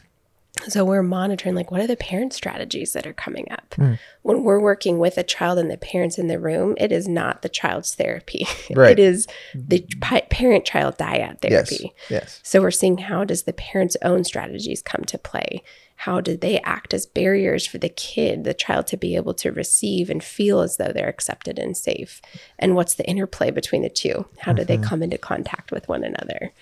So 0.67 0.84
we're 0.84 1.04
monitoring 1.04 1.56
like 1.56 1.72
what 1.72 1.82
are 1.82 1.88
the 1.88 1.95
parent 1.95 2.34
strategies 2.34 2.93
that 2.93 3.08
are 3.08 3.13
coming 3.13 3.48
up. 3.52 3.74
Hmm. 3.76 3.93
When 4.24 4.43
we're 4.43 4.60
working 4.60 5.00
with 5.00 5.17
a 5.17 5.24
child 5.24 5.58
and 5.58 5.72
the 5.72 5.78
parents 5.78 6.17
in 6.17 6.28
the 6.28 6.39
room, 6.39 6.76
it 6.78 6.91
is 6.91 7.08
not 7.08 7.41
the 7.41 7.50
child's 7.50 7.95
therapy. 7.95 8.45
Right. 8.76 8.91
it 8.91 9.00
is 9.00 9.28
the 9.56 9.80
mm-hmm. 9.80 10.28
parent 10.30 10.63
child 10.65 10.98
dyad 10.98 11.38
Yes. 11.43 11.69
therapy. 11.69 11.93
Yes. 12.10 12.39
So 12.43 12.62
we're 12.62 12.72
seeing 12.72 12.98
how 13.00 13.24
does 13.24 13.43
the 13.43 13.54
parent's 13.54 13.98
own 14.04 14.24
strategies 14.24 14.82
come 14.82 15.04
to 15.06 15.17
play? 15.17 15.63
How 15.95 16.22
do 16.22 16.38
they 16.38 16.60
act 16.60 16.93
as 16.93 17.06
barriers 17.06 17.65
for 17.65 17.78
the 17.78 17.89
kid, 17.89 18.43
the 18.43 18.54
child 18.54 18.88
to 18.88 18.98
be 18.98 19.15
able 19.15 19.34
to 19.36 19.52
receive 19.52 20.10
and 20.10 20.24
feel 20.24 20.62
as 20.62 20.78
though 20.78 20.93
they're 20.93 21.10
accepted 21.10 21.60
and 21.60 21.76
safe? 21.76 22.22
And 22.58 22.76
what's 22.76 22.95
the 22.95 23.06
interplay 23.06 23.52
between 23.52 23.82
the 23.82 23.89
two? 23.89 24.26
How 24.39 24.54
do 24.54 24.63
they 24.63 24.76
mm-hmm. 24.76 24.86
come 24.86 25.04
into 25.04 25.17
contact 25.17 25.72
with 25.72 25.89
one 25.89 26.04
another? 26.04 26.54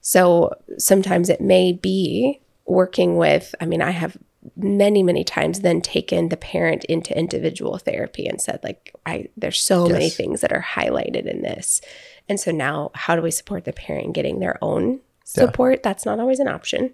So 0.00 0.52
sometimes 0.78 1.28
it 1.28 1.40
may 1.40 1.72
be 1.72 2.40
working 2.66 3.16
with, 3.16 3.54
I 3.60 3.66
mean, 3.66 3.82
I 3.82 3.90
have 3.90 4.16
many, 4.56 5.02
many 5.02 5.24
times 5.24 5.60
then 5.60 5.80
taken 5.80 6.28
the 6.28 6.36
parent 6.36 6.84
into 6.84 7.16
individual 7.16 7.78
therapy 7.78 8.26
and 8.26 8.40
said, 8.40 8.60
like, 8.62 8.94
I 9.04 9.28
there's 9.36 9.60
so 9.60 9.88
many 9.88 10.10
things 10.10 10.40
that 10.40 10.52
are 10.52 10.62
highlighted 10.62 11.26
in 11.26 11.42
this. 11.42 11.80
And 12.28 12.38
so 12.38 12.50
now 12.50 12.90
how 12.94 13.16
do 13.16 13.22
we 13.22 13.30
support 13.30 13.64
the 13.64 13.72
parent 13.72 14.14
getting 14.14 14.38
their 14.38 14.58
own 14.62 15.00
support? 15.24 15.82
That's 15.82 16.06
not 16.06 16.20
always 16.20 16.38
an 16.38 16.48
option. 16.48 16.92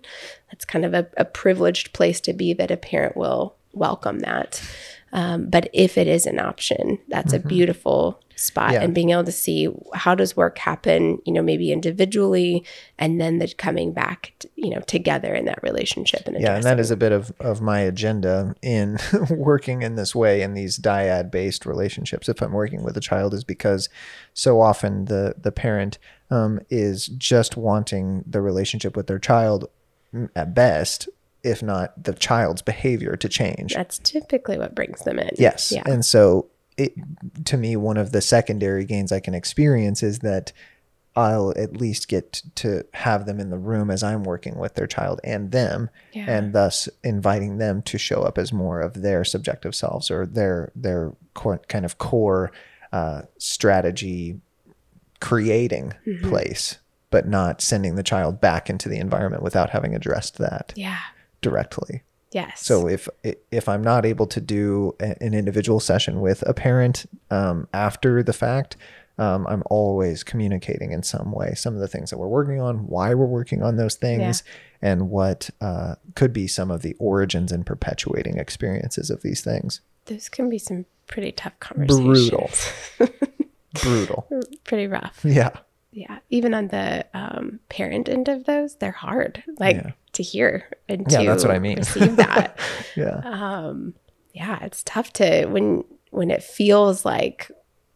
That's 0.51 0.65
kind 0.65 0.85
of 0.85 0.95
a, 0.95 1.09
a 1.17 1.25
privileged 1.25 1.93
place 1.93 2.21
to 2.23 2.33
be 2.33 2.53
that 2.55 2.71
a 2.71 2.77
parent 2.77 3.17
will 3.17 3.57
welcome 3.73 4.21
that. 4.21 4.63
Um, 5.12 5.46
but 5.51 5.68
if 5.72 5.98
it 5.98 6.09
is 6.09 6.27
an 6.27 6.38
option, 6.38 6.98
that's 7.09 7.33
a 7.33 7.38
beautiful 7.38 8.22
spot. 8.35 8.72
Yeah. 8.72 8.83
And 8.83 8.94
being 8.94 9.11
able 9.11 9.25
to 9.25 9.33
see 9.33 9.68
how 9.94 10.14
does 10.14 10.37
work 10.37 10.59
happen, 10.59 11.18
you 11.25 11.33
know, 11.33 11.42
maybe 11.42 11.70
individually, 11.70 12.64
and 12.98 13.20
then 13.20 13.38
the 13.38 13.53
coming 13.55 13.92
back, 13.92 14.33
t- 14.38 14.48
you 14.57 14.70
know, 14.70 14.81
together 14.81 15.35
in 15.35 15.44
that 15.44 15.62
relationship. 15.62 16.27
And 16.27 16.40
Yeah, 16.40 16.57
and 16.57 16.64
that 16.64 16.81
is 16.81 16.90
a 16.90 16.96
bit 16.96 17.12
of, 17.12 17.33
of 17.40 17.61
my 17.61 17.81
agenda 17.81 18.55
in 18.62 18.98
working 19.31 19.83
in 19.83 19.96
this 19.96 20.14
way 20.14 20.42
in 20.42 20.55
these 20.55 20.79
dyad 20.79 21.31
based 21.31 21.66
relationships. 21.66 22.29
If 22.29 22.40
I'm 22.40 22.53
working 22.53 22.83
with 22.83 22.96
a 22.96 23.01
child, 23.01 23.35
is 23.35 23.44
because 23.44 23.88
so 24.35 24.61
often 24.61 25.07
the 25.07 25.35
the 25.38 25.53
parent 25.53 25.98
um, 26.31 26.61
is 26.70 27.07
just 27.07 27.57
wanting 27.57 28.25
the 28.27 28.40
relationship 28.40 28.96
with 28.96 29.07
their 29.07 29.18
child 29.18 29.68
mm, 30.14 30.29
at 30.35 30.55
best, 30.55 31.09
if 31.45 31.63
not 31.63 32.03
the 32.03 32.13
child's 32.15 32.63
behavior 32.63 33.17
to 33.17 33.29
change. 33.29 33.75
that's 33.75 33.99
typically 33.99 34.59
what 34.59 34.75
brings 34.75 35.01
them 35.03 35.19
in. 35.19 35.31
Yes. 35.39 35.73
Yeah. 35.73 35.83
And 35.87 36.05
so 36.05 36.49
it 36.77 36.95
to 37.47 37.57
me 37.57 37.77
one 37.77 37.97
of 37.97 38.13
the 38.13 38.21
secondary 38.21 38.85
gains 38.85 39.13
I 39.13 39.21
can 39.21 39.35
experience 39.35 40.03
is 40.03 40.21
that 40.21 40.53
I'll 41.15 41.53
at 41.59 41.77
least 41.77 42.09
get 42.09 42.43
to 42.55 42.85
have 42.95 43.27
them 43.27 43.38
in 43.38 43.51
the 43.51 43.59
room 43.59 43.90
as 43.90 44.03
I'm 44.03 44.25
working 44.25 44.57
with 44.57 44.75
their 44.77 44.87
child 44.87 45.21
and 45.23 45.51
them 45.53 45.90
Yeah. 46.15 46.25
and 46.29 46.55
thus 46.55 46.88
inviting 47.05 47.59
them 47.59 47.83
to 47.83 47.99
show 47.99 48.23
up 48.23 48.38
as 48.38 48.53
more 48.53 48.81
of 48.81 49.03
their 49.03 49.23
subjective 49.25 49.75
selves 49.75 50.11
or 50.11 50.25
their 50.25 50.73
their 50.75 51.13
core, 51.35 51.59
kind 51.69 51.85
of 51.85 51.99
core 51.99 52.51
uh, 52.93 53.23
strategy 53.38 54.40
creating 55.21 55.93
Mm-hmm. 56.07 56.29
place 56.29 56.79
but 57.11 57.29
not 57.29 57.61
sending 57.61 57.95
the 57.97 58.03
child 58.03 58.40
back 58.40 58.71
into 58.71 58.88
the 58.88 58.97
environment 58.97 59.43
without 59.43 59.69
having 59.71 59.95
addressed 59.95 60.38
that 60.38 60.73
Yeah. 60.77 60.97
Directly. 61.43 62.03
Yes. 62.33 62.65
So 62.65 62.88
if 62.88 63.09
if 63.51 63.69
I'm 63.69 63.83
not 63.83 64.07
able 64.07 64.27
to 64.29 64.40
do 64.40 64.97
an 65.01 65.35
individual 65.35 65.81
session 65.81 66.21
with 66.21 66.43
a 66.47 66.55
parent 66.55 67.05
um, 67.31 67.69
after 67.75 68.23
the 68.23 68.33
fact, 68.33 68.77
um, 69.19 69.47
I'm 69.47 69.63
always 69.67 70.25
communicating 70.25 70.93
in 70.93 71.03
some 71.03 71.33
way 71.33 71.55
some 71.55 71.75
of 71.75 71.81
the 71.81 71.88
things 71.88 72.11
that 72.11 72.19
we're 72.19 72.29
working 72.29 72.61
on, 72.61 72.87
why 72.87 73.15
we're 73.15 73.27
working 73.27 73.63
on 73.63 73.77
those 73.77 73.97
things, 73.97 74.43
yeah. 74.47 74.90
and 74.90 75.11
what 75.11 75.51
uh, 75.61 75.97
could 76.15 76.33
be 76.33 76.47
some 76.47 76.71
of 76.71 76.81
the 76.83 76.95
origins 76.99 77.53
and 77.53 77.67
perpetuating 77.67 78.38
experiences 78.38 79.11
of 79.11 79.21
these 79.23 79.43
things. 79.43 79.83
Those 80.07 80.29
can 80.29 80.49
be 80.49 80.59
some 80.59 80.87
pretty 81.07 81.33
tough 81.33 81.59
conversations. 81.61 82.07
Brutal. 82.07 82.51
Brutal. 83.75 84.29
Pretty 84.65 84.87
rough. 84.87 85.21
Yeah. 85.23 85.51
Yeah. 85.93 86.19
Even 86.31 86.55
on 86.55 86.69
the 86.69 87.07
um, 87.15 87.61
parent 87.69 88.09
end 88.09 88.29
of 88.29 88.45
those, 88.45 88.77
they're 88.77 88.90
hard. 88.90 89.45
Like 89.59 89.77
yeah. 89.77 89.90
to 90.13 90.23
hear 90.23 90.69
and 90.88 91.07
yeah, 91.09 91.19
to 91.19 91.27
that's 91.27 91.45
what 91.45 91.55
I 91.55 91.59
mean. 91.59 91.79
receive 91.79 92.17
that. 92.17 92.59
yeah. 92.97 93.21
Um, 93.25 93.95
yeah, 94.33 94.59
it's 94.63 94.83
tough 94.85 95.13
to 95.15 95.47
when 95.47 95.85
when 96.11 96.31
it 96.31 96.43
feels 96.43 97.05
like 97.05 97.51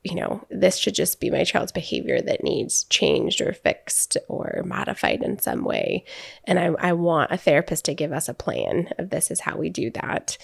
you 0.04 0.14
know, 0.14 0.46
this 0.50 0.76
should 0.76 0.94
just 0.94 1.18
be 1.18 1.30
my 1.30 1.42
child's 1.42 1.72
behavior 1.72 2.20
that 2.20 2.44
needs 2.44 2.84
changed 2.84 3.40
or 3.40 3.52
fixed 3.52 4.16
or 4.28 4.62
modified 4.64 5.20
in 5.20 5.36
some 5.40 5.64
way. 5.64 6.04
And 6.44 6.60
I, 6.60 6.66
I 6.78 6.92
want 6.92 7.32
a 7.32 7.36
therapist 7.36 7.86
to 7.86 7.94
give 7.94 8.12
us 8.12 8.28
a 8.28 8.34
plan 8.34 8.88
of 8.98 9.10
this 9.10 9.32
is 9.32 9.40
how 9.40 9.56
we 9.56 9.68
do 9.68 9.90
that. 9.90 10.38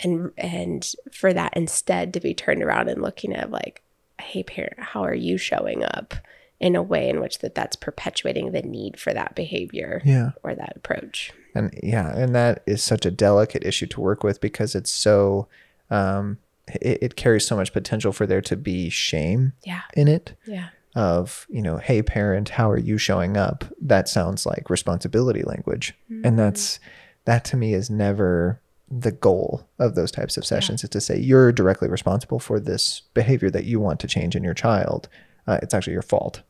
And 0.00 0.30
and 0.36 0.92
for 1.10 1.32
that 1.32 1.56
instead 1.56 2.12
to 2.14 2.20
be 2.20 2.34
turned 2.34 2.62
around 2.62 2.90
and 2.90 3.00
looking 3.00 3.34
at 3.34 3.50
like, 3.50 3.82
hey 4.20 4.42
parent, 4.42 4.78
how 4.78 5.04
are 5.04 5.14
you 5.14 5.38
showing 5.38 5.84
up 5.84 6.14
in 6.60 6.74
a 6.74 6.82
way 6.82 7.08
in 7.08 7.20
which 7.20 7.38
that 7.38 7.54
that's 7.54 7.76
perpetuating 7.76 8.52
the 8.52 8.62
need 8.62 8.98
for 8.98 9.14
that 9.14 9.34
behavior 9.34 10.02
yeah. 10.04 10.30
or 10.42 10.54
that 10.54 10.72
approach. 10.76 11.32
And 11.54 11.72
yeah, 11.82 12.16
and 12.16 12.34
that 12.34 12.62
is 12.66 12.82
such 12.82 13.06
a 13.06 13.10
delicate 13.10 13.64
issue 13.64 13.86
to 13.86 14.00
work 14.00 14.22
with 14.24 14.40
because 14.40 14.74
it's 14.74 14.90
so 14.90 15.48
um 15.90 16.38
it, 16.66 16.98
it 17.02 17.16
carries 17.16 17.46
so 17.46 17.56
much 17.56 17.72
potential 17.72 18.12
for 18.12 18.26
there 18.26 18.42
to 18.42 18.56
be 18.56 18.90
shame 18.90 19.52
yeah. 19.64 19.82
in 19.94 20.08
it. 20.08 20.34
Yeah. 20.46 20.68
Of, 20.96 21.46
you 21.48 21.62
know, 21.62 21.76
hey 21.76 22.02
parent, 22.02 22.48
how 22.48 22.68
are 22.70 22.78
you 22.78 22.98
showing 22.98 23.36
up? 23.36 23.64
That 23.80 24.08
sounds 24.08 24.44
like 24.44 24.68
responsibility 24.68 25.42
language. 25.42 25.94
Mm-hmm. 26.10 26.26
And 26.26 26.38
that's 26.38 26.80
that 27.24 27.44
to 27.46 27.56
me 27.56 27.74
is 27.74 27.88
never 27.88 28.60
the 28.90 29.12
goal 29.12 29.68
of 29.78 29.94
those 29.94 30.10
types 30.10 30.36
of 30.36 30.46
sessions 30.46 30.82
yeah. 30.82 30.86
is 30.86 30.90
to 30.90 31.00
say 31.00 31.18
you're 31.18 31.52
directly 31.52 31.88
responsible 31.88 32.38
for 32.38 32.58
this 32.58 33.02
behavior 33.14 33.50
that 33.50 33.64
you 33.64 33.78
want 33.78 34.00
to 34.00 34.08
change 34.08 34.34
in 34.34 34.42
your 34.42 34.54
child. 34.54 35.08
Uh, 35.48 35.58
it's 35.62 35.74
actually 35.74 35.94
your 35.94 36.02
fault. 36.02 36.42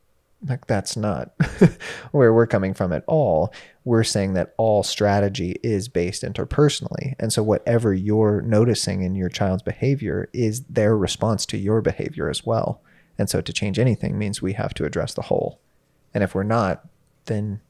Like 0.47 0.67
that's 0.67 0.97
not 0.97 1.33
where 2.13 2.33
we're 2.35 2.47
coming 2.47 2.75
from 2.75 2.93
at 2.93 3.05
all. 3.07 3.53
We're 3.85 4.05
saying 4.05 4.35
that 4.35 4.55
all 4.57 4.83
strategy 4.83 5.57
is 5.63 5.89
based 5.89 6.23
interpersonally. 6.23 7.15
And 7.19 7.33
so 7.33 7.43
whatever 7.43 7.95
you're 7.95 8.43
noticing 8.43 9.03
in 9.03 9.15
your 9.15 9.29
child's 9.29 9.63
behavior 9.63 10.29
is 10.33 10.63
their 10.65 10.97
response 10.97 11.47
to 11.47 11.57
your 11.57 11.81
behavior 11.81 12.29
as 12.29 12.45
well. 12.45 12.83
And 13.19 13.31
so 13.31 13.41
to 13.41 13.53
change 13.53 13.79
anything 13.79 14.19
means 14.19 14.43
we 14.43 14.53
have 14.53 14.75
to 14.75 14.85
address 14.85 15.15
the 15.15 15.23
whole. 15.23 15.61
And 16.15 16.23
if 16.23 16.35
we're 16.35 16.43
not, 16.45 16.87
then 17.25 17.61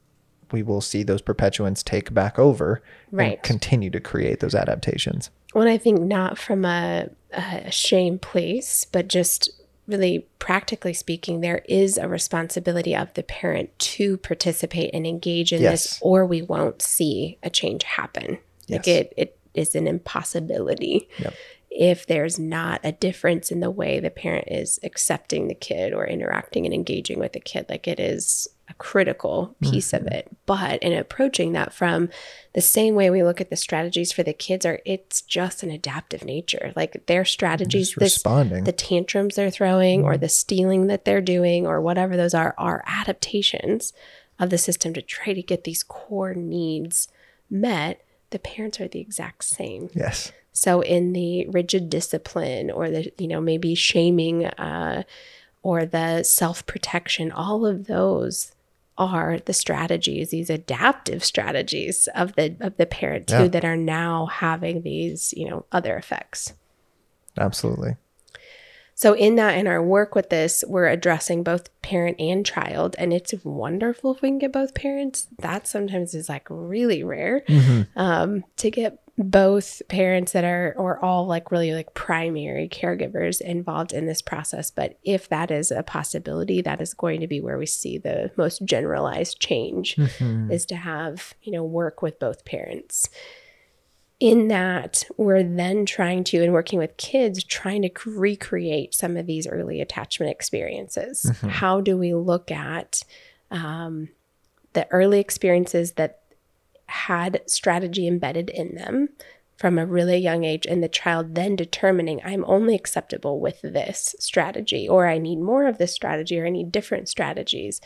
we 0.51 0.63
will 0.63 0.81
see 0.81 1.03
those 1.03 1.21
perpetuants 1.21 1.83
take 1.83 2.13
back 2.13 2.39
over 2.39 2.81
right. 3.11 3.33
and 3.33 3.43
continue 3.43 3.89
to 3.91 3.99
create 3.99 4.39
those 4.39 4.55
adaptations. 4.55 5.29
Well, 5.53 5.67
I 5.67 5.77
think 5.77 6.01
not 6.01 6.37
from 6.37 6.65
a, 6.65 7.09
a 7.31 7.71
shame 7.71 8.19
place, 8.19 8.85
but 8.85 9.07
just 9.07 9.58
really 9.89 10.27
practically 10.39 10.93
speaking, 10.93 11.41
there 11.41 11.63
is 11.67 11.97
a 11.97 12.07
responsibility 12.07 12.95
of 12.95 13.13
the 13.15 13.23
parent 13.23 13.77
to 13.79 14.17
participate 14.17 14.91
and 14.93 15.05
engage 15.05 15.51
in 15.51 15.61
yes. 15.61 15.83
this, 15.83 15.99
or 16.01 16.25
we 16.25 16.41
won't 16.41 16.81
see 16.81 17.37
a 17.43 17.49
change 17.49 17.83
happen. 17.83 18.37
Yes. 18.67 18.77
Like 18.77 18.87
it, 18.87 19.13
it 19.17 19.37
is 19.53 19.75
an 19.75 19.87
impossibility. 19.87 21.09
Yep. 21.17 21.33
If 21.71 22.07
there's 22.07 22.39
not 22.39 22.81
a 22.83 22.91
difference 22.91 23.51
in 23.51 23.59
the 23.59 23.69
way 23.69 23.99
the 23.99 24.09
parent 24.09 24.47
is 24.47 24.79
accepting 24.83 25.47
the 25.47 25.55
kid 25.55 25.93
or 25.93 26.07
interacting 26.07 26.65
and 26.65 26.73
engaging 26.73 27.19
with 27.19 27.33
the 27.33 27.39
kid, 27.39 27.67
like 27.69 27.87
it 27.87 27.99
is 27.99 28.47
critical 28.79 29.55
piece 29.61 29.91
mm-hmm. 29.91 30.07
of 30.07 30.11
it. 30.11 30.27
But 30.47 30.81
in 30.81 30.93
approaching 30.93 31.51
that 31.53 31.73
from 31.73 32.09
the 32.53 32.61
same 32.61 32.95
way 32.95 33.11
we 33.11 33.21
look 33.21 33.39
at 33.39 33.51
the 33.51 33.55
strategies 33.55 34.11
for 34.11 34.23
the 34.23 34.33
kids 34.33 34.65
are 34.65 34.79
it's 34.85 35.21
just 35.21 35.61
an 35.61 35.69
adaptive 35.69 36.25
nature. 36.25 36.73
Like 36.75 37.05
their 37.05 37.25
strategies, 37.25 37.93
this, 37.93 38.15
responding. 38.15 38.63
the 38.63 38.71
tantrums 38.71 39.35
they're 39.35 39.51
throwing 39.51 39.99
mm-hmm. 39.99 40.09
or 40.09 40.17
the 40.17 40.29
stealing 40.29 40.87
that 40.87 41.05
they're 41.05 41.21
doing 41.21 41.67
or 41.67 41.79
whatever 41.79 42.17
those 42.17 42.33
are 42.33 42.55
are 42.57 42.83
adaptations 42.87 43.93
of 44.39 44.49
the 44.49 44.57
system 44.57 44.93
to 44.93 45.01
try 45.01 45.33
to 45.33 45.43
get 45.43 45.65
these 45.65 45.83
core 45.83 46.33
needs 46.33 47.09
met. 47.49 48.03
The 48.31 48.39
parents 48.39 48.79
are 48.79 48.87
the 48.87 49.01
exact 49.01 49.43
same. 49.43 49.89
Yes. 49.93 50.31
So 50.51 50.81
in 50.81 51.13
the 51.13 51.47
rigid 51.47 51.89
discipline 51.89 52.71
or 52.71 52.89
the, 52.89 53.11
you 53.17 53.27
know, 53.27 53.41
maybe 53.41 53.75
shaming 53.75 54.45
uh, 54.45 55.03
or 55.61 55.85
the 55.85 56.23
self 56.23 56.65
protection, 56.65 57.31
all 57.31 57.65
of 57.65 57.87
those 57.87 58.53
are 58.99 59.39
the 59.45 59.53
strategies, 59.53 60.29
these 60.29 60.49
adaptive 60.49 61.23
strategies 61.23 62.07
of 62.13 62.35
the 62.35 62.55
of 62.59 62.77
the 62.77 62.85
parent 62.85 63.27
too 63.27 63.33
yeah. 63.33 63.47
that 63.47 63.65
are 63.65 63.77
now 63.77 64.27
having 64.27 64.83
these, 64.83 65.33
you 65.35 65.49
know, 65.49 65.65
other 65.71 65.95
effects. 65.97 66.53
Absolutely. 67.37 67.95
So 68.99 69.13
in 69.13 69.35
that 69.35 69.57
in 69.57 69.65
our 69.65 69.81
work 69.81 70.13
with 70.13 70.29
this, 70.29 70.61
we're 70.67 70.89
addressing 70.89 71.41
both 71.41 71.69
parent 71.81 72.19
and 72.19 72.45
child 72.45 72.97
and 72.99 73.13
it's 73.13 73.33
wonderful 73.45 74.13
if 74.13 74.21
we 74.21 74.27
can 74.27 74.39
get 74.39 74.51
both 74.51 74.73
parents. 74.73 75.27
That 75.37 75.67
sometimes 75.67 76.13
is 76.13 76.27
like 76.27 76.45
really 76.49 77.01
rare 77.01 77.45
mm-hmm. 77.47 77.97
um, 77.97 78.43
to 78.57 78.69
get 78.69 78.99
both 79.17 79.81
parents 79.87 80.33
that 80.33 80.43
are 80.43 80.75
or 80.77 80.99
all 80.99 81.25
like 81.25 81.49
really 81.49 81.73
like 81.73 81.93
primary 81.93 82.67
caregivers 82.67 83.39
involved 83.39 83.91
in 83.91 84.05
this 84.05 84.21
process 84.21 84.71
but 84.71 84.97
if 85.03 85.27
that 85.27 85.51
is 85.51 85.71
a 85.71 85.83
possibility 85.83 86.61
that 86.61 86.79
is 86.79 86.93
going 86.93 87.19
to 87.19 87.27
be 87.27 87.41
where 87.41 87.57
we 87.57 87.65
see 87.65 87.97
the 87.97 88.31
most 88.37 88.63
generalized 88.63 89.37
change 89.37 89.97
mm-hmm. 89.97 90.49
is 90.49 90.65
to 90.65 90.77
have 90.77 91.33
you 91.43 91.51
know 91.51 91.65
work 91.65 92.01
with 92.01 92.17
both 92.17 92.45
parents 92.45 93.09
in 94.19 94.49
that 94.49 95.05
we're 95.17 95.43
then 95.43 95.85
trying 95.85 96.23
to 96.25 96.43
and 96.43 96.51
working 96.51 96.77
with 96.77 96.97
kids 96.97 97.43
trying 97.43 97.81
to 97.81 97.89
recreate 98.05 98.93
some 98.93 99.15
of 99.15 99.25
these 99.25 99.47
early 99.47 99.79
attachment 99.79 100.31
experiences 100.31 101.25
mm-hmm. 101.25 101.47
how 101.47 101.79
do 101.79 101.97
we 101.97 102.13
look 102.13 102.51
at 102.51 103.01
um, 103.51 104.09
the 104.73 104.87
early 104.91 105.19
experiences 105.19 105.93
that 105.93 106.21
had 106.87 107.41
strategy 107.45 108.07
embedded 108.07 108.49
in 108.49 108.75
them 108.75 109.09
from 109.59 109.77
a 109.77 109.85
really 109.85 110.17
young 110.17 110.45
age, 110.45 110.65
and 110.65 110.81
the 110.81 110.87
child 110.87 111.35
then 111.35 111.57
determining, 111.57 112.21
I'm 112.23 112.45
only 112.45 112.75
acceptable 112.75 113.41
with 113.41 113.61
this 113.61 114.15
strategy, 114.17 114.87
or 114.87 115.05
I 115.05 115.17
need 115.17 115.41
more 115.41 115.67
of 115.67 115.77
this 115.77 115.93
strategy, 115.93 116.39
or 116.39 116.45
I 116.45 116.49
need 116.49 116.71
different 116.71 117.09
strategies, 117.09 117.81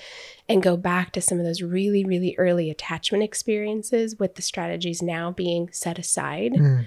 and 0.47 0.61
go 0.61 0.78
back 0.78 1.11
to 1.13 1.21
some 1.21 1.39
of 1.39 1.45
those 1.45 1.63
really, 1.63 2.05
really 2.05 2.36
early 2.38 2.69
attachment 2.69 3.24
experiences 3.24 4.19
with 4.19 4.36
the 4.36 4.43
strategies 4.43 5.01
now 5.01 5.32
being 5.32 5.67
set 5.71 5.97
aside. 5.97 6.53
Mm. 6.53 6.86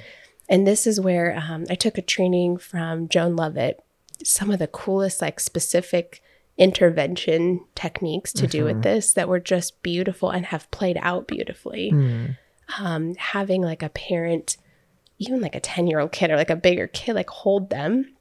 And 0.49 0.65
this 0.65 0.87
is 0.87 1.01
where 1.01 1.37
um, 1.37 1.65
I 1.69 1.75
took 1.75 1.99
a 1.99 2.03
training 2.03 2.59
from 2.59 3.09
Joan 3.09 3.35
Lovett, 3.35 3.83
some 4.23 4.53
of 4.53 4.61
the 4.61 4.69
coolest, 4.69 5.21
like 5.21 5.41
specific 5.41 6.23
intervention 6.57 7.61
techniques 7.75 8.33
to 8.35 8.43
mm-hmm. 8.43 8.51
do 8.51 8.65
with 8.65 8.75
mm-hmm. 8.75 8.83
this 8.83 9.15
that 9.15 9.29
were 9.29 9.41
just 9.41 9.83
beautiful 9.83 10.31
and 10.31 10.47
have 10.47 10.71
played 10.71 10.99
out 11.03 11.27
beautifully. 11.27 11.91
Mm. 11.93 12.39
Um, 12.79 13.17
having 13.17 13.63
like 13.63 13.83
a 13.83 13.89
parent, 13.89 14.57
even 15.19 15.41
like 15.41 15.55
a 15.55 15.61
10 15.61 15.87
year 15.87 16.01
old 16.01 16.13
kid 16.13 16.31
or 16.31 16.37
like 16.37 16.51
a 16.51 16.57
bigger 16.57 16.87
kid, 16.87 17.15
like 17.15 17.31
hold 17.31 17.71
them 17.71 18.15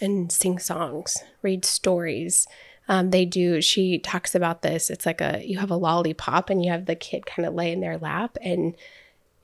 and 0.00 0.30
sing 0.30 0.58
songs, 0.58 1.16
read 1.42 1.64
stories. 1.64 2.46
Um, 2.88 3.10
they 3.10 3.24
do, 3.24 3.60
she 3.60 3.98
talks 3.98 4.34
about 4.34 4.62
this. 4.62 4.88
It's 4.88 5.04
like 5.04 5.20
a, 5.20 5.42
you 5.44 5.58
have 5.58 5.70
a 5.70 5.76
lollipop 5.76 6.48
and 6.48 6.64
you 6.64 6.70
have 6.70 6.86
the 6.86 6.94
kid 6.94 7.26
kind 7.26 7.46
of 7.46 7.54
lay 7.54 7.72
in 7.72 7.80
their 7.80 7.98
lap 7.98 8.38
and 8.40 8.76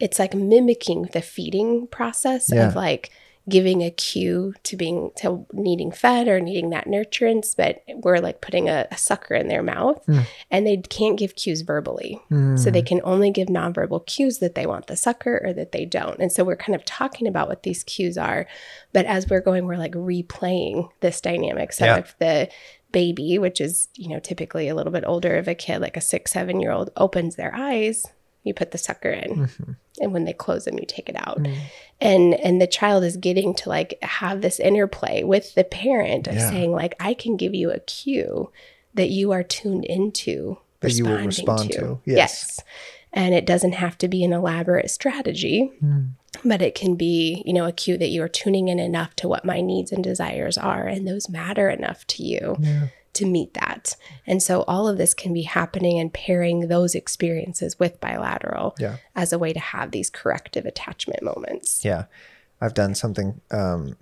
it's 0.00 0.18
like 0.18 0.34
mimicking 0.34 1.08
the 1.12 1.22
feeding 1.22 1.86
process 1.86 2.50
yeah. 2.52 2.68
of 2.68 2.74
like, 2.74 3.10
giving 3.48 3.82
a 3.82 3.90
cue 3.90 4.54
to 4.62 4.76
being 4.76 5.10
to 5.16 5.46
needing 5.52 5.92
fed 5.92 6.28
or 6.28 6.40
needing 6.40 6.70
that 6.70 6.86
nurturance, 6.86 7.54
but 7.54 7.82
we're 8.02 8.18
like 8.18 8.40
putting 8.40 8.68
a, 8.68 8.86
a 8.90 8.96
sucker 8.96 9.34
in 9.34 9.48
their 9.48 9.62
mouth 9.62 10.04
mm. 10.06 10.24
and 10.50 10.66
they 10.66 10.78
can't 10.78 11.18
give 11.18 11.36
cues 11.36 11.60
verbally. 11.60 12.20
Mm. 12.30 12.58
So 12.58 12.70
they 12.70 12.82
can 12.82 13.02
only 13.04 13.30
give 13.30 13.48
nonverbal 13.48 14.06
cues 14.06 14.38
that 14.38 14.54
they 14.54 14.66
want 14.66 14.86
the 14.86 14.96
sucker 14.96 15.42
or 15.44 15.52
that 15.52 15.72
they 15.72 15.84
don't. 15.84 16.18
And 16.20 16.32
so 16.32 16.42
we're 16.42 16.56
kind 16.56 16.74
of 16.74 16.84
talking 16.86 17.26
about 17.26 17.48
what 17.48 17.64
these 17.64 17.84
cues 17.84 18.16
are. 18.16 18.46
But 18.94 19.04
as 19.04 19.28
we're 19.28 19.40
going, 19.40 19.66
we're 19.66 19.76
like 19.76 19.92
replaying 19.92 20.88
this 21.00 21.20
dynamic. 21.20 21.74
So 21.74 21.84
yeah. 21.84 21.98
if 21.98 22.16
the 22.18 22.48
baby, 22.92 23.38
which 23.38 23.60
is, 23.60 23.88
you 23.94 24.08
know, 24.08 24.20
typically 24.20 24.68
a 24.68 24.74
little 24.74 24.92
bit 24.92 25.04
older 25.04 25.36
of 25.36 25.48
a 25.48 25.54
kid, 25.54 25.80
like 25.80 25.98
a 25.98 26.00
six, 26.00 26.32
seven 26.32 26.60
year 26.60 26.70
old, 26.70 26.90
opens 26.96 27.36
their 27.36 27.54
eyes, 27.54 28.06
you 28.44 28.54
put 28.54 28.70
the 28.70 28.78
sucker 28.78 29.10
in. 29.10 29.46
Mm-hmm. 29.46 29.72
And 30.00 30.12
when 30.12 30.24
they 30.24 30.32
close 30.32 30.66
them, 30.66 30.78
you 30.78 30.84
take 30.86 31.08
it 31.08 31.16
out. 31.16 31.38
Mm. 31.38 31.56
And 32.00 32.34
and 32.34 32.60
the 32.60 32.66
child 32.66 33.02
is 33.02 33.16
getting 33.16 33.54
to 33.54 33.68
like 33.68 33.98
have 34.02 34.42
this 34.42 34.60
interplay 34.60 35.24
with 35.24 35.54
the 35.54 35.64
parent 35.64 36.28
of 36.28 36.34
yeah. 36.34 36.50
saying, 36.50 36.72
like, 36.72 36.94
I 37.00 37.14
can 37.14 37.36
give 37.36 37.54
you 37.54 37.70
a 37.70 37.80
cue 37.80 38.50
that 38.94 39.08
you 39.08 39.32
are 39.32 39.42
tuned 39.42 39.84
into 39.84 40.58
that 40.80 40.92
you 40.92 41.04
will 41.04 41.24
respond 41.24 41.72
to. 41.72 41.78
to. 41.78 42.00
Yes. 42.04 42.16
yes. 42.16 42.60
And 43.12 43.34
it 43.34 43.46
doesn't 43.46 43.72
have 43.72 43.96
to 43.98 44.08
be 44.08 44.24
an 44.24 44.32
elaborate 44.32 44.90
strategy, 44.90 45.72
Mm. 45.82 46.10
but 46.44 46.60
it 46.60 46.74
can 46.74 46.96
be, 46.96 47.42
you 47.46 47.52
know, 47.52 47.64
a 47.64 47.72
cue 47.72 47.96
that 47.96 48.08
you 48.08 48.22
are 48.22 48.28
tuning 48.28 48.68
in 48.68 48.80
enough 48.80 49.14
to 49.16 49.28
what 49.28 49.44
my 49.44 49.60
needs 49.60 49.92
and 49.92 50.02
desires 50.02 50.58
are, 50.58 50.86
and 50.86 51.06
those 51.06 51.28
matter 51.28 51.70
enough 51.70 52.06
to 52.08 52.24
you 52.24 52.56
Yeah. 52.60 52.88
To 53.14 53.26
meet 53.26 53.54
that. 53.54 53.96
And 54.26 54.42
so 54.42 54.62
all 54.62 54.86
of 54.88 54.98
this 54.98 55.14
can 55.14 55.32
be 55.32 55.42
happening 55.42 55.98
and 55.98 56.12
pairing 56.12 56.68
those 56.68 56.94
experiences 56.94 57.78
with 57.78 58.00
bilateral 58.00 58.74
Yeah. 58.78 58.96
as 59.14 59.32
a 59.32 59.38
way 59.38 59.52
to 59.52 59.60
have 59.60 59.90
these 59.90 60.10
corrective 60.10 60.66
attachment 60.66 61.22
moments. 61.22 61.84
Yeah. 61.84 62.04
I've 62.60 62.74
done 62.74 62.94
something 62.94 63.40
um 63.50 63.96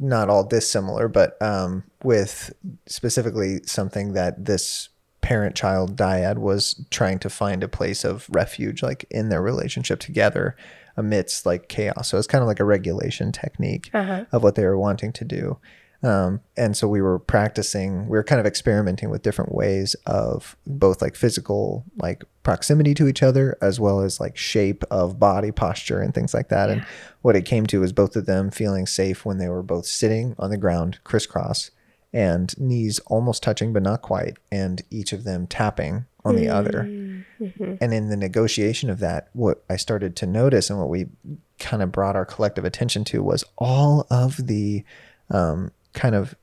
not 0.00 0.28
all 0.28 0.44
dissimilar, 0.44 1.08
but 1.08 1.40
um 1.42 1.84
with 2.04 2.52
specifically 2.86 3.60
something 3.64 4.12
that 4.12 4.44
this 4.44 4.88
parent 5.20 5.56
child 5.56 5.96
dyad 5.96 6.38
was 6.38 6.84
trying 6.90 7.18
to 7.18 7.28
find 7.28 7.64
a 7.64 7.68
place 7.68 8.04
of 8.04 8.26
refuge 8.30 8.82
like 8.82 9.04
in 9.10 9.28
their 9.28 9.42
relationship 9.42 9.98
together 9.98 10.56
amidst 10.96 11.44
like 11.44 11.68
chaos. 11.68 12.08
So 12.08 12.18
it's 12.18 12.26
kind 12.28 12.42
of 12.42 12.48
like 12.48 12.60
a 12.60 12.64
regulation 12.64 13.32
technique 13.32 13.90
Uh-huh. 13.92 14.24
of 14.30 14.42
what 14.42 14.54
they 14.54 14.64
were 14.64 14.78
wanting 14.78 15.12
to 15.14 15.24
do. 15.24 15.58
Um, 16.02 16.40
and 16.56 16.76
so 16.76 16.86
we 16.86 17.02
were 17.02 17.18
practicing, 17.18 18.06
we 18.08 18.16
were 18.16 18.24
kind 18.24 18.40
of 18.40 18.46
experimenting 18.46 19.10
with 19.10 19.22
different 19.22 19.52
ways 19.52 19.96
of 20.06 20.56
both 20.66 21.02
like 21.02 21.16
physical, 21.16 21.84
like 21.96 22.22
proximity 22.44 22.94
to 22.94 23.08
each 23.08 23.22
other, 23.22 23.58
as 23.60 23.80
well 23.80 24.00
as 24.00 24.20
like 24.20 24.36
shape 24.36 24.84
of 24.90 25.18
body 25.18 25.50
posture 25.50 26.00
and 26.00 26.14
things 26.14 26.32
like 26.32 26.50
that. 26.50 26.70
And 26.70 26.86
what 27.22 27.34
it 27.34 27.44
came 27.44 27.66
to 27.66 27.80
was 27.80 27.92
both 27.92 28.14
of 28.14 28.26
them 28.26 28.50
feeling 28.50 28.86
safe 28.86 29.26
when 29.26 29.38
they 29.38 29.48
were 29.48 29.62
both 29.62 29.86
sitting 29.86 30.36
on 30.38 30.50
the 30.50 30.56
ground 30.56 31.00
crisscross 31.02 31.72
and 32.12 32.56
knees 32.58 33.00
almost 33.06 33.42
touching, 33.42 33.72
but 33.72 33.82
not 33.82 34.00
quite, 34.00 34.38
and 34.50 34.82
each 34.90 35.12
of 35.12 35.24
them 35.24 35.46
tapping 35.46 36.06
on 36.24 36.36
the 36.36 36.48
other. 36.48 36.84
Mm-hmm. 36.84 37.74
And 37.80 37.92
in 37.92 38.08
the 38.08 38.16
negotiation 38.16 38.88
of 38.88 38.98
that, 39.00 39.28
what 39.32 39.64
I 39.68 39.76
started 39.76 40.16
to 40.16 40.26
notice 40.26 40.70
and 40.70 40.78
what 40.78 40.88
we 40.88 41.06
kind 41.58 41.82
of 41.82 41.92
brought 41.92 42.16
our 42.16 42.24
collective 42.24 42.64
attention 42.64 43.04
to 43.04 43.22
was 43.22 43.44
all 43.56 44.06
of 44.10 44.46
the 44.46 44.84
um, 45.30 45.70
kind 45.94 46.14
of 46.14 46.34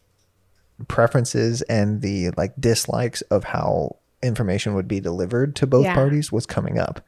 preferences 0.87 1.61
and 1.63 2.01
the 2.01 2.31
like 2.31 2.53
dislikes 2.59 3.21
of 3.23 3.43
how 3.45 3.95
information 4.21 4.73
would 4.73 4.87
be 4.87 4.99
delivered 4.99 5.55
to 5.55 5.67
both 5.67 5.85
Yeah. 5.85 5.93
parties 5.93 6.31
was 6.31 6.45
coming 6.45 6.77
up. 6.79 6.99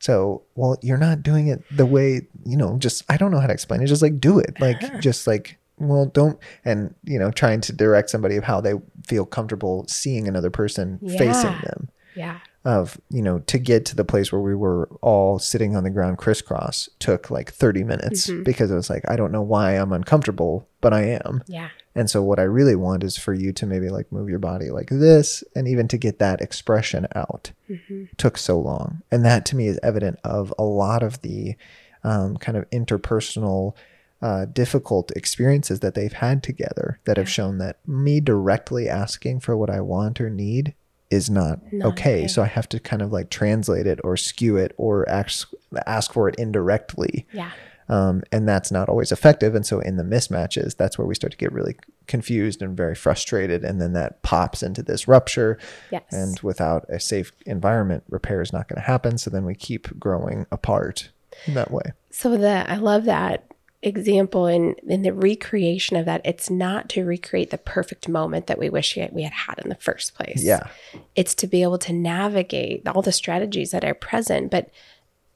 So, 0.00 0.42
well, 0.56 0.76
you're 0.82 0.98
not 0.98 1.22
doing 1.22 1.46
it 1.48 1.62
the 1.70 1.86
way, 1.86 2.26
you 2.44 2.56
know, 2.56 2.76
just 2.78 3.04
I 3.08 3.16
don't 3.16 3.30
know 3.30 3.40
how 3.40 3.46
to 3.46 3.52
explain 3.52 3.80
it. 3.82 3.86
Just 3.86 4.02
like 4.02 4.20
do 4.20 4.38
it. 4.38 4.60
Like 4.60 5.00
just 5.00 5.26
like 5.26 5.58
well, 5.78 6.06
don't 6.06 6.38
and 6.64 6.94
you 7.04 7.18
know, 7.18 7.30
trying 7.30 7.60
to 7.62 7.72
direct 7.72 8.10
somebody 8.10 8.36
of 8.36 8.44
how 8.44 8.60
they 8.60 8.74
feel 9.06 9.24
comfortable 9.24 9.84
seeing 9.88 10.28
another 10.28 10.50
person 10.50 10.98
facing 11.18 11.50
them 11.62 11.88
Yeah. 12.14 12.38
of 12.64 13.00
you 13.10 13.22
know 13.22 13.38
to 13.40 13.58
get 13.58 13.84
to 13.86 13.96
the 13.96 14.04
place 14.04 14.30
where 14.32 14.40
we 14.40 14.54
were 14.54 14.88
all 15.02 15.38
sitting 15.38 15.74
on 15.76 15.82
the 15.84 15.90
ground 15.90 16.18
crisscross 16.18 16.88
took 17.00 17.30
like 17.30 17.52
30 17.52 17.84
minutes 17.84 18.28
Mm-hmm. 18.28 18.42
because 18.44 18.70
it 18.70 18.74
was 18.74 18.88
like 18.88 19.02
i 19.08 19.16
don't 19.16 19.32
know 19.32 19.42
why 19.42 19.72
i'm 19.72 19.92
uncomfortable 19.92 20.66
but 20.80 20.92
i 20.92 21.02
am 21.02 21.42
Yeah. 21.48 21.68
And 21.94 22.10
so 22.10 22.22
what 22.22 22.38
i 22.38 22.42
really 22.42 22.74
want 22.76 23.04
is 23.04 23.16
for 23.16 23.32
you 23.34 23.52
to 23.52 23.66
maybe 23.66 23.88
like 23.88 24.10
move 24.12 24.28
your 24.28 24.38
body 24.38 24.70
like 24.70 24.88
this 24.90 25.44
and 25.54 25.66
even 25.68 25.86
to 25.88 25.96
get 25.98 26.18
that 26.18 26.40
expression 26.40 27.06
out 27.14 27.52
Mm-hmm. 27.70 28.04
took 28.18 28.36
so 28.36 28.58
long 28.58 29.02
and 29.10 29.24
that 29.24 29.46
to 29.46 29.56
me 29.56 29.66
is 29.68 29.80
evident 29.82 30.18
of 30.22 30.52
a 30.58 30.64
lot 30.64 31.02
of 31.02 31.22
the 31.22 31.54
um, 32.02 32.36
kind 32.36 32.58
of 32.58 32.68
interpersonal 32.70 33.74
uh, 34.20 34.44
difficult 34.46 35.10
experiences 35.12 35.80
that 35.80 35.94
they've 35.94 36.12
had 36.12 36.42
together 36.42 36.98
that 37.04 37.16
have 37.16 37.28
shown 37.28 37.58
that 37.58 37.78
me 37.86 38.20
directly 38.20 38.88
asking 38.88 39.40
for 39.40 39.56
what 39.56 39.70
i 39.70 39.80
want 39.80 40.20
or 40.20 40.28
need 40.30 40.74
is 41.10 41.30
not, 41.30 41.60
Not 41.72 41.92
okay. 41.92 42.20
okay. 42.20 42.28
So 42.28 42.42
I 42.42 42.46
have 42.46 42.68
to 42.70 42.80
kind 42.80 43.00
of 43.02 43.12
like 43.12 43.30
translate 43.30 43.86
it 43.86 44.00
or 44.02 44.16
skew 44.16 44.56
it 44.56 44.72
or 44.76 45.08
ask 45.08 45.48
ask 45.86 46.12
for 46.12 46.28
it 46.28 46.34
indirectly. 46.36 47.26
Yeah. 47.32 47.50
Um, 47.88 48.22
and 48.32 48.48
that's 48.48 48.70
not 48.70 48.88
always 48.88 49.12
effective. 49.12 49.54
And 49.54 49.66
so 49.66 49.80
in 49.80 49.96
the 49.96 50.04
mismatches, 50.04 50.76
that's 50.76 50.98
where 50.98 51.06
we 51.06 51.14
start 51.14 51.32
to 51.32 51.36
get 51.36 51.52
really 51.52 51.76
confused 52.06 52.62
and 52.62 52.76
very 52.76 52.94
frustrated. 52.94 53.64
And 53.64 53.80
then 53.80 53.92
that 53.92 54.22
pops 54.22 54.62
into 54.62 54.82
this 54.82 55.06
rupture. 55.06 55.58
Yes. 55.90 56.04
And 56.10 56.38
without 56.40 56.86
a 56.88 56.98
safe 56.98 57.32
environment, 57.46 58.04
repair 58.08 58.40
is 58.40 58.52
not 58.52 58.68
going 58.68 58.80
to 58.80 58.86
happen. 58.86 59.18
So 59.18 59.30
then 59.30 59.44
we 59.44 59.54
keep 59.54 59.98
growing 59.98 60.46
apart 60.50 61.10
in 61.46 61.54
that 61.54 61.70
way. 61.70 61.92
So 62.10 62.36
the 62.36 62.70
I 62.70 62.76
love 62.76 63.04
that 63.04 63.44
example 63.82 64.46
in 64.46 64.74
in 64.88 65.02
the 65.02 65.12
recreation 65.12 65.96
of 65.96 66.06
that. 66.06 66.22
It's 66.24 66.48
not 66.48 66.88
to 66.90 67.04
recreate 67.04 67.50
the 67.50 67.58
perfect 67.58 68.08
moment 68.08 68.46
that 68.46 68.58
we 68.58 68.70
wish 68.70 68.96
we 68.96 69.02
had- 69.02 69.12
we 69.12 69.22
had 69.24 69.32
had 69.32 69.58
in 69.58 69.68
the 69.68 69.74
first 69.74 70.14
place. 70.14 70.42
Yeah. 70.42 70.68
It's 71.14 71.34
to 71.34 71.46
be 71.46 71.62
able 71.62 71.78
to 71.78 71.92
navigate 71.92 72.88
all 72.88 73.02
the 73.02 73.12
strategies 73.12 73.72
that 73.72 73.84
are 73.84 73.92
present, 73.92 74.50
but 74.50 74.70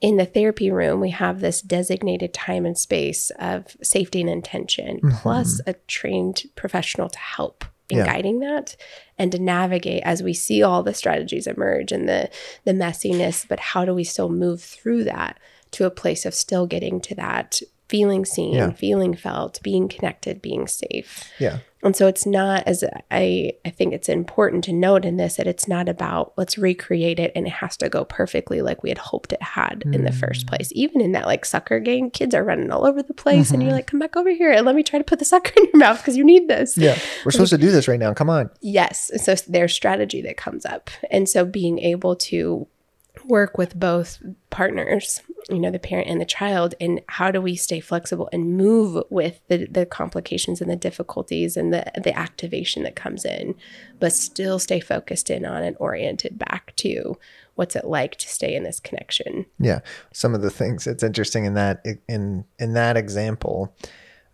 in 0.00 0.16
the 0.16 0.26
therapy 0.26 0.70
room, 0.70 1.00
we 1.00 1.10
have 1.10 1.40
this 1.40 1.60
designated 1.60 2.32
time 2.32 2.64
and 2.64 2.78
space 2.78 3.30
of 3.38 3.76
safety 3.82 4.20
and 4.20 4.30
intention, 4.30 4.98
mm-hmm. 5.00 5.16
plus 5.16 5.60
a 5.66 5.74
trained 5.86 6.44
professional 6.54 7.08
to 7.08 7.18
help 7.18 7.64
in 7.90 7.98
Yeah. 7.98 8.06
guiding 8.06 8.40
that 8.40 8.76
and 9.18 9.32
to 9.32 9.38
navigate 9.38 10.02
as 10.04 10.22
we 10.22 10.34
see 10.34 10.62
all 10.62 10.82
the 10.82 10.92
strategies 10.94 11.46
emerge 11.46 11.90
and 11.90 12.08
the 12.08 12.30
the 12.64 12.72
messiness. 12.72 13.46
But 13.48 13.60
how 13.60 13.84
do 13.84 13.94
we 13.94 14.04
still 14.04 14.28
move 14.28 14.62
through 14.62 15.04
that 15.04 15.38
to 15.72 15.86
a 15.86 15.90
place 15.90 16.24
of 16.26 16.34
still 16.34 16.66
getting 16.66 17.00
to 17.00 17.14
that 17.14 17.60
feeling 17.88 18.24
seen, 18.24 18.54
Yeah. 18.54 18.70
feeling 18.72 19.14
felt, 19.14 19.62
being 19.62 19.88
connected, 19.88 20.42
being 20.42 20.66
safe? 20.66 21.30
Yeah. 21.38 21.58
And 21.80 21.94
so 21.94 22.08
it's 22.08 22.26
not 22.26 22.64
as 22.66 22.82
I 23.08 23.52
I 23.64 23.70
think 23.70 23.94
it's 23.94 24.08
important 24.08 24.64
to 24.64 24.72
note 24.72 25.04
in 25.04 25.16
this 25.16 25.36
that 25.36 25.46
it's 25.46 25.68
not 25.68 25.88
about 25.88 26.32
let's 26.36 26.58
recreate 26.58 27.20
it 27.20 27.30
and 27.36 27.46
it 27.46 27.52
has 27.52 27.76
to 27.76 27.88
go 27.88 28.04
perfectly 28.04 28.62
like 28.62 28.82
we 28.82 28.88
had 28.88 28.98
hoped 28.98 29.32
it 29.32 29.40
had 29.40 29.84
in 29.92 30.02
the 30.02 30.10
first 30.10 30.44
Mm. 30.46 30.48
place. 30.48 30.72
Even 30.74 31.00
in 31.00 31.12
that 31.12 31.26
like 31.26 31.44
sucker 31.44 31.78
game, 31.78 32.10
kids 32.10 32.34
are 32.34 32.42
running 32.42 32.72
all 32.72 32.84
over 32.84 33.00
the 33.00 33.14
place 33.14 33.52
and 33.52 33.62
you're 33.62 33.68
Mm-hmm. 33.70 33.76
like, 33.76 33.86
come 33.86 34.00
back 34.00 34.16
over 34.16 34.30
here 34.30 34.50
and 34.50 34.66
let 34.66 34.74
me 34.74 34.82
try 34.82 34.98
to 34.98 35.04
put 35.04 35.20
the 35.20 35.24
sucker 35.34 35.52
in 35.56 35.66
your 35.72 35.76
mouth 35.78 35.98
because 35.98 36.16
you 36.16 36.24
need 36.24 36.48
this. 36.48 36.76
Yeah. 36.76 36.98
We're 37.24 37.30
supposed 37.30 37.52
to 37.52 37.58
do 37.58 37.70
this 37.70 37.86
right 37.86 38.00
now. 38.00 38.12
Come 38.12 38.28
on. 38.28 38.50
Yes. 38.60 39.12
So 39.22 39.36
there's 39.46 39.72
strategy 39.72 40.20
that 40.22 40.36
comes 40.36 40.66
up. 40.66 40.90
And 41.12 41.28
so 41.28 41.44
being 41.44 41.78
able 41.78 42.16
to 42.16 42.66
work 43.24 43.58
with 43.58 43.78
both 43.78 44.22
partners, 44.50 45.20
you 45.48 45.58
know, 45.58 45.70
the 45.70 45.78
parent 45.78 46.08
and 46.08 46.20
the 46.20 46.26
child, 46.26 46.74
and 46.80 47.00
how 47.08 47.30
do 47.30 47.40
we 47.40 47.56
stay 47.56 47.80
flexible 47.80 48.28
and 48.32 48.56
move 48.56 49.02
with 49.10 49.40
the, 49.48 49.66
the 49.66 49.86
complications 49.86 50.60
and 50.60 50.70
the 50.70 50.76
difficulties 50.76 51.56
and 51.56 51.72
the, 51.72 51.90
the 52.02 52.16
activation 52.16 52.82
that 52.82 52.96
comes 52.96 53.24
in, 53.24 53.54
but 53.98 54.12
still 54.12 54.58
stay 54.58 54.80
focused 54.80 55.30
in 55.30 55.44
on 55.44 55.62
and 55.62 55.76
oriented 55.78 56.38
back 56.38 56.74
to 56.76 57.18
what's 57.54 57.74
it 57.74 57.84
like 57.84 58.16
to 58.16 58.28
stay 58.28 58.54
in 58.54 58.62
this 58.62 58.78
connection. 58.78 59.46
Yeah, 59.58 59.80
some 60.12 60.34
of 60.34 60.42
the 60.42 60.50
things 60.50 60.86
it's 60.86 61.02
interesting 61.02 61.44
in 61.44 61.54
that 61.54 61.84
in 62.08 62.44
in 62.58 62.74
that 62.74 62.96
example, 62.96 63.74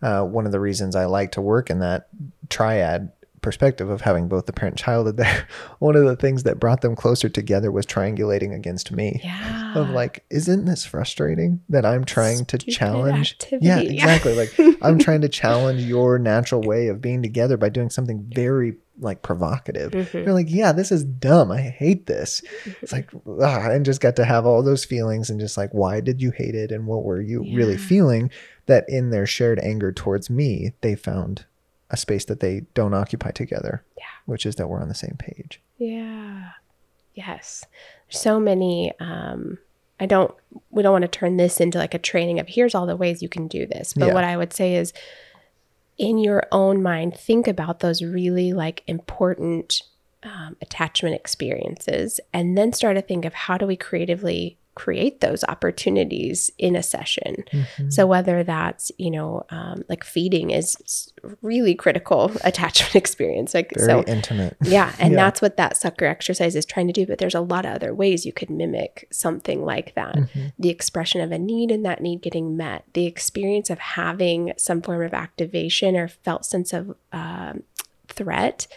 uh, 0.01 0.23
one 0.23 0.45
of 0.45 0.51
the 0.51 0.59
reasons 0.59 0.95
I 0.95 1.05
like 1.05 1.31
to 1.31 1.41
work 1.41 1.69
in 1.71 1.79
that 1.79 2.07
triad 2.49 3.11
perspective 3.45 3.89
of 3.89 4.01
having 4.01 4.27
both 4.27 4.45
the 4.47 4.51
parent 4.51 4.73
and 4.73 4.79
child 4.79 5.07
in 5.07 5.15
there, 5.15 5.47
one 5.79 5.95
of 5.95 6.03
the 6.03 6.15
things 6.17 6.43
that 6.43 6.59
brought 6.59 6.81
them 6.81 6.95
closer 6.95 7.29
together 7.29 7.71
was 7.71 7.85
triangulating 7.85 8.53
against 8.53 8.91
me. 8.91 9.21
Yeah. 9.23 9.75
Of 9.75 9.89
like, 9.91 10.25
isn't 10.29 10.65
this 10.65 10.83
frustrating 10.85 11.61
that 11.69 11.85
I'm 11.85 12.03
trying 12.03 12.43
to 12.45 12.57
challenge? 12.57 13.33
activity. 13.39 13.65
Yeah, 13.67 13.79
Yeah. 13.79 13.91
exactly. 13.91 14.33
like 14.33 14.77
I'm 14.81 14.99
trying 14.99 15.21
to 15.21 15.29
challenge 15.41 15.81
your 15.83 16.17
natural 16.19 16.61
way 16.61 16.87
of 16.87 16.99
being 17.01 17.21
together 17.21 17.55
by 17.55 17.69
doing 17.69 17.89
something 17.89 18.25
very 18.33 18.75
like 18.99 19.21
provocative. 19.21 19.91
Mm-hmm. 19.91 20.17
You're 20.19 20.33
like, 20.33 20.47
yeah, 20.49 20.71
this 20.71 20.91
is 20.91 21.03
dumb. 21.03 21.51
I 21.51 21.61
hate 21.61 22.07
this. 22.07 22.41
It's 22.81 22.91
like, 22.93 23.11
ah, 23.41 23.69
and 23.69 23.85
just 23.85 24.01
got 24.01 24.15
to 24.15 24.25
have 24.25 24.45
all 24.45 24.63
those 24.63 24.85
feelings 24.85 25.29
and 25.29 25.39
just 25.39 25.57
like, 25.57 25.69
why 25.73 25.99
did 26.01 26.21
you 26.21 26.31
hate 26.31 26.55
it? 26.55 26.71
And 26.71 26.87
what 26.87 27.03
were 27.03 27.21
you 27.21 27.41
really 27.53 27.77
feeling? 27.77 28.31
That 28.67 28.85
in 28.87 29.11
their 29.11 29.27
shared 29.27 29.59
anger 29.59 29.91
towards 29.91 30.29
me, 30.29 30.73
they 30.81 30.95
found 30.95 31.45
a 31.95 31.97
space 31.97 32.25
that 32.25 32.39
they 32.39 32.61
don't 32.73 32.93
occupy 32.93 33.31
together. 33.31 33.83
Yeah. 33.97 34.03
Which 34.25 34.45
is 34.45 34.55
that 34.55 34.67
we're 34.67 34.81
on 34.81 34.87
the 34.89 34.95
same 34.95 35.15
page. 35.17 35.61
Yeah. 35.77 36.51
Yes. 37.13 37.65
So 38.09 38.39
many 38.39 38.91
um 38.99 39.57
I 39.99 40.05
don't 40.05 40.33
we 40.71 40.83
don't 40.83 40.91
want 40.91 41.03
to 41.03 41.07
turn 41.19 41.37
this 41.37 41.59
into 41.59 41.77
like 41.77 41.93
a 41.93 41.99
training 41.99 42.39
of 42.39 42.47
here's 42.47 42.75
all 42.75 42.85
the 42.85 42.95
ways 42.95 43.21
you 43.21 43.29
can 43.29 43.47
do 43.47 43.65
this. 43.65 43.93
But 43.93 44.07
Yeah. 44.07 44.13
what 44.13 44.23
I 44.23 44.37
would 44.37 44.53
say 44.53 44.75
is 44.75 44.93
in 45.97 46.17
your 46.17 46.43
own 46.51 46.83
mind 46.83 47.15
think 47.17 47.47
about 47.47 47.79
those 47.79 48.01
really 48.03 48.51
like 48.53 48.83
important 48.87 49.81
um, 50.23 50.57
attachment 50.61 51.15
experiences 51.15 52.19
and 52.33 52.57
then 52.57 52.73
start 52.73 52.95
to 52.97 53.01
think 53.01 53.25
of 53.25 53.33
how 53.33 53.57
do 53.57 53.65
we 53.67 53.77
creatively 53.77 54.57
create 54.75 55.21
those 55.21 55.43
opportunities 55.45 56.51
in 56.57 56.75
a 56.75 56.83
session 56.83 57.43
so 57.89 58.05
whether 58.05 58.43
that's 58.43 58.91
you 58.97 59.09
know 59.09 59.43
um, 59.49 59.83
like 59.89 60.03
feeding 60.03 60.51
is 60.51 61.11
really 61.41 61.73
critical 61.75 62.31
attachment 62.43 62.95
experience 62.95 63.53
like 63.53 63.71
Very 63.75 63.87
so 63.87 64.03
intimate. 64.03 64.55
yeah, 64.63 64.93
and 64.99 65.13
Yeah. 65.13 65.17
that's 65.17 65.41
what 65.41 65.57
that 65.57 65.75
sucker 65.77 66.05
exercise 66.05 66.55
is 66.55 66.65
trying 66.65 66.87
to 66.87 66.93
do. 66.93 67.05
But 67.07 67.17
there's 67.17 67.33
a 67.35 67.41
lot 67.41 67.65
of 67.65 67.73
other 67.73 67.93
ways 67.95 68.25
you 68.25 68.33
could 68.33 68.49
mimic 68.49 69.07
something 69.11 69.63
like 69.65 69.95
that. 69.95 70.15
Mm-hmm. 70.15 70.47
The 70.59 70.69
expression 70.69 71.21
of 71.21 71.31
a 71.31 71.39
need 71.39 71.71
and 71.71 71.83
that 71.85 72.01
need 72.01 72.21
getting 72.21 72.55
met, 72.55 72.85
the 72.93 73.05
experience 73.05 73.69
of 73.69 73.79
having 73.79 74.53
some 74.57 74.81
form 74.81 75.01
of 75.01 75.13
activation 75.13 75.95
or 75.95 76.07
felt 76.07 76.45
sense 76.45 76.73
of 76.73 76.95
um, 77.11 77.63
threat, 78.07 78.67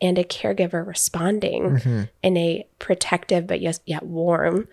and 0.00 0.18
a 0.18 0.24
caregiver 0.24 0.86
responding 0.86 1.62
Mm-hmm. 1.64 2.02
in 2.22 2.36
a 2.36 2.66
protective 2.78 3.46
but 3.46 3.60
yes 3.60 3.80
yet 3.86 4.02
warm 4.02 4.68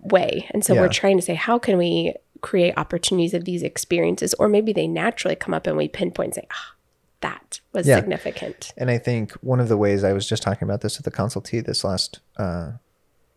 way. 0.00 0.48
And 0.52 0.64
so 0.64 0.74
Yeah. 0.74 0.80
we're 0.82 0.88
trying 0.88 1.16
to 1.18 1.22
say 1.22 1.34
how 1.34 1.58
can 1.58 1.76
we 1.76 2.14
create 2.40 2.74
opportunities 2.76 3.34
of 3.34 3.44
these 3.44 3.62
experiences 3.62 4.34
or 4.34 4.48
maybe 4.48 4.72
they 4.72 4.86
naturally 4.88 5.36
come 5.36 5.54
up 5.54 5.66
and 5.66 5.76
we 5.76 5.86
pinpoint 5.88 6.28
and 6.28 6.34
say 6.34 6.46
ah 6.52 6.74
that 7.20 7.60
was 7.72 7.86
Yeah. 7.86 7.96
significant. 7.96 8.72
And 8.76 8.90
I 8.90 8.98
think 8.98 9.32
one 9.34 9.60
of 9.60 9.68
the 9.68 9.76
ways 9.76 10.02
I 10.02 10.12
was 10.12 10.28
just 10.28 10.42
talking 10.42 10.66
about 10.66 10.80
this 10.80 10.98
with 10.98 11.04
the 11.04 11.10
consultee 11.12 11.64
this 11.64 11.84
last 11.84 12.18
uh, 12.36 12.72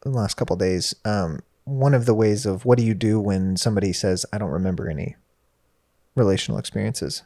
last 0.04 0.36
couple 0.36 0.56
days. 0.56 0.96
Um, 1.06 1.40
one 1.66 1.94
of 1.94 2.06
the 2.08 2.14
ways 2.16 2.46
of 2.48 2.66
what 2.66 2.78
do 2.80 2.84
you 2.84 2.94
do 2.96 3.20
when 3.20 3.58
somebody 3.58 3.94
says 3.94 4.26
I 4.34 4.38
don't 4.40 4.50
remember 4.52 4.90
any 4.90 5.16
relational 6.16 6.58
experiences. 6.60 7.24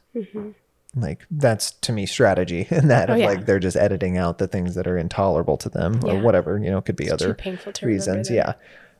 Like 0.95 1.25
that's 1.29 1.71
to 1.71 1.93
me 1.93 2.05
strategy, 2.05 2.67
and 2.71 2.89
that 2.89 3.09
Mm-hmm. 3.09 3.11
Oh, 3.11 3.13
of 3.15 3.19
yeah. 3.19 3.27
like 3.27 3.45
they're 3.45 3.59
just 3.59 3.77
editing 3.77 4.17
out 4.17 4.37
the 4.39 4.47
things 4.47 4.75
that 4.75 4.87
are 4.87 4.97
intolerable 4.97 5.55
to 5.57 5.69
them 5.69 5.99
or 6.03 6.19
whatever. 6.19 6.57
You 6.57 6.71
know, 6.71 6.81
could 6.81 6.95
be 6.95 7.05
Too 7.05 7.13
other 7.13 7.33
painful 7.35 7.73
reasons. 7.83 8.29
Yeah, 8.29 8.53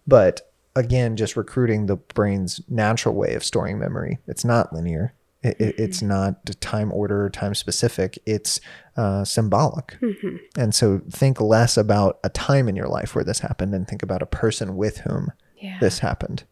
but 0.10 0.41
again, 0.76 1.16
just 1.16 1.36
recruiting 1.38 1.86
the 1.86 1.95
brain's 1.95 2.62
natural 2.70 3.16
way 3.16 3.34
of 3.36 3.43
storing 3.43 3.78
memory. 3.80 4.18
It's 4.28 4.43
not 4.45 4.74
linear. 4.74 5.14
It, 5.41 5.57
Mm-hmm. 5.57 5.82
it's 5.82 6.01
not 6.01 6.45
time 6.60 6.91
order 6.91 7.30
time 7.30 7.55
specific. 7.55 8.20
It's 8.26 8.60
uh, 8.97 9.24
symbolic. 9.24 9.97
Mm-hmm. 10.01 10.36
And 10.57 10.76
so 10.76 11.01
think 11.10 11.39
less 11.39 11.78
about 11.78 12.20
a 12.26 12.30
time 12.30 12.68
in 12.68 12.76
your 12.76 12.89
life 12.89 13.16
where 13.16 13.24
this 13.24 13.39
happened 13.39 13.74
and 13.74 13.88
think 13.88 14.03
about 14.03 14.22
a 14.22 14.26
person 14.26 14.76
with 14.76 14.97
whom 14.99 15.32
Yeah. 15.57 15.78
this 15.80 15.99
happened. 15.99 16.43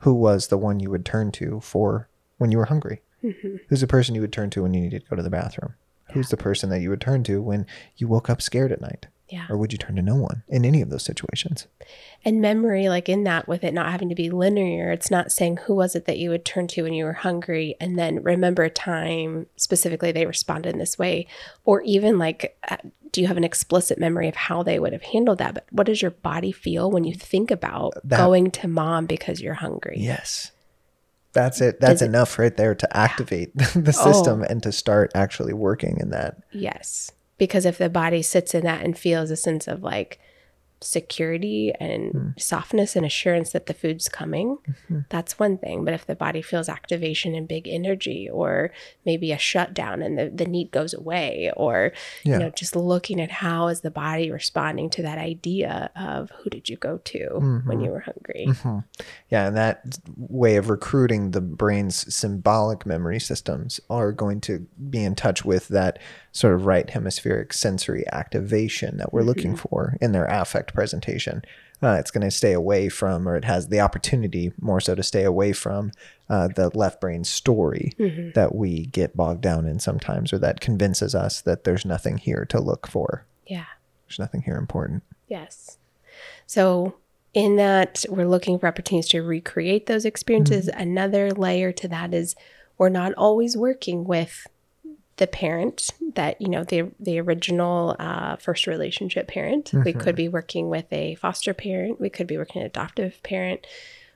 Who 0.00 0.14
was 0.14 0.46
the 0.48 0.56
one 0.56 0.80
you 0.80 0.90
would 0.90 1.04
turn 1.04 1.30
to 1.32 1.60
for 1.60 2.08
when 2.38 2.50
you 2.50 2.56
were 2.58 2.64
hungry? 2.66 3.02
Mm-hmm. 3.22 3.56
Who's 3.68 3.80
the 3.82 3.86
person 3.86 4.14
you 4.14 4.22
would 4.22 4.32
turn 4.32 4.48
to 4.50 4.62
when 4.62 4.72
you 4.72 4.80
needed 4.80 5.02
to 5.04 5.10
go 5.10 5.16
to 5.16 5.22
the 5.22 5.30
bathroom? 5.30 5.74
Who's 6.12 6.28
the 6.30 6.36
person 6.38 6.70
that 6.70 6.80
you 6.80 6.88
would 6.90 7.00
turn 7.02 7.22
to 7.24 7.42
when 7.42 7.66
you 7.96 8.08
woke 8.08 8.30
up 8.30 8.40
scared 8.40 8.72
at 8.72 8.80
night? 8.80 9.08
Yeah. 9.28 9.46
Or 9.50 9.56
would 9.56 9.72
you 9.72 9.78
turn 9.78 9.96
to 9.96 10.02
no 10.02 10.14
one 10.14 10.44
in 10.48 10.64
any 10.64 10.80
of 10.80 10.90
those 10.90 11.02
situations? 11.04 11.66
And 12.24 12.40
memory, 12.40 12.88
like 12.88 13.08
in 13.08 13.24
that, 13.24 13.48
with 13.48 13.64
it 13.64 13.74
not 13.74 13.90
having 13.90 14.08
to 14.08 14.14
be 14.14 14.30
linear, 14.30 14.92
it's 14.92 15.10
not 15.10 15.32
saying 15.32 15.56
who 15.58 15.74
was 15.74 15.96
it 15.96 16.04
that 16.06 16.18
you 16.18 16.30
would 16.30 16.44
turn 16.44 16.68
to 16.68 16.82
when 16.84 16.92
you 16.94 17.04
were 17.04 17.12
hungry 17.12 17.74
and 17.80 17.98
then 17.98 18.22
remember 18.22 18.62
a 18.62 18.70
time 18.70 19.46
specifically 19.56 20.12
they 20.12 20.26
responded 20.26 20.72
in 20.74 20.78
this 20.78 20.96
way. 20.96 21.26
Or 21.64 21.82
even 21.82 22.18
like, 22.20 22.56
uh, 22.68 22.76
do 23.10 23.20
you 23.20 23.26
have 23.26 23.36
an 23.36 23.42
explicit 23.44 23.98
memory 23.98 24.28
of 24.28 24.36
how 24.36 24.62
they 24.62 24.78
would 24.78 24.92
have 24.92 25.02
handled 25.02 25.38
that? 25.38 25.54
But 25.54 25.66
what 25.70 25.86
does 25.86 26.02
your 26.02 26.12
body 26.12 26.52
feel 26.52 26.88
when 26.90 27.02
you 27.04 27.14
think 27.14 27.50
about 27.50 27.94
That- 28.04 28.18
going 28.18 28.52
to 28.52 28.68
mom 28.68 29.06
because 29.06 29.40
you're 29.40 29.54
hungry? 29.54 29.96
Yes. 29.98 30.52
That's 31.32 31.60
it. 31.60 31.80
That's 31.80 31.94
Does 31.94 32.02
it- 32.02 32.06
enough 32.06 32.38
right 32.38 32.56
there 32.56 32.74
to 32.76 32.96
activate 32.96 33.56
the 33.74 33.92
system 33.92 34.42
and 34.42 34.62
to 34.62 34.70
start 34.70 35.10
actually 35.16 35.52
working 35.52 35.98
in 36.00 36.10
that. 36.10 36.36
Yes. 36.52 37.10
Because 37.38 37.66
if 37.66 37.78
the 37.78 37.88
body 37.90 38.22
sits 38.22 38.54
in 38.54 38.64
that 38.64 38.82
and 38.84 38.96
feels 38.98 39.30
a 39.30 39.36
sense 39.36 39.68
of 39.68 39.82
like 39.82 40.18
security 40.82 41.72
and 41.80 42.12
Hmm. 42.12 42.28
softness 42.36 42.96
and 42.96 43.06
assurance 43.06 43.50
that 43.52 43.64
the 43.64 43.72
food's 43.72 44.10
coming, 44.10 44.58
Mm-hmm. 44.68 44.98
that's 45.08 45.38
one 45.38 45.56
thing. 45.56 45.86
But 45.86 45.94
if 45.94 46.04
the 46.06 46.14
body 46.14 46.42
feels 46.42 46.68
activation 46.68 47.34
and 47.34 47.48
big 47.48 47.66
energy, 47.66 48.28
or 48.30 48.70
maybe 49.06 49.32
a 49.32 49.38
shutdown 49.38 50.02
and 50.02 50.18
the, 50.18 50.28
the 50.28 50.44
need 50.44 50.70
goes 50.70 50.92
away, 50.92 51.50
or, 51.56 51.92
Yeah. 52.24 52.34
you 52.34 52.38
know, 52.40 52.50
just 52.50 52.76
looking 52.76 53.22
at 53.22 53.30
how 53.30 53.68
is 53.68 53.80
the 53.80 53.90
body 53.90 54.30
responding 54.30 54.90
to 54.90 55.02
that 55.02 55.16
idea 55.16 55.90
of 55.96 56.30
who 56.42 56.50
did 56.50 56.68
you 56.68 56.76
go 56.76 56.98
to 56.98 57.18
Mm-hmm. 57.32 57.68
when 57.68 57.80
you 57.80 57.90
were 57.90 58.00
hungry? 58.00 58.48
Yeah, 59.30 59.46
and 59.48 59.56
that 59.56 59.98
way 60.16 60.56
of 60.56 60.68
recruiting 60.68 61.30
the 61.30 61.40
brain's 61.40 62.14
symbolic 62.14 62.84
memory 62.84 63.18
systems 63.18 63.80
are 63.88 64.12
going 64.12 64.42
to 64.42 64.66
be 64.90 65.02
in 65.02 65.14
touch 65.14 65.42
with 65.42 65.68
that 65.68 65.98
sort 66.36 66.54
of 66.54 66.66
right 66.66 66.90
hemispheric 66.90 67.50
sensory 67.54 68.04
activation 68.12 68.98
that 68.98 69.10
we're 69.10 69.22
looking 69.22 69.56
for 69.56 69.96
in 70.02 70.12
their 70.12 70.26
affect 70.26 70.74
presentation. 70.74 71.42
Uh, 71.82 71.96
it's 71.98 72.10
going 72.10 72.22
to 72.22 72.30
stay 72.30 72.52
away 72.52 72.90
from, 72.90 73.26
or 73.26 73.36
it 73.36 73.44
has 73.46 73.68
the 73.68 73.80
opportunity 73.80 74.52
more 74.60 74.78
so 74.78 74.94
to 74.94 75.02
stay 75.02 75.24
away 75.24 75.54
from 75.54 75.92
uh, 76.28 76.46
the 76.48 76.68
left 76.76 77.00
brain 77.00 77.24
story 77.24 77.92
that 78.34 78.54
we 78.54 78.84
get 78.84 79.16
bogged 79.16 79.40
down 79.40 79.66
in 79.66 79.78
sometimes, 79.78 80.30
or 80.30 80.38
that 80.38 80.60
convinces 80.60 81.14
us 81.14 81.40
that 81.40 81.64
there's 81.64 81.86
nothing 81.86 82.18
here 82.18 82.44
to 82.44 82.60
look 82.60 82.86
for. 82.86 83.24
Yeah. 83.46 83.64
There's 84.06 84.18
nothing 84.18 84.42
here 84.42 84.56
important. 84.56 85.04
Yes. 85.28 85.78
So, 86.46 86.96
in 87.32 87.56
that, 87.56 88.04
we're 88.10 88.28
looking 88.28 88.58
for 88.58 88.66
opportunities 88.66 89.10
to 89.10 89.22
recreate 89.22 89.86
those 89.86 90.04
experiences. 90.04 90.68
Another 90.68 91.30
layer 91.30 91.72
to 91.72 91.88
that 91.88 92.12
is 92.12 92.36
we're 92.76 92.88
not 92.90 93.14
always 93.14 93.56
working 93.56 94.04
with 94.04 94.46
the 95.16 95.26
parent 95.26 95.90
that 96.14 96.40
you 96.40 96.48
know 96.48 96.64
the 96.64 96.90
the 97.00 97.18
original 97.20 97.96
uh, 97.98 98.36
first 98.36 98.66
relationship 98.66 99.28
parent. 99.28 99.70
We 99.84 99.92
could 99.92 100.16
be 100.16 100.28
working 100.28 100.68
with 100.68 100.92
a 100.92 101.14
foster 101.16 101.54
parent. 101.54 102.00
We 102.00 102.10
could 102.10 102.26
be 102.26 102.36
working 102.36 102.62
with 102.62 102.66
an 102.72 102.80
adoptive 102.82 103.22
parent. 103.22 103.66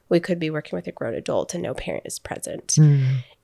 We 0.08 0.20
could 0.20 0.38
be 0.38 0.50
working 0.50 0.76
with 0.76 0.88
a 0.88 0.92
grown 0.92 1.14
adult 1.14 1.54
and 1.54 1.62
no 1.62 1.72
parent 1.72 2.04
is 2.04 2.18
present. 2.18 2.76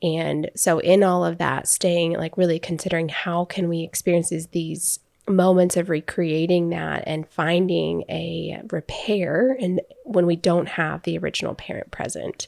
And 0.03 0.51
so 0.57 0.81
in 0.81 1.03
all 1.05 1.25
of 1.25 1.39
that, 1.39 1.69
staying 1.69 2.15
like 2.15 2.37
really 2.37 2.59
considering 2.59 3.09
how 3.09 3.45
can 3.45 3.69
we 3.69 3.83
experience 3.83 4.31
these 4.51 4.99
moments 5.29 5.77
of 5.77 5.89
recreating 5.89 6.71
that 6.71 7.05
and 7.07 7.29
finding 7.29 8.05
a 8.09 8.61
repair 8.71 9.57
and 9.61 9.81
when 10.05 10.27
we 10.27 10.37
don't 10.37 10.69
have 10.69 11.03
the 11.03 11.19
original 11.19 11.55
parent 11.55 11.91
present. 11.91 12.47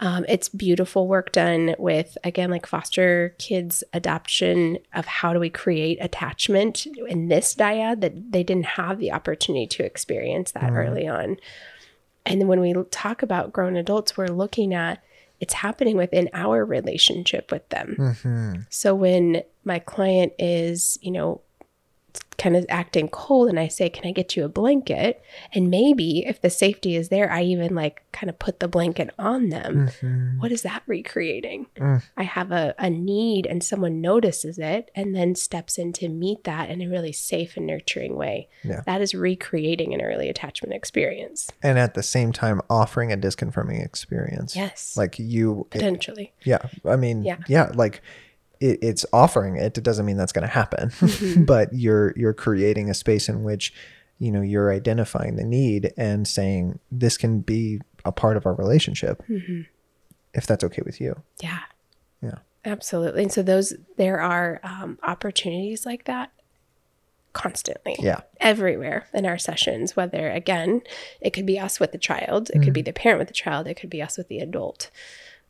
Um, 0.00 0.26
it's 0.28 0.50
beautiful 0.50 1.08
work 1.08 1.32
done 1.32 1.74
with 1.78 2.18
again 2.22 2.50
like 2.50 2.66
foster 2.66 3.34
kids 3.38 3.82
adoption 3.94 4.78
of 4.94 5.06
how 5.06 5.32
do 5.32 5.40
we 5.40 5.48
create 5.48 5.96
attachment 6.02 6.86
in 7.08 7.28
this 7.28 7.54
dyad 7.54 8.02
that 8.02 8.32
they 8.32 8.42
didn't 8.42 8.66
have 8.66 8.98
the 8.98 9.12
opportunity 9.12 9.66
to 9.68 9.84
experience 9.84 10.52
that 10.52 10.70
early 10.76 11.08
on. 11.08 11.38
And 12.26 12.40
then 12.40 12.48
when 12.48 12.60
we 12.60 12.74
talk 12.90 13.22
about 13.22 13.52
grown 13.52 13.76
adults, 13.76 14.16
we're 14.16 14.26
looking 14.26 14.74
at 14.74 15.02
it's 15.40 15.54
happening 15.54 15.96
within 15.96 16.28
our 16.32 16.64
relationship 16.64 17.50
with 17.50 17.68
them. 17.68 17.94
So 18.70 18.94
when 18.94 19.42
my 19.64 19.78
client 19.78 20.32
is, 20.38 20.98
you 21.02 21.10
know, 21.10 21.40
kind 22.38 22.56
of 22.56 22.66
acting 22.68 23.08
cold 23.08 23.48
and 23.48 23.58
I 23.58 23.68
say, 23.68 23.88
Can 23.88 24.06
I 24.06 24.12
get 24.12 24.36
you 24.36 24.44
a 24.44 24.48
blanket? 24.48 25.22
And 25.52 25.70
maybe 25.70 26.24
if 26.26 26.40
the 26.40 26.50
safety 26.50 26.94
is 26.96 27.08
there, 27.08 27.30
I 27.30 27.42
even 27.42 27.74
like 27.74 28.02
kind 28.12 28.30
of 28.30 28.38
put 28.38 28.60
the 28.60 28.68
blanket 28.68 29.10
on 29.18 29.48
them. 29.48 29.88
Mm-hmm. 29.88 30.38
What 30.40 30.52
is 30.52 30.62
that 30.62 30.82
recreating? 30.86 31.66
Mm. 31.76 32.02
I 32.16 32.22
have 32.24 32.52
a, 32.52 32.74
a 32.78 32.90
need 32.90 33.46
and 33.46 33.62
someone 33.62 34.00
notices 34.00 34.58
it 34.58 34.90
and 34.94 35.14
then 35.14 35.34
steps 35.34 35.78
in 35.78 35.92
to 35.94 36.08
meet 36.08 36.44
that 36.44 36.70
in 36.70 36.82
a 36.82 36.88
really 36.88 37.12
safe 37.12 37.56
and 37.56 37.66
nurturing 37.66 38.16
way. 38.16 38.48
Yeah. 38.62 38.82
That 38.86 39.00
is 39.00 39.14
recreating 39.14 39.94
an 39.94 40.00
early 40.00 40.28
attachment 40.28 40.74
experience. 40.74 41.50
And 41.62 41.78
at 41.78 41.94
the 41.94 42.02
same 42.02 42.32
time, 42.32 42.60
offering 42.68 43.12
a 43.12 43.16
disconfirming 43.16 43.84
experience. 43.84 44.54
Yes. 44.54 44.96
Like 44.96 45.18
you, 45.18 45.66
Potentially. 45.70 46.32
Yeah, 46.44 46.58
I 46.84 46.96
mean, 46.96 47.24
Yeah. 47.24 47.38
yeah, 47.48 47.72
like 47.74 48.02
it, 48.60 48.78
it's 48.82 49.04
offering 49.12 49.56
it. 49.56 49.76
It 49.78 49.84
doesn't 49.84 50.06
mean 50.06 50.16
that's 50.16 50.32
going 50.32 50.46
to 50.46 50.52
happen, 50.52 50.88
Mm-hmm. 51.00 51.44
but 51.44 51.72
you're 51.72 52.12
you're 52.16 52.34
creating 52.34 52.90
a 52.90 52.94
space 52.94 53.28
in 53.28 53.42
which 53.44 53.72
you 54.18 54.30
know 54.32 54.40
you're 54.40 54.72
identifying 54.72 55.36
the 55.36 55.44
need 55.44 55.92
and 55.96 56.26
saying 56.26 56.78
this 56.90 57.16
can 57.18 57.40
be 57.40 57.80
a 58.04 58.12
part 58.12 58.36
of 58.36 58.46
our 58.46 58.54
relationship, 58.54 59.22
Mm-hmm. 59.28 59.62
if 60.34 60.46
that's 60.46 60.64
okay 60.64 60.82
with 60.84 61.00
you. 61.00 61.22
Yeah. 61.42 61.60
Yeah. 62.22 62.38
Absolutely. 62.64 63.22
And 63.22 63.32
so 63.32 63.42
those 63.42 63.74
there 63.96 64.20
are 64.20 64.60
um, 64.64 64.98
opportunities 65.02 65.86
like 65.86 66.04
that 66.04 66.32
constantly. 67.32 67.96
Yeah, 67.98 68.20
Everywhere 68.40 69.06
in 69.12 69.26
our 69.26 69.36
sessions, 69.38 69.94
whether 69.94 70.30
again, 70.30 70.80
it 71.20 71.30
could 71.30 71.44
be 71.46 71.58
us 71.58 71.78
with 71.78 71.92
the 71.92 71.98
child, 71.98 72.50
it 72.54 72.62
could 72.62 72.72
be 72.72 72.80
the 72.82 72.92
parent 72.94 73.18
with 73.18 73.28
the 73.28 73.34
child, 73.34 73.66
it 73.66 73.74
could 73.74 73.90
be 73.90 74.00
us 74.02 74.16
with 74.16 74.28
the 74.28 74.38
adult. 74.38 74.90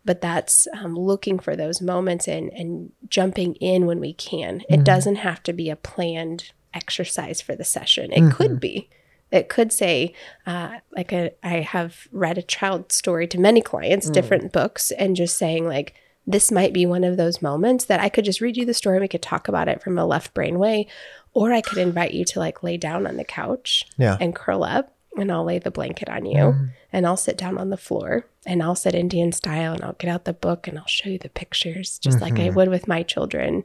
But 0.06 0.22
that's 0.22 0.66
um, 0.72 0.94
looking 0.96 1.38
for 1.38 1.54
those 1.56 1.82
moments 1.82 2.26
and 2.28 2.50
and 2.54 2.92
jumping 3.08 3.56
in 3.56 3.84
when 3.84 4.00
we 4.00 4.14
can. 4.14 4.62
It 4.70 4.84
doesn't 4.84 5.16
have 5.16 5.42
to 5.42 5.52
be 5.52 5.68
a 5.68 5.76
planned 5.76 6.52
exercise 6.72 7.42
for 7.42 7.54
the 7.54 7.64
session. 7.64 8.12
It 8.12 8.32
could 8.32 8.60
be. 8.60 8.88
It 9.32 9.48
could 9.48 9.72
say, 9.72 10.14
uh, 10.46 10.78
like 10.96 11.12
a, 11.12 11.32
I 11.42 11.60
have 11.60 12.06
read 12.12 12.38
a 12.38 12.42
child 12.42 12.92
story 12.92 13.26
to 13.26 13.40
many 13.40 13.60
clients, 13.60 14.08
different 14.08 14.52
books, 14.52 14.92
and 14.92 15.16
just 15.16 15.36
saying 15.36 15.66
like, 15.66 15.94
this 16.28 16.52
might 16.52 16.72
be 16.72 16.86
one 16.86 17.02
of 17.04 17.16
those 17.16 17.42
moments 17.42 17.84
that 17.86 18.00
I 18.00 18.08
could 18.08 18.24
just 18.24 18.40
read 18.40 18.56
you 18.56 18.64
the 18.64 18.74
story. 18.74 18.96
And 18.96 19.02
we 19.02 19.08
could 19.08 19.22
talk 19.22 19.48
about 19.48 19.68
it 19.68 19.82
from 19.82 19.98
a 19.98 20.06
left 20.06 20.32
brain 20.32 20.58
way, 20.60 20.86
or 21.34 21.52
I 21.52 21.60
could 21.60 21.78
invite 21.78 22.12
you 22.14 22.24
to 22.26 22.38
like 22.38 22.62
lay 22.62 22.76
down 22.76 23.06
on 23.06 23.16
the 23.16 23.24
couch 23.24 23.84
Yeah. 23.98 24.16
and 24.20 24.34
curl 24.34 24.62
up, 24.62 24.95
and 25.16 25.30
I'll 25.32 25.44
lay 25.44 25.58
the 25.58 25.70
blanket 25.70 26.08
on 26.08 26.26
you, 26.26 26.36
mm. 26.36 26.70
and 26.92 27.06
I'll 27.06 27.16
sit 27.16 27.38
down 27.38 27.58
on 27.58 27.70
the 27.70 27.76
floor, 27.76 28.26
and 28.44 28.62
I'll 28.62 28.74
sit 28.74 28.94
Indian 28.94 29.32
style, 29.32 29.72
and 29.72 29.82
I'll 29.82 29.94
get 29.94 30.10
out 30.10 30.24
the 30.24 30.32
book, 30.32 30.68
and 30.68 30.78
I'll 30.78 30.86
show 30.86 31.08
you 31.08 31.18
the 31.18 31.28
pictures, 31.28 31.98
just 31.98 32.20
like 32.20 32.34
I 32.34 32.48
mm-hmm. 32.48 32.56
would 32.56 32.68
with 32.68 32.88
my 32.88 33.02
children. 33.02 33.64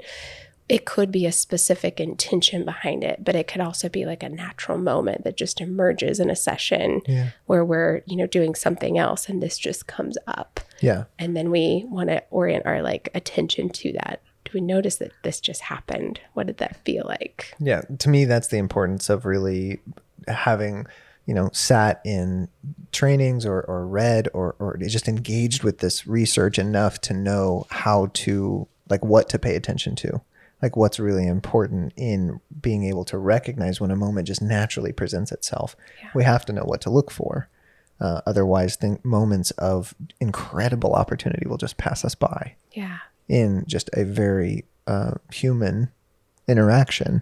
It 0.69 0.85
could 0.85 1.11
be 1.11 1.25
a 1.25 1.33
specific 1.33 1.99
intention 1.99 2.63
behind 2.63 3.03
it, 3.03 3.25
but 3.25 3.35
it 3.35 3.45
could 3.45 3.59
also 3.59 3.89
be 3.89 4.05
like 4.05 4.23
a 4.23 4.29
natural 4.29 4.77
moment 4.77 5.25
that 5.25 5.35
just 5.35 5.59
emerges 5.59 6.17
in 6.17 6.29
a 6.29 6.35
session 6.35 7.01
Yeah. 7.05 7.31
where 7.45 7.65
we're, 7.65 8.03
you 8.05 8.15
know, 8.15 8.25
doing 8.25 8.55
something 8.55 8.97
else 8.97 9.27
and 9.27 9.43
this 9.43 9.57
just 9.57 9.87
comes 9.87 10.17
up 10.27 10.61
yeah, 10.79 11.05
and 11.19 11.35
then 11.35 11.51
we 11.51 11.85
want 11.87 12.09
to 12.09 12.23
orient 12.31 12.65
our 12.65 12.81
like 12.81 13.09
attention 13.13 13.69
to 13.69 13.93
that 13.93 14.21
do 14.43 14.51
we 14.55 14.61
notice 14.61 14.97
that 14.97 15.11
this 15.23 15.39
just 15.39 15.61
happened? 15.61 16.19
What 16.33 16.47
did 16.47 16.57
that 16.57 16.75
feel 16.77 17.05
like? 17.05 17.53
Yeah, 17.59 17.81
to 17.99 18.09
me, 18.09 18.25
that's 18.25 18.47
the 18.47 18.57
importance 18.57 19.09
of 19.09 19.25
really 19.25 19.79
having, 20.27 20.87
you 21.25 21.33
know, 21.33 21.49
sat 21.53 22.01
in 22.03 22.47
trainings 22.91 23.45
or, 23.45 23.61
or 23.61 23.85
read 23.87 24.27
or, 24.33 24.55
or 24.59 24.77
just 24.77 25.07
engaged 25.07 25.63
with 25.63 25.77
this 25.79 26.07
research 26.07 26.57
enough 26.59 26.99
to 27.01 27.13
know 27.13 27.65
how 27.69 28.09
to, 28.13 28.67
like, 28.89 29.03
what 29.03 29.29
to 29.29 29.39
pay 29.39 29.55
attention 29.55 29.95
to. 29.97 30.21
Like, 30.61 30.75
what's 30.75 30.99
really 30.99 31.25
important 31.25 31.93
in 31.95 32.39
being 32.61 32.83
able 32.83 33.03
to 33.05 33.17
recognize 33.17 33.81
when 33.81 33.91
a 33.91 33.95
moment 33.95 34.27
just 34.27 34.41
naturally 34.41 34.91
presents 34.91 35.31
itself. 35.31 35.75
Yeah. 36.01 36.09
We 36.13 36.23
have 36.23 36.45
to 36.45 36.53
know 36.53 36.63
what 36.63 36.81
to 36.81 36.89
look 36.89 37.09
for. 37.11 37.49
Uh, 37.99 38.21
otherwise, 38.25 38.75
think 38.75 39.05
moments 39.05 39.51
of 39.51 39.93
incredible 40.19 40.93
opportunity 40.93 41.47
will 41.47 41.57
just 41.57 41.77
pass 41.77 42.03
us 42.03 42.15
by 42.15 42.55
Yeah. 42.73 42.97
in 43.27 43.63
just 43.67 43.89
a 43.93 44.03
very 44.03 44.65
uh, 44.87 45.13
human 45.31 45.91
interaction 46.47 47.21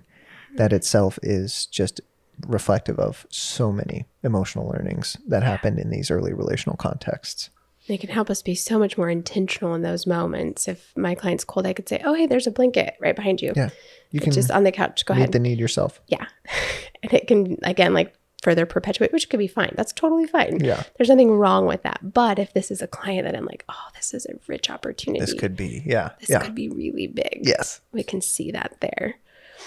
that 0.55 0.73
itself 0.73 1.19
is 1.21 1.65
just 1.67 2.01
reflective 2.47 2.99
of 2.99 3.25
so 3.29 3.71
many 3.71 4.05
emotional 4.23 4.67
learnings 4.69 5.17
that 5.27 5.43
happened 5.43 5.79
in 5.79 5.89
these 5.89 6.11
early 6.11 6.33
relational 6.33 6.77
contexts. 6.77 7.49
They 7.87 7.97
can 7.97 8.09
help 8.09 8.29
us 8.29 8.43
be 8.43 8.53
so 8.53 8.77
much 8.77 8.97
more 8.99 9.09
intentional 9.09 9.73
in 9.73 9.81
those 9.81 10.05
moments. 10.05 10.67
If 10.67 10.95
my 10.95 11.15
client's 11.15 11.43
cold, 11.43 11.65
I 11.65 11.73
could 11.73 11.89
say, 11.89 12.01
"Oh, 12.05 12.13
hey, 12.13 12.27
there's 12.27 12.45
a 12.45 12.51
blanket 12.51 12.95
right 12.99 13.15
behind 13.15 13.41
you. 13.41 13.51
Yeah, 13.55 13.69
you 14.11 14.19
can 14.19 14.31
just 14.31 14.51
on 14.51 14.63
the 14.63 14.71
couch. 14.71 15.05
Go 15.05 15.15
meet 15.15 15.21
ahead." 15.21 15.31
the 15.31 15.39
need 15.39 15.59
yourself. 15.59 15.99
yeah, 16.07 16.27
and 17.03 17.11
it 17.11 17.27
can 17.27 17.57
again 17.63 17.95
like 17.95 18.13
further 18.43 18.67
perpetuate, 18.67 19.11
which 19.11 19.27
could 19.29 19.39
be 19.39 19.47
fine. 19.47 19.73
That's 19.75 19.91
totally 19.91 20.27
fine. 20.27 20.63
Yeah. 20.63 20.83
there's 20.97 21.09
nothing 21.09 21.31
wrong 21.31 21.65
with 21.65 21.83
that. 21.83 21.99
But 22.01 22.39
if 22.39 22.53
this 22.53 22.71
is 22.71 22.81
a 22.81 22.87
client 22.87 23.25
that 23.25 23.35
I'm 23.35 23.45
like, 23.45 23.65
"Oh, 23.67 23.87
this 23.95 24.13
is 24.13 24.27
a 24.27 24.33
rich 24.47 24.69
opportunity. 24.69 25.19
This 25.25 25.33
could 25.33 25.55
be, 25.55 25.81
yeah, 25.83 26.11
this 26.19 26.29
yeah, 26.29 26.41
could 26.41 26.53
be 26.53 26.69
really 26.69 27.07
big." 27.07 27.39
yes. 27.41 27.81
we 27.91 28.03
can 28.03 28.21
see 28.21 28.51
that 28.51 28.77
there. 28.81 29.15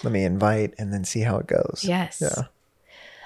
Let 0.05 0.13
me 0.13 0.25
invite 0.25 0.75
and 0.79 0.93
then 0.93 1.05
see 1.05 1.21
how 1.21 1.39
it 1.39 1.47
goes. 1.47 1.81
Yes. 1.83 2.21
Yeah. 2.21 2.45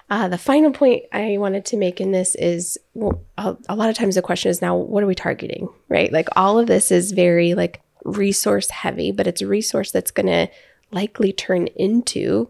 Uh, 0.08 0.28
the 0.28 0.38
final 0.38 0.70
point 0.70 1.02
I 1.12 1.36
wanted 1.38 1.64
to 1.66 1.76
make 1.76 2.00
in 2.00 2.12
this 2.12 2.36
is 2.36 2.78
well, 2.94 3.24
a, 3.38 3.56
a 3.68 3.74
lot 3.74 3.88
of 3.88 3.96
times 3.96 4.14
the 4.14 4.22
question 4.22 4.50
is 4.50 4.62
now, 4.62 4.76
what 4.76 5.02
are 5.02 5.06
we 5.06 5.16
targeting? 5.16 5.68
Right? 5.88 6.12
Like 6.12 6.28
all 6.36 6.58
of 6.58 6.68
this 6.68 6.92
is 6.92 7.12
very 7.12 7.54
like 7.54 7.80
resource 8.04 8.70
heavy, 8.70 9.10
but 9.10 9.26
it's 9.26 9.42
a 9.42 9.46
resource 9.46 9.90
that's 9.90 10.12
going 10.12 10.26
to 10.26 10.48
likely 10.92 11.32
turn 11.32 11.66
into 11.74 12.48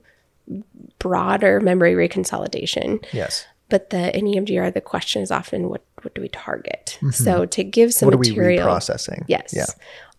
broader 0.99 1.61
memory 1.61 1.95
reconsolidation. 1.95 3.05
Yes. 3.13 3.47
But 3.69 3.91
the 3.91 4.17
in 4.17 4.27
EMDR, 4.27 4.73
the 4.73 4.81
question 4.81 5.23
is 5.23 5.31
often, 5.31 5.69
what 5.69 5.83
what 6.03 6.15
do 6.15 6.21
we 6.21 6.29
target? 6.29 6.99
So 7.11 7.47
to 7.47 7.65
give 7.65 7.93
some 7.93 8.11
Mm-hmm. 8.11 8.19
What 8.19 8.29
material, 8.29 8.69
reprocessing? 8.69 9.25
Yes. 9.27 9.53
Yeah. 9.57 9.65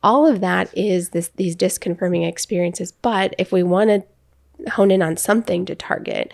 All 0.03 0.27
of 0.27 0.41
that 0.41 0.75
is 0.77 1.09
this 1.09 1.29
these 1.37 1.55
disconfirming 1.55 2.27
experiences. 2.27 2.91
But 2.91 3.35
if 3.37 3.51
we 3.51 3.63
want 3.63 3.89
to 3.89 4.71
hone 4.71 4.91
in 4.91 5.01
on 5.01 5.15
something 5.17 5.65
to 5.65 5.75
target, 5.75 6.33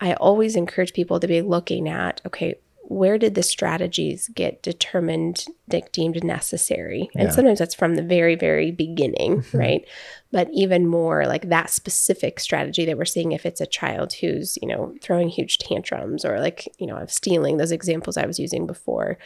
I 0.00 0.14
always 0.14 0.56
encourage 0.56 0.92
people 0.92 1.20
to 1.20 1.26
be 1.26 1.42
looking 1.42 1.88
at, 1.88 2.20
okay, 2.26 2.56
where 2.88 3.18
did 3.18 3.34
the 3.34 3.42
strategies 3.42 4.28
get 4.28 4.62
determined, 4.62 5.44
de- 5.68 5.82
deemed 5.90 6.22
necessary? 6.22 7.10
And 7.16 7.24
Yeah. 7.24 7.30
Sometimes 7.30 7.58
that's 7.58 7.74
from 7.74 7.96
the 7.96 8.02
very, 8.02 8.36
very 8.36 8.70
beginning, 8.70 9.44
right? 9.52 9.84
But 10.30 10.48
even 10.52 10.86
more 10.86 11.26
like 11.26 11.48
that 11.48 11.70
specific 11.70 12.38
strategy 12.38 12.84
that 12.84 12.96
we're 12.96 13.04
seeing 13.04 13.32
if 13.32 13.44
it's 13.44 13.60
a 13.60 13.66
child 13.66 14.12
who's, 14.12 14.56
you 14.62 14.68
know, 14.68 14.94
throwing 15.02 15.28
huge 15.28 15.58
tantrums 15.58 16.24
or 16.24 16.38
like, 16.38 16.68
you 16.78 16.86
know, 16.86 16.96
of 16.96 17.10
stealing, 17.10 17.56
those 17.56 17.72
examples 17.72 18.16
I 18.16 18.26
was 18.26 18.38
using 18.38 18.68
before, 18.68 19.18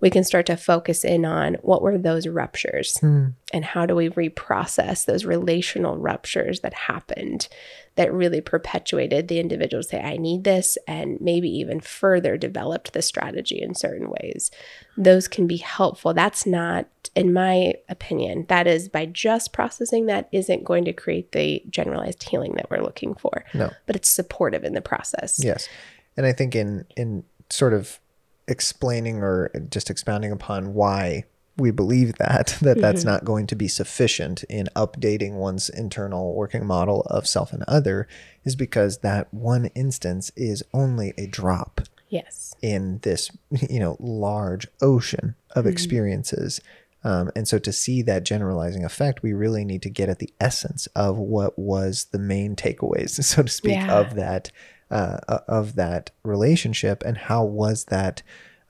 we 0.00 0.10
can 0.10 0.22
start 0.22 0.46
to 0.46 0.56
focus 0.56 1.04
in 1.04 1.24
on 1.24 1.54
what 1.62 1.82
were 1.82 1.98
those 1.98 2.28
ruptures 2.28 2.98
Hmm. 3.00 3.30
and 3.52 3.64
how 3.64 3.84
do 3.84 3.96
we 3.96 4.10
reprocess 4.10 5.04
those 5.06 5.24
relational 5.24 5.96
ruptures 5.96 6.60
that 6.60 6.72
happened 6.74 7.48
that 7.98 8.12
really 8.12 8.40
perpetuated 8.40 9.26
the 9.28 9.40
individual 9.40 9.82
say 9.82 10.00
i 10.00 10.16
need 10.16 10.44
this 10.44 10.78
and 10.86 11.20
maybe 11.20 11.48
even 11.48 11.80
further 11.80 12.36
developed 12.36 12.92
the 12.92 13.02
strategy 13.02 13.60
in 13.60 13.74
certain 13.74 14.08
ways 14.20 14.50
those 14.96 15.26
can 15.28 15.46
be 15.46 15.56
helpful 15.58 16.14
that's 16.14 16.46
not 16.46 16.86
in 17.14 17.32
my 17.32 17.74
opinion 17.88 18.46
that 18.48 18.66
is 18.66 18.88
by 18.88 19.04
just 19.04 19.52
processing 19.52 20.06
that 20.06 20.28
isn't 20.32 20.64
going 20.64 20.84
to 20.84 20.92
create 20.92 21.32
the 21.32 21.60
generalized 21.68 22.22
healing 22.22 22.54
that 22.54 22.70
we're 22.70 22.82
looking 22.82 23.14
for 23.14 23.44
No. 23.52 23.70
but 23.86 23.96
it's 23.96 24.08
supportive 24.08 24.64
in 24.64 24.72
the 24.74 24.80
process 24.80 25.42
Yes. 25.44 25.68
And 26.16 26.24
I 26.26 26.32
think 26.32 26.54
in 26.56 26.84
in 26.96 27.24
sort 27.50 27.72
of 27.74 28.00
explaining 28.48 29.22
or 29.22 29.50
just 29.70 29.90
expounding 29.90 30.32
upon 30.32 30.74
why 30.74 31.24
we 31.58 31.70
believe 31.70 32.14
that 32.14 32.56
that 32.62 32.80
that's 32.80 33.04
not 33.04 33.24
going 33.24 33.46
to 33.48 33.56
be 33.56 33.68
sufficient 33.68 34.44
in 34.44 34.68
updating 34.74 35.34
one's 35.34 35.68
internal 35.68 36.34
working 36.34 36.64
model 36.66 37.02
of 37.02 37.26
self 37.26 37.52
and 37.52 37.64
other 37.68 38.06
is 38.44 38.56
because 38.56 38.98
that 38.98 39.32
one 39.34 39.66
instance 39.74 40.30
is 40.36 40.62
only 40.72 41.12
a 41.18 41.26
drop 41.26 41.82
yes. 42.08 42.54
in 42.62 43.00
this 43.02 43.30
you 43.68 43.80
know 43.80 43.96
large 44.00 44.66
ocean 44.80 45.34
of 45.54 45.66
experiences. 45.66 46.60
Um, 47.04 47.30
and 47.36 47.46
so 47.46 47.60
to 47.60 47.72
see 47.72 48.02
that 48.02 48.24
generalizing 48.24 48.84
effect 48.84 49.22
we 49.22 49.32
really 49.32 49.64
need 49.64 49.82
to 49.82 49.90
get 49.90 50.08
at 50.08 50.18
the 50.18 50.32
essence 50.40 50.88
of 50.96 51.16
what 51.16 51.56
was 51.56 52.06
the 52.10 52.18
main 52.18 52.56
takeaways 52.56 53.10
so 53.24 53.42
to 53.44 53.48
speak 53.48 53.74
Yeah. 53.74 53.98
of 54.00 54.14
that 54.16 54.50
uh, 54.90 55.18
uh, 55.28 55.40
of 55.46 55.74
that 55.76 56.10
relationship 56.24 57.02
and 57.04 57.16
how 57.16 57.44
was 57.44 57.84
that 57.86 58.22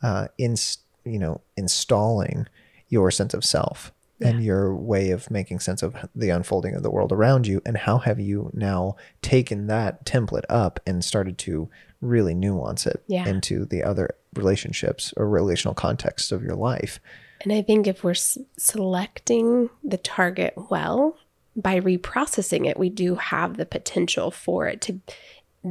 uh, 0.03 0.29
in 0.37 0.57
you 1.05 1.19
know 1.19 1.41
installing 1.57 2.47
your 2.89 3.11
sense 3.11 3.35
of 3.35 3.45
self 3.45 3.93
and 4.21 4.43
your 4.43 4.75
way 4.75 5.11
of 5.11 5.31
making 5.31 5.61
sense 5.61 5.81
of 5.81 5.95
the 6.15 6.29
unfolding 6.31 6.75
of 6.75 6.83
the 6.83 6.91
world 6.91 7.13
around 7.13 7.47
you 7.47 7.63
and 7.65 7.77
how 7.77 7.99
have 7.99 8.19
you 8.19 8.51
now 8.53 8.97
taken 9.23 9.69
that 9.69 10.05
template 10.05 10.43
up 10.49 10.81
and 10.85 11.05
started 11.05 11.39
to 11.39 11.69
really 12.01 12.35
nuance 12.35 12.85
it 12.87 13.03
Yeah. 13.07 13.29
into 13.29 13.65
the 13.65 13.85
other 13.85 14.11
relationships 14.35 15.15
or 15.17 15.29
relational 15.29 15.75
contexts 15.75 16.33
of 16.33 16.43
your 16.43 16.57
life 16.57 16.99
And 17.43 17.53
I 17.53 17.63
think 17.63 17.87
if 17.87 18.03
we're 18.03 18.11
s- 18.11 18.37
selecting 18.57 19.71
the 19.85 19.97
target 19.99 20.55
well, 20.71 21.17
by 21.55 21.79
reprocessing 21.81 22.67
it, 22.69 22.79
we 22.79 22.89
do 22.91 23.15
have 23.17 23.57
the 23.57 23.67
potential 23.67 24.31
for 24.31 24.67
it 24.67 24.81
to, 24.83 24.99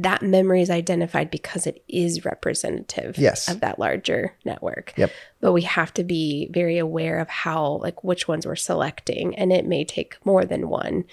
that 0.02 0.22
memory 0.22 0.62
is 0.62 0.70
identified 0.70 1.30
because 1.30 1.66
it 1.66 1.82
is 1.88 2.24
representative 2.24 3.18
Yes. 3.18 3.48
of 3.48 3.60
that 3.60 3.78
larger 3.78 4.34
network. 4.44 4.92
Yep. 4.96 5.10
But 5.40 5.52
we 5.52 5.62
have 5.62 5.92
to 5.94 6.04
be 6.04 6.48
very 6.52 6.78
aware 6.78 7.18
of 7.20 7.28
how, 7.28 7.78
like, 7.82 8.02
which 8.04 8.26
ones 8.28 8.46
we're 8.46 8.56
selecting. 8.56 9.36
And 9.36 9.52
it 9.52 9.66
may 9.66 9.84
take 9.84 10.16
more 10.24 10.44
than 10.44 10.68
one. 10.68 11.04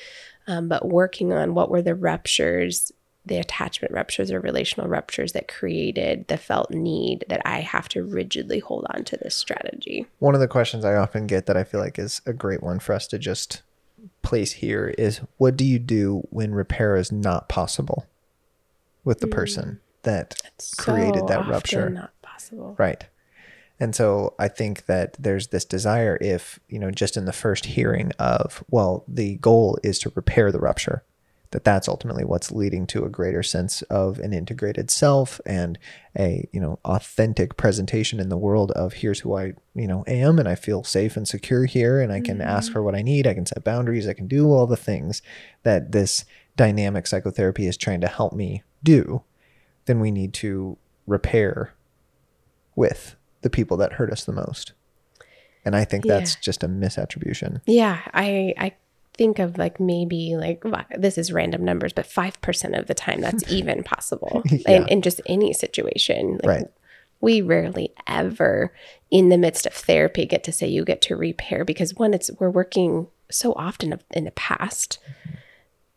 Um, 0.47 0.67
but 0.67 0.87
working 0.87 1.33
on 1.33 1.53
what 1.55 1.69
were 1.69 1.81
the 1.81 1.95
ruptures, 1.95 2.91
the 3.25 3.37
attachment 3.37 3.91
ruptures 3.93 4.29
or 4.31 4.39
relational 4.39 4.87
ruptures 4.87 5.31
that 5.31 5.47
created 5.47 6.27
the 6.27 6.37
felt 6.37 6.69
need 6.69 7.25
that 7.29 7.41
I 7.43 7.61
have 7.61 7.89
to 7.89 8.03
rigidly 8.03 8.59
hold 8.59 8.85
on 8.93 9.03
to 9.05 9.17
this 9.17 9.35
strategy. 9.35 10.05
one 10.19 10.35
of 10.35 10.41
the 10.41 10.47
questions 10.47 10.85
i 10.85 10.93
often 10.93 11.25
get 11.25 11.47
that 11.47 11.57
i 11.57 11.63
feel 11.63 11.79
like 11.79 11.97
is 11.97 12.21
a 12.27 12.33
great 12.33 12.61
one 12.61 12.77
for 12.77 12.93
us 12.93 13.07
to 13.07 13.17
just 13.17 13.63
place 14.21 14.51
here 14.53 14.93
is 14.99 15.21
what 15.37 15.57
do 15.57 15.65
you 15.65 15.79
do 15.79 16.21
when 16.29 16.53
repair 16.53 16.95
is 16.95 17.11
not 17.11 17.49
possible 17.49 18.05
with 19.05 19.19
the 19.21 19.27
mm. 19.27 19.31
person 19.31 19.79
that 20.03 20.41
created 20.77 21.21
so 21.21 21.25
that 21.27 21.47
rupture. 21.47 21.89
Not 21.89 22.11
possible. 22.21 22.75
Right. 22.77 23.05
And 23.79 23.93
so 23.93 24.33
I 24.39 24.47
think 24.47 24.85
that 24.85 25.17
there's 25.19 25.47
this 25.47 25.65
desire 25.65 26.17
if, 26.21 26.59
you 26.69 26.79
know, 26.79 26.91
just 26.91 27.17
in 27.17 27.25
the 27.25 27.33
first 27.33 27.65
hearing 27.65 28.11
of, 28.19 28.63
well, 28.69 29.03
the 29.07 29.35
goal 29.37 29.77
is 29.83 29.99
to 29.99 30.11
repair 30.15 30.51
the 30.51 30.59
rupture, 30.59 31.03
that 31.51 31.65
that's 31.65 31.89
ultimately 31.89 32.23
what's 32.23 32.53
leading 32.53 32.87
to 32.87 33.03
a 33.03 33.09
greater 33.09 33.43
sense 33.43 33.81
of 33.83 34.19
an 34.19 34.33
integrated 34.33 34.89
self 34.89 35.41
and 35.45 35.77
a, 36.17 36.47
you 36.53 36.59
know, 36.61 36.79
authentic 36.85 37.57
presentation 37.57 38.19
in 38.21 38.29
the 38.29 38.37
world 38.37 38.71
of 38.71 38.93
here's 38.93 39.19
who 39.19 39.35
I, 39.37 39.53
you 39.73 39.87
know, 39.87 40.05
am 40.07 40.39
and 40.39 40.47
I 40.47 40.55
feel 40.55 40.85
safe 40.85 41.17
and 41.17 41.27
secure 41.27 41.65
here 41.65 41.99
and 41.99 42.13
I 42.13 42.21
can 42.21 42.41
ask 42.41 42.67
mm-hmm. 42.67 42.73
for 42.73 42.83
what 42.83 42.95
I 42.95 43.01
need, 43.01 43.27
I 43.27 43.33
can 43.33 43.45
set 43.45 43.63
boundaries, 43.65 44.07
I 44.07 44.13
can 44.13 44.27
do 44.27 44.51
all 44.51 44.67
the 44.67 44.77
things 44.77 45.21
that 45.63 45.91
this 45.91 46.23
dynamic 46.55 47.07
psychotherapy 47.07 47.67
is 47.67 47.77
trying 47.77 48.01
to 48.01 48.07
help 48.07 48.33
me 48.33 48.63
do. 48.83 49.23
Then 49.85 49.99
we 49.99 50.11
need 50.11 50.33
to 50.35 50.77
repair 51.07 51.73
with 52.75 53.15
the 53.41 53.49
people 53.49 53.77
that 53.77 53.93
hurt 53.93 54.11
us 54.11 54.23
the 54.23 54.31
most. 54.33 54.73
And 55.63 55.75
I 55.75 55.85
think 55.85 56.05
that's 56.05 56.33
Yeah. 56.35 56.39
just 56.41 56.63
a 56.63 56.67
misattribution. 56.67 57.61
Yeah, 57.65 57.99
I 58.13 58.53
I 58.57 58.73
think 59.17 59.39
of 59.39 59.57
like 59.57 59.79
maybe 59.79 60.35
like 60.35 60.63
this 60.97 61.17
is 61.17 61.31
random 61.31 61.63
numbers, 61.63 61.93
but 61.93 62.05
five 62.05 62.39
percent 62.41 62.75
of 62.75 62.87
the 62.87 62.93
time 62.93 63.21
that's 63.21 63.49
even 63.51 63.83
possible 63.83 64.43
Yeah. 64.49 64.81
in, 64.83 64.87
in 64.87 65.01
just 65.01 65.21
any 65.25 65.53
situation. 65.53 66.33
Like, 66.43 66.45
Right. 66.45 66.67
We 67.21 67.41
rarely 67.41 67.91
ever, 68.07 68.73
in 69.09 69.29
the 69.29 69.37
midst 69.37 69.65
of 69.65 69.73
therapy, 69.73 70.25
get 70.25 70.43
to 70.43 70.51
say 70.51 70.67
you 70.67 70.83
get 70.85 71.01
to 71.03 71.15
repair 71.15 71.63
because 71.65 71.95
one, 71.95 72.13
it's 72.13 72.29
we're 72.39 72.49
working 72.51 73.07
so 73.31 73.53
often 73.53 73.99
in 74.11 74.25
the 74.25 74.31
past, 74.31 74.99
mm-hmm. 75.01 75.35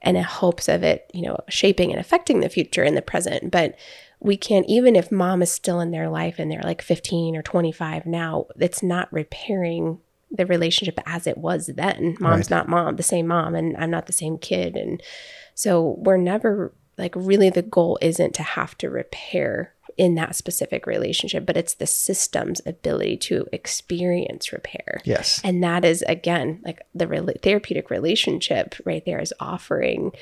And 0.09 0.17
in 0.17 0.25
hopes 0.25 0.69
of 0.69 0.83
it, 0.83 1.11
you 1.13 1.21
know, 1.23 1.37
shaping 1.51 1.91
and 1.91 2.01
affecting 2.01 2.41
the 2.41 2.49
future 2.49 2.83
in 2.83 2.95
the 2.95 3.03
present. 3.03 3.51
But 3.51 3.77
we 4.21 4.39
can't, 4.39 4.65
even 4.67 4.97
if 4.97 5.13
mom 5.13 5.43
is 5.43 5.53
still 5.53 5.81
in 5.81 5.91
their 5.91 6.09
life 6.09 6.39
and 6.39 6.51
they're 6.51 6.63
like 6.63 6.81
15 6.81 7.37
or 7.37 7.43
25 7.43 8.07
now, 8.07 8.47
it's 8.59 8.83
not 8.83 9.13
repairing 9.13 9.99
the 10.31 10.47
relationship 10.47 10.99
as 11.05 11.27
it 11.27 11.37
was 11.37 11.67
then. 11.67 12.17
Mom's 12.21 12.51
Right. 12.51 12.57
not 12.57 12.69
mom, 12.69 12.97
the 12.97 13.03
same 13.03 13.27
mom, 13.27 13.55
and 13.55 13.77
I'm 13.77 13.91
not 13.91 14.07
the 14.07 14.13
same 14.15 14.39
kid. 14.39 14.77
And 14.77 15.03
so 15.55 15.97
we're 15.99 16.17
never 16.17 16.73
like 16.97 17.15
really 17.15 17.51
the 17.51 17.63
goal 17.63 17.99
isn't 18.01 18.35
to 18.35 18.43
have 18.43 18.77
to 18.79 18.89
repair 18.91 19.75
in 19.99 20.15
that 20.15 20.37
specific 20.37 20.87
relationship, 20.87 21.45
but 21.45 21.57
it's 21.57 21.75
the 21.75 21.87
system's 21.87 22.63
ability 22.65 23.17
to 23.17 23.47
experience 23.53 24.53
repair. 24.53 25.01
Yes. 25.05 25.41
And 25.43 25.63
that 25.65 25.85
is, 25.85 26.03
again, 26.03 26.61
like 26.65 26.83
the 26.95 27.07
rela- 27.07 27.43
therapeutic 27.43 27.91
relationship 27.91 28.77
right 28.85 29.05
there 29.05 29.19
is 29.19 29.35
offering 29.41 30.13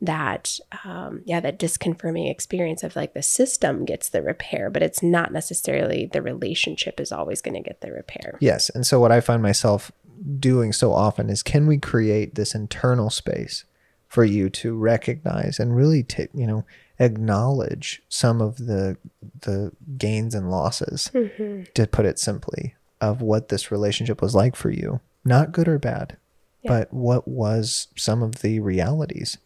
that, 0.00 0.58
um, 0.84 1.22
yeah, 1.24 1.40
that 1.40 1.58
disconfirming 1.58 2.30
experience 2.30 2.84
of 2.84 2.94
like 2.94 3.12
the 3.12 3.22
system 3.22 3.84
gets 3.84 4.08
the 4.08 4.22
repair, 4.22 4.70
but 4.70 4.82
it's 4.82 5.02
not 5.02 5.32
necessarily 5.32 6.06
the 6.06 6.22
relationship 6.22 7.00
is 7.00 7.10
always 7.10 7.42
going 7.42 7.54
to 7.54 7.68
get 7.68 7.80
the 7.80 7.90
repair. 7.90 8.38
Yes. 8.40 8.70
And 8.70 8.86
so 8.86 9.00
what 9.00 9.12
I 9.12 9.20
find 9.20 9.42
myself 9.42 9.90
doing 10.38 10.72
so 10.72 10.92
often 10.92 11.28
is 11.28 11.42
can 11.42 11.66
we 11.66 11.78
create 11.78 12.36
this 12.36 12.54
internal 12.54 13.10
space 13.10 13.64
for 14.06 14.24
you 14.24 14.48
to 14.48 14.76
recognize 14.76 15.58
and 15.58 15.74
really 15.74 16.04
take, 16.04 16.30
you 16.34 16.46
know, 16.46 16.64
acknowledge 16.98 18.02
some 18.08 18.40
of 18.40 18.56
the 18.58 18.96
the 19.40 19.72
gains 19.98 20.34
and 20.34 20.50
losses 20.50 21.10
to 21.12 21.86
put 21.90 22.06
it 22.06 22.18
simply 22.18 22.74
of 23.00 23.20
what 23.20 23.48
this 23.48 23.70
relationship 23.70 24.22
was 24.22 24.34
like 24.34 24.56
for 24.56 24.70
you. 24.70 25.00
Not 25.24 25.52
good 25.52 25.68
or 25.68 25.78
bad, 25.78 26.16
Yeah. 26.62 26.70
but 26.70 26.92
what 26.94 27.26
was 27.28 27.88
some 27.96 28.22
of 28.22 28.36
the 28.42 28.60
realities. 28.60 29.38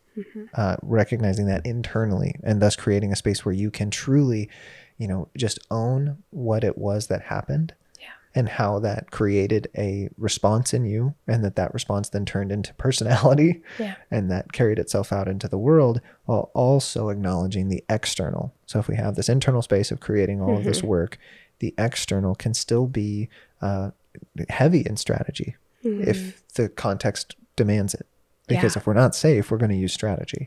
Uh, 0.54 0.74
recognizing 0.82 1.46
that 1.46 1.64
internally 1.64 2.34
and 2.42 2.60
thus 2.60 2.74
creating 2.74 3.12
a 3.12 3.16
space 3.16 3.44
where 3.44 3.54
you 3.54 3.70
can 3.70 3.88
truly, 3.88 4.50
you 4.96 5.06
know, 5.06 5.28
just 5.36 5.60
own 5.70 6.18
what 6.30 6.64
it 6.64 6.76
was 6.76 7.06
that 7.06 7.22
happened. 7.22 7.72
And 8.34 8.48
how 8.48 8.78
that 8.78 9.10
created 9.10 9.68
a 9.76 10.08
response 10.18 10.72
in 10.74 10.84
you 10.84 11.14
and 11.26 11.42
that 11.44 11.56
that 11.56 11.72
response 11.74 12.08
then 12.10 12.24
turned 12.26 12.52
into 12.52 12.74
personality 12.74 13.62
Yeah. 13.78 13.94
and 14.10 14.30
that 14.30 14.52
carried 14.52 14.78
itself 14.78 15.12
out 15.12 15.28
into 15.28 15.48
the 15.48 15.58
world 15.58 16.00
while 16.26 16.50
also 16.54 17.08
acknowledging 17.08 17.68
the 17.68 17.82
external. 17.88 18.52
So 18.66 18.78
if 18.78 18.88
we 18.88 18.96
have 18.96 19.14
this 19.14 19.28
internal 19.28 19.62
space 19.62 19.90
of 19.90 20.00
creating 20.00 20.40
all 20.40 20.56
of 20.58 20.64
this 20.64 20.82
work 20.82 21.18
the 21.60 21.74
external 21.76 22.34
can 22.36 22.54
still 22.54 22.86
be 22.86 23.28
uh, 23.60 23.90
heavy 24.48 24.82
in 24.86 24.96
strategy 24.96 25.56
if 25.82 26.44
the 26.54 26.68
context 26.68 27.34
demands 27.56 27.94
it. 27.94 28.06
Because 28.46 28.74
Yeah. 28.76 28.80
if 28.80 28.86
we're 28.86 28.94
not 28.94 29.14
safe 29.14 29.50
we're 29.50 29.58
going 29.58 29.70
to 29.70 29.76
use 29.76 29.92
strategy. 29.92 30.46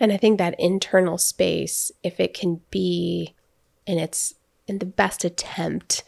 And 0.00 0.12
I 0.12 0.16
think 0.16 0.38
that 0.38 0.58
internal 0.58 1.18
space, 1.18 1.90
if 2.02 2.18
it 2.20 2.32
can 2.34 2.60
be 2.70 3.34
in 3.86 3.98
its 3.98 4.34
in 4.66 4.78
the 4.78 4.86
best 4.86 5.24
attempt 5.24 6.02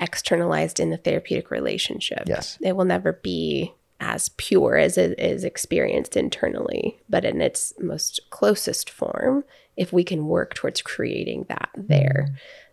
externalized 0.00 0.80
in 0.80 0.90
the 0.90 0.96
therapeutic 0.96 1.50
relationship, 1.50 2.24
Yes. 2.26 2.58
it 2.60 2.74
will 2.76 2.84
never 2.84 3.12
be 3.12 3.74
as 4.00 4.30
pure 4.30 4.76
as 4.76 4.96
it 4.96 5.18
is 5.20 5.44
experienced 5.44 6.16
internally, 6.16 6.98
but 7.08 7.24
in 7.24 7.40
its 7.42 7.74
most 7.78 8.18
closest 8.30 8.88
form, 8.88 9.44
if 9.76 9.92
we 9.92 10.02
can 10.02 10.26
work 10.26 10.54
towards 10.54 10.80
creating 10.82 11.44
that 11.48 11.68
there, 11.76 12.28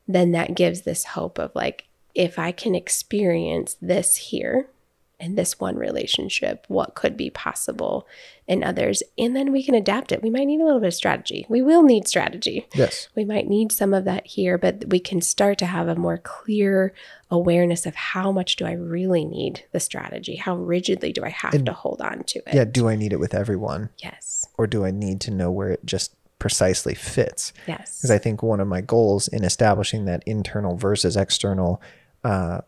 then 0.07 0.31
that 0.31 0.55
gives 0.55 0.81
this 0.81 1.03
hope 1.03 1.37
of 1.37 1.51
like, 1.53 1.85
if 2.15 2.39
I 2.39 2.51
can 2.51 2.73
experience 2.75 3.75
this 3.81 4.15
here 4.15 4.69
in 5.19 5.33
this 5.35 5.59
one 5.59 5.75
relationship, 5.77 6.65
what 6.67 6.93
could 6.93 7.17
be 7.17 7.29
possible 7.31 8.07
in 8.47 8.63
others? 8.63 9.01
And 9.17 9.35
then 9.35 9.51
we 9.51 9.63
can 9.63 9.73
adapt 9.73 10.11
it. 10.11 10.21
We 10.21 10.29
might 10.29 10.45
need 10.45 10.61
a 10.61 10.63
little 10.65 10.79
bit 10.79 10.87
of 10.87 10.93
strategy. 10.93 11.45
We 11.49 11.61
will 11.63 11.81
need 11.81 12.07
strategy. 12.07 12.67
yes 12.75 13.09
We 13.15 13.25
might 13.25 13.47
need 13.47 13.71
some 13.71 13.93
of 13.95 14.05
that 14.05 14.27
here, 14.27 14.57
but 14.59 14.85
we 14.89 14.99
can 14.99 15.21
start 15.21 15.57
to 15.59 15.65
have 15.65 15.87
a 15.87 15.95
more 15.95 16.19
clear 16.19 16.93
awareness 17.31 17.85
of 17.87 17.95
how 17.95 18.31
much 18.31 18.57
do 18.57 18.65
I 18.65 18.73
really 18.73 19.25
need 19.25 19.65
the 19.71 19.79
strategy? 19.79 20.35
How 20.35 20.55
rigidly 20.55 21.11
do 21.11 21.23
I 21.25 21.29
have 21.29 21.65
to 21.65 21.73
hold 21.73 21.99
on 22.01 22.23
to 22.25 22.39
it? 22.47 22.53
yeah 22.53 22.63
do 22.65 22.87
i 22.87 22.95
need 22.95 23.11
it 23.11 23.19
with 23.19 23.33
everyone 23.33 23.89
Yes. 23.97 24.47
or 24.57 24.67
do 24.67 24.85
i 24.85 24.91
need 24.91 25.19
to 25.21 25.31
know 25.31 25.51
where 25.51 25.69
it 25.69 25.85
just 25.85 26.13
precisely 26.39 26.93
fits 26.93 27.51
Yes. 27.67 27.97
because 27.97 28.11
I 28.11 28.19
think 28.19 28.43
one 28.43 28.59
of 28.59 28.67
my 28.67 28.79
goals 28.81 29.27
in 29.27 29.43
establishing 29.43 30.05
that 30.05 30.21
internal 30.27 30.77
versus 30.77 31.17
external 31.17 31.81
uh, 32.23 32.61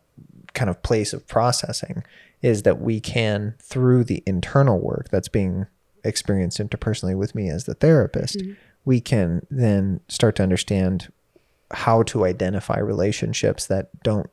kind 0.54 0.68
of 0.68 0.82
place 0.82 1.12
of 1.12 1.26
processing 1.28 2.02
is 2.42 2.62
that 2.62 2.80
we 2.80 3.00
can, 3.00 3.54
through 3.60 4.04
the 4.04 4.22
internal 4.26 4.78
work 4.78 5.08
that's 5.10 5.28
being 5.28 5.66
experienced 6.04 6.58
interpersonally 6.58 7.16
with 7.16 7.34
me 7.34 7.48
as 7.48 7.64
the 7.64 7.74
therapist, 7.74 8.38
mm-hmm. 8.38 8.52
we 8.84 9.00
can 9.00 9.46
then 9.50 10.00
start 10.08 10.36
to 10.36 10.42
understand 10.42 11.12
how 11.72 12.02
to 12.02 12.24
identify 12.24 12.78
relationships 12.78 13.66
that 13.66 14.02
don't 14.02 14.30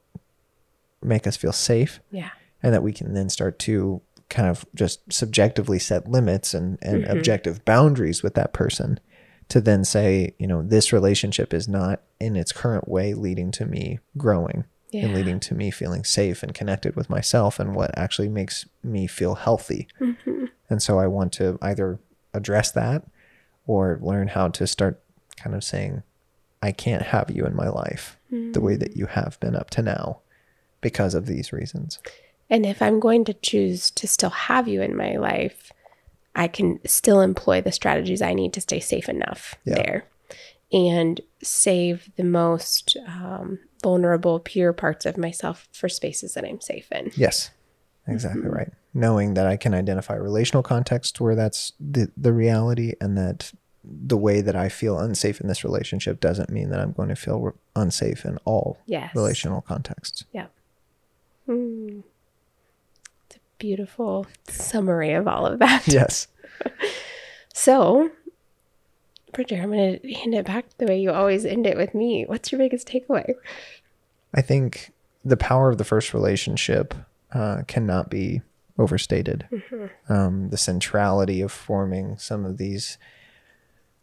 make 1.02 1.28
us 1.28 1.38
feel 1.38 1.52
safe. 1.52 2.00
Yeah. 2.12 2.30
and 2.64 2.74
that 2.74 2.82
we 2.82 2.92
can 2.92 3.14
then 3.14 3.30
start 3.30 3.60
to 3.60 4.02
kind 4.30 4.50
of 4.50 4.66
just 4.74 5.02
subjectively 5.14 5.80
set 5.80 6.10
limits 6.10 6.54
and, 6.54 6.78
and 6.82 7.04
mm-hmm. 7.04 7.18
objective 7.18 7.64
boundaries 7.66 8.24
with 8.24 8.34
that 8.34 8.52
person 8.52 9.00
to 9.50 9.62
then 9.62 9.86
say, 9.86 10.34
you 10.38 10.48
know, 10.48 10.62
this 10.62 10.92
relationship 10.92 11.54
is 11.54 11.68
not 11.68 12.02
in 12.20 12.36
its 12.36 12.52
current 12.52 12.88
way 12.88 13.14
leading 13.14 13.52
to 13.52 13.66
me 13.66 14.00
growing 14.18 14.66
Yeah. 14.92 15.06
and 15.06 15.14
leading 15.14 15.40
to 15.42 15.54
me 15.54 15.70
feeling 15.70 16.04
safe 16.06 16.44
and 16.44 16.54
connected 16.54 16.96
with 16.96 17.10
myself 17.10 17.60
and 17.60 17.76
what 17.76 17.98
actually 17.98 18.30
makes 18.30 18.66
me 18.84 19.06
feel 19.08 19.36
healthy. 19.36 19.88
And 20.70 20.82
so 20.82 20.98
I 21.00 21.08
want 21.08 21.34
to 21.34 21.58
either 21.62 22.00
address 22.34 22.72
that 22.72 23.04
or 23.66 24.00
learn 24.02 24.30
how 24.30 24.48
to 24.50 24.66
start 24.68 25.02
kind 25.36 25.56
of 25.56 25.64
saying, 25.64 26.04
I 26.62 26.72
can't 26.72 27.02
have 27.04 27.30
you 27.30 27.46
in 27.46 27.56
my 27.56 27.68
life 27.68 28.18
the 28.30 28.62
way 28.62 28.76
that 28.78 28.96
you 28.98 29.06
have 29.08 29.38
been 29.40 29.56
up 29.56 29.70
to 29.72 29.82
now 29.82 30.20
because 30.82 31.14
of 31.16 31.26
these 31.26 31.52
reasons. 31.54 32.00
And 32.50 32.66
if 32.66 32.82
I'm 32.82 33.00
going 33.00 33.26
to 33.26 33.34
choose 33.34 33.92
to 33.92 34.08
still 34.08 34.30
have 34.30 34.68
you 34.70 34.82
in 34.82 34.96
my 34.96 35.18
life, 35.18 35.72
I 36.36 36.48
can 36.48 36.80
still 36.88 37.20
employ 37.22 37.60
the 37.62 37.72
strategies 37.72 38.22
I 38.22 38.34
need 38.34 38.54
to 38.54 38.62
stay 38.62 38.80
safe 38.80 39.10
enough 39.10 39.56
Yeah. 39.66 39.76
there 39.76 40.06
and 40.72 41.20
save 41.44 42.10
the 42.16 42.24
most 42.24 42.96
um, 43.08 43.60
vulnerable, 43.84 44.40
pure 44.40 44.74
parts 44.74 45.06
of 45.06 45.18
myself 45.18 45.68
for 45.72 45.88
spaces 45.90 46.34
that 46.34 46.44
I'm 46.46 46.62
safe 46.62 46.92
in. 46.92 47.12
Yes, 47.16 47.52
exactly 48.08 48.48
right. 48.50 48.72
Knowing 48.94 49.34
that 49.36 49.46
I 49.48 49.58
can 49.58 49.74
identify 49.74 50.16
relational 50.16 50.64
context 50.64 51.20
where 51.22 51.36
that's 51.36 51.74
the, 51.80 52.12
the 52.18 52.34
reality 52.34 52.94
and 53.00 53.18
that 53.18 53.52
the 53.84 54.18
way 54.18 54.42
that 54.42 54.56
I 54.56 54.68
feel 54.70 55.00
unsafe 55.00 55.40
in 55.40 55.48
this 55.48 55.64
relationship 55.64 56.20
doesn't 56.20 56.50
mean 56.50 56.70
that 56.72 56.80
I'm 56.80 56.92
going 56.92 57.10
to 57.10 57.16
feel 57.16 57.40
re- 57.40 57.52
unsafe 57.76 58.26
in 58.26 58.38
all 58.44 58.78
Yes. 58.86 59.16
relational 59.16 59.62
contexts. 59.62 60.26
Yeah. 60.34 60.48
Mm. 61.48 62.04
It's 63.28 63.38
a 63.38 63.40
beautiful 63.60 64.26
summary 64.50 65.14
of 65.14 65.28
all 65.28 65.46
of 65.46 65.60
that. 65.60 65.88
Yes. 65.88 66.28
So, 67.54 68.12
Bridger, 69.34 69.56
I'm 69.56 69.72
going 69.72 70.00
to 70.00 70.14
hand 70.14 70.34
it 70.34 70.46
back 70.46 70.66
the 70.78 70.86
way 70.86 71.00
you 71.00 71.12
always 71.12 71.46
end 71.46 71.68
it 71.68 71.78
with 71.78 71.94
me. 71.94 72.26
What's 72.26 72.52
your 72.52 72.60
biggest 72.60 72.88
takeaway? 72.88 73.34
I 74.34 74.42
think 74.42 74.92
the 75.24 75.38
power 75.38 75.70
of 75.70 75.78
the 75.78 75.84
first 75.84 76.14
relationship 76.14 76.94
uh, 77.34 77.64
cannot 77.68 78.10
be 78.10 78.42
overstated. 78.80 79.48
Um, 80.10 80.50
the 80.50 80.58
centrality 80.58 81.42
of 81.42 81.52
forming 81.52 82.18
some 82.18 82.46
of 82.46 82.58
these 82.58 82.98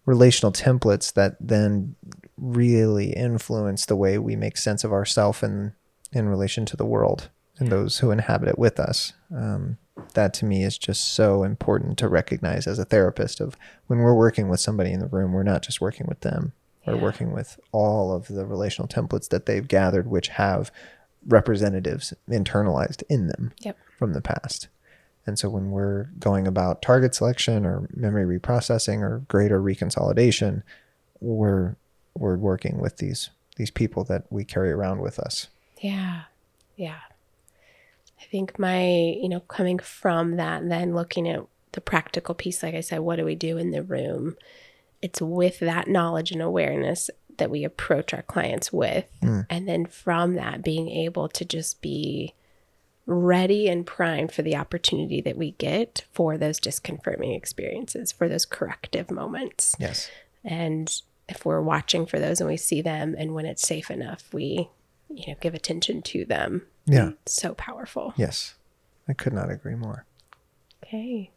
relational 0.06 0.52
templates 0.52 1.12
that 1.14 1.36
then 1.40 1.94
really 2.36 3.12
influence 3.12 3.86
the 3.86 3.96
way 3.96 4.18
we 4.18 4.36
make 4.36 4.58
sense 4.58 4.84
of 4.84 4.92
ourself 4.92 5.42
and 5.42 5.72
in 6.12 6.28
relation 6.28 6.66
to 6.66 6.76
the 6.76 6.84
world 6.84 7.30
and 7.58 7.70
those 7.70 7.98
who 7.98 8.10
inhabit 8.10 8.48
it 8.48 8.58
with 8.58 8.78
us. 8.78 9.12
Um, 9.34 9.78
that 10.14 10.34
to 10.34 10.44
me 10.44 10.64
is 10.64 10.76
just 10.78 11.14
so 11.14 11.44
important 11.44 11.98
to 11.98 12.08
recognize 12.08 12.66
as 12.66 12.78
a 12.78 12.84
therapist 12.84 13.40
of 13.40 13.56
when 13.86 14.00
we're 14.00 14.14
working 14.14 14.48
with 14.48 14.60
somebody 14.60 14.92
in 14.92 15.00
the 15.00 15.06
room, 15.06 15.32
we're 15.32 15.42
not 15.42 15.62
just 15.62 15.80
working 15.80 16.06
with 16.08 16.20
them. 16.20 16.52
We're 16.86 16.96
Yeah. 16.96 17.02
working 17.02 17.32
with 17.32 17.58
all 17.72 18.12
of 18.12 18.26
the 18.28 18.44
relational 18.44 18.88
templates 18.88 19.28
that 19.30 19.46
they've 19.46 19.66
gathered, 19.66 20.06
which 20.08 20.28
have 20.28 20.70
representatives 21.26 22.12
internalized 22.28 23.02
in 23.08 23.28
them 23.28 23.52
Yep. 23.60 23.76
from 23.98 24.12
the 24.12 24.20
past. 24.20 24.68
And 25.26 25.38
so 25.38 25.48
when 25.48 25.70
we're 25.70 26.04
going 26.18 26.46
about 26.46 26.82
target 26.82 27.14
selection 27.14 27.64
or 27.64 27.88
memory 27.94 28.38
reprocessing 28.38 29.00
or 29.00 29.20
greater 29.28 29.60
reconsolidation, 29.60 30.62
we're 31.20 31.76
we're 32.16 32.36
working 32.36 32.78
with 32.78 32.98
these 32.98 33.30
these 33.56 33.70
people 33.70 34.04
that 34.04 34.24
we 34.30 34.44
carry 34.44 34.70
around 34.70 35.00
with 35.00 35.18
us. 35.18 35.48
Yeah. 35.80 36.22
Yeah. 36.76 36.98
I 38.24 38.30
think 38.30 38.58
my, 38.58 38.86
you 38.86 39.28
know, 39.28 39.40
coming 39.40 39.78
from 39.78 40.36
that 40.36 40.62
and 40.62 40.70
then 40.70 40.94
looking 40.94 41.28
at 41.28 41.44
the 41.72 41.80
practical 41.80 42.34
piece, 42.34 42.62
like 42.62 42.74
I 42.74 42.80
said, 42.80 43.00
what 43.00 43.16
do 43.16 43.24
we 43.24 43.34
do 43.34 43.58
in 43.58 43.70
the 43.70 43.82
room? 43.82 44.36
It's 45.02 45.20
with 45.20 45.60
that 45.60 45.88
knowledge 45.88 46.30
and 46.30 46.40
awareness 46.40 47.10
that 47.36 47.50
we 47.50 47.64
approach 47.64 48.14
our 48.14 48.22
clients 48.22 48.72
with. 48.72 49.06
Hmm. 49.20 49.40
And 49.50 49.68
then 49.68 49.86
from 49.86 50.34
that, 50.34 50.62
being 50.62 50.88
able 50.88 51.28
to 51.28 51.44
just 51.44 51.82
be 51.82 52.34
ready 53.06 53.68
and 53.68 53.84
primed 53.84 54.32
for 54.32 54.42
the 54.42 54.56
opportunity 54.56 55.20
that 55.20 55.36
we 55.36 55.50
get 55.52 56.04
for 56.12 56.38
those 56.38 56.58
disconfirming 56.58 57.36
experiences, 57.36 58.12
for 58.12 58.28
those 58.28 58.46
corrective 58.46 59.10
moments. 59.10 59.74
Yes. 59.78 60.08
And 60.42 60.90
if 61.28 61.44
we're 61.44 61.60
watching 61.60 62.06
for 62.06 62.18
those 62.18 62.40
and 62.40 62.48
we 62.48 62.56
see 62.56 62.80
them, 62.80 63.14
and 63.18 63.34
when 63.34 63.44
it's 63.44 63.66
safe 63.66 63.90
enough, 63.90 64.32
we, 64.32 64.70
you 65.10 65.26
know, 65.26 65.34
give 65.40 65.54
attention 65.54 66.00
to 66.02 66.24
them. 66.24 66.62
Yeah. 66.86 67.10
So 67.26 67.54
powerful. 67.54 68.12
Yes. 68.16 68.54
I 69.08 69.12
could 69.12 69.32
not 69.32 69.50
agree 69.50 69.74
more. 69.74 70.06
Okay. 70.84 71.30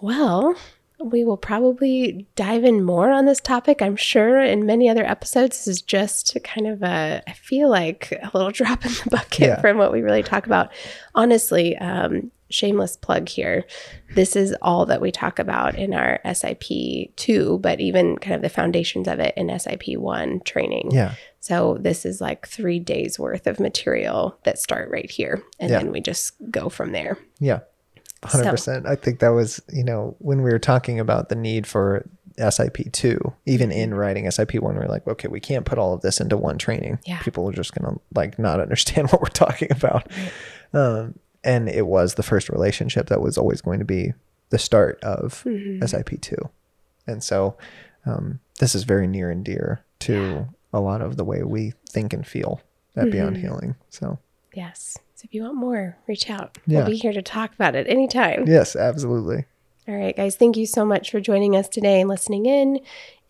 Well, 0.00 0.54
we 1.00 1.24
will 1.24 1.36
probably 1.36 2.26
dive 2.36 2.64
in 2.64 2.82
more 2.84 3.10
on 3.10 3.26
this 3.26 3.40
topic, 3.40 3.80
I'm 3.82 3.96
sure, 3.96 4.40
in 4.42 4.66
many 4.66 4.88
other 4.88 5.04
episodes. 5.04 5.58
This 5.58 5.68
is 5.68 5.82
just 5.82 6.36
kind 6.44 6.66
of 6.66 6.82
a, 6.82 7.22
I 7.26 7.32
feel 7.32 7.68
like 7.68 8.12
a 8.22 8.30
little 8.34 8.50
drop 8.52 8.84
in 8.84 8.92
the 8.92 9.10
bucket 9.10 9.38
Yeah. 9.40 9.60
from 9.60 9.78
what 9.78 9.92
we 9.92 10.02
really 10.02 10.22
talk 10.22 10.46
about. 10.46 10.70
Honestly, 11.14 11.76
um, 11.78 12.30
shameless 12.50 12.96
plug 12.96 13.28
here. 13.28 13.64
This 14.14 14.34
is 14.34 14.54
all 14.62 14.86
that 14.86 15.00
we 15.00 15.12
talk 15.12 15.38
about 15.38 15.74
in 15.76 15.92
our 15.94 16.18
SIP 16.32 17.14
2, 17.16 17.58
but 17.60 17.78
even 17.80 18.16
kind 18.16 18.34
of 18.36 18.42
the 18.42 18.48
foundations 18.48 19.06
of 19.06 19.18
it 19.20 19.34
in 19.36 19.56
SIP 19.58 19.82
1 19.96 20.40
training. 20.40 20.90
Yeah. 20.92 21.14
So 21.40 21.78
this 21.80 22.04
is 22.04 22.20
like 22.20 22.46
three 22.48 22.78
days 22.80 23.18
worth 23.18 23.46
of 23.46 23.60
material 23.60 24.38
that 24.44 24.58
start 24.58 24.90
right 24.90 25.10
here. 25.10 25.42
And 25.58 25.70
Yeah. 25.70 25.78
then 25.78 25.92
we 25.92 26.00
just 26.00 26.34
go 26.50 26.68
from 26.68 26.92
there. 26.92 27.16
Yeah. 27.38 27.60
100%. 28.22 28.86
I 28.86 28.96
think 28.96 29.20
that 29.20 29.28
was, 29.28 29.60
you 29.72 29.84
know, 29.84 30.16
when 30.18 30.42
we 30.42 30.50
were 30.50 30.58
talking 30.58 30.98
about 30.98 31.28
the 31.28 31.36
need 31.36 31.66
for 31.66 32.04
SIP 32.50 32.92
2, 32.92 33.32
even 33.46 33.70
in 33.70 33.94
writing 33.94 34.28
SIP 34.30 34.54
1, 34.54 34.74
we 34.76 34.80
are 34.84 34.88
like, 34.88 35.06
okay, 35.06 35.28
we 35.28 35.40
can't 35.40 35.64
put 35.64 35.78
all 35.78 35.94
of 35.94 36.00
this 36.02 36.20
into 36.20 36.36
one 36.36 36.58
training. 36.58 36.98
Yeah. 37.06 37.20
People 37.22 37.48
are 37.48 37.52
just 37.52 37.74
going 37.74 37.92
to 37.94 38.00
like 38.14 38.38
not 38.38 38.60
understand 38.60 39.08
what 39.12 39.20
we're 39.20 39.28
talking 39.28 39.70
about. 39.70 40.10
Um, 40.72 41.18
and 41.44 41.68
it 41.68 41.86
was 41.86 42.14
the 42.14 42.22
first 42.24 42.48
relationship 42.48 43.06
that 43.08 43.20
was 43.20 43.38
always 43.38 43.60
going 43.60 43.78
to 43.78 43.84
be 43.84 44.12
the 44.50 44.58
start 44.58 44.98
of 45.02 45.44
SIP 45.86 46.20
2. 46.20 46.36
And 47.06 47.22
so 47.22 47.56
um, 48.04 48.40
this 48.58 48.74
is 48.74 48.82
very 48.84 49.06
near 49.06 49.30
and 49.30 49.44
dear 49.44 49.84
to 50.00 50.48
a 50.72 50.80
lot 50.80 51.00
of 51.00 51.16
the 51.16 51.24
way 51.24 51.42
we 51.42 51.72
think 51.88 52.12
and 52.12 52.26
feel 52.26 52.60
at 52.96 53.10
Beyond 53.10 53.36
mm-hmm. 53.36 53.46
Healing. 53.46 53.76
So, 53.90 54.18
Yes. 54.54 54.98
So 55.14 55.24
if 55.24 55.34
you 55.34 55.42
want 55.42 55.56
more, 55.56 55.96
reach 56.06 56.30
out. 56.30 56.58
Yeah. 56.66 56.78
We'll 56.78 56.90
be 56.90 56.96
here 56.96 57.12
to 57.12 57.22
talk 57.22 57.54
about 57.54 57.74
it 57.74 57.86
anytime. 57.88 58.44
yes, 58.46 58.76
absolutely. 58.76 59.44
All 59.86 59.96
right, 59.96 60.16
guys. 60.16 60.36
Thank 60.36 60.56
you 60.56 60.66
so 60.66 60.84
much 60.84 61.10
for 61.10 61.20
joining 61.20 61.56
us 61.56 61.68
today 61.68 62.00
and 62.00 62.08
listening 62.08 62.46
in. 62.46 62.80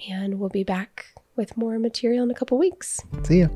And 0.09 0.39
we'll 0.39 0.49
be 0.49 0.65
back 0.65 1.07
with 1.37 1.57
more 1.57 1.79
material 1.79 2.25
in 2.25 2.31
a 2.31 2.35
couple 2.35 2.59
weeks. 2.59 3.01
See 3.23 3.41
ya. 3.41 3.49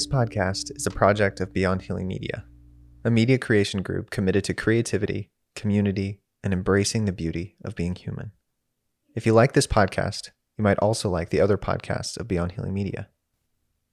This 0.01 0.07
podcast 0.07 0.74
is 0.74 0.86
a 0.86 0.90
project 0.90 1.40
of 1.40 1.53
Beyond 1.53 1.82
Healing 1.82 2.09
Media, 2.09 2.46
a 3.05 3.11
media 3.11 3.36
creation 3.36 3.82
group 3.82 4.09
committed 4.09 4.44
to 4.44 4.55
creativity, 4.55 5.28
community, 5.55 6.22
and 6.42 6.55
embracing 6.55 7.05
the 7.05 7.12
beauty 7.12 7.57
of 7.66 7.74
being 7.74 7.94
human. 7.94 8.32
If 9.14 9.26
you 9.26 9.34
like 9.34 9.53
this 9.53 9.66
podcast, 9.66 10.30
you 10.57 10.64
might 10.64 10.78
also 10.78 11.11
like 11.11 11.28
the 11.28 11.42
other 11.42 11.59
podcasts 11.59 12.18
of 12.18 12.26
Beyond 12.26 12.53
Healing 12.53 12.72
Media. 12.72 13.11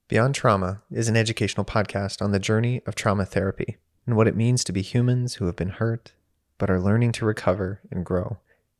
Beyond 0.08 0.34
Trauma 0.34 0.80
is 0.90 1.10
an 1.10 1.16
educational 1.18 1.66
podcast 1.66 2.22
on 2.22 2.32
the 2.32 2.38
journey 2.38 2.80
of 2.86 2.94
trauma 2.94 3.26
therapy 3.26 3.76
and 4.06 4.16
what 4.16 4.28
it 4.28 4.34
means 4.34 4.64
to 4.64 4.72
be 4.72 4.80
humans 4.80 5.34
who 5.34 5.44
have 5.44 5.56
been 5.56 5.68
hurt 5.68 6.14
but 6.56 6.70
are 6.70 6.80
learning 6.80 7.12
to 7.12 7.26
recover 7.26 7.82
and 7.90 8.02
grow, 8.02 8.38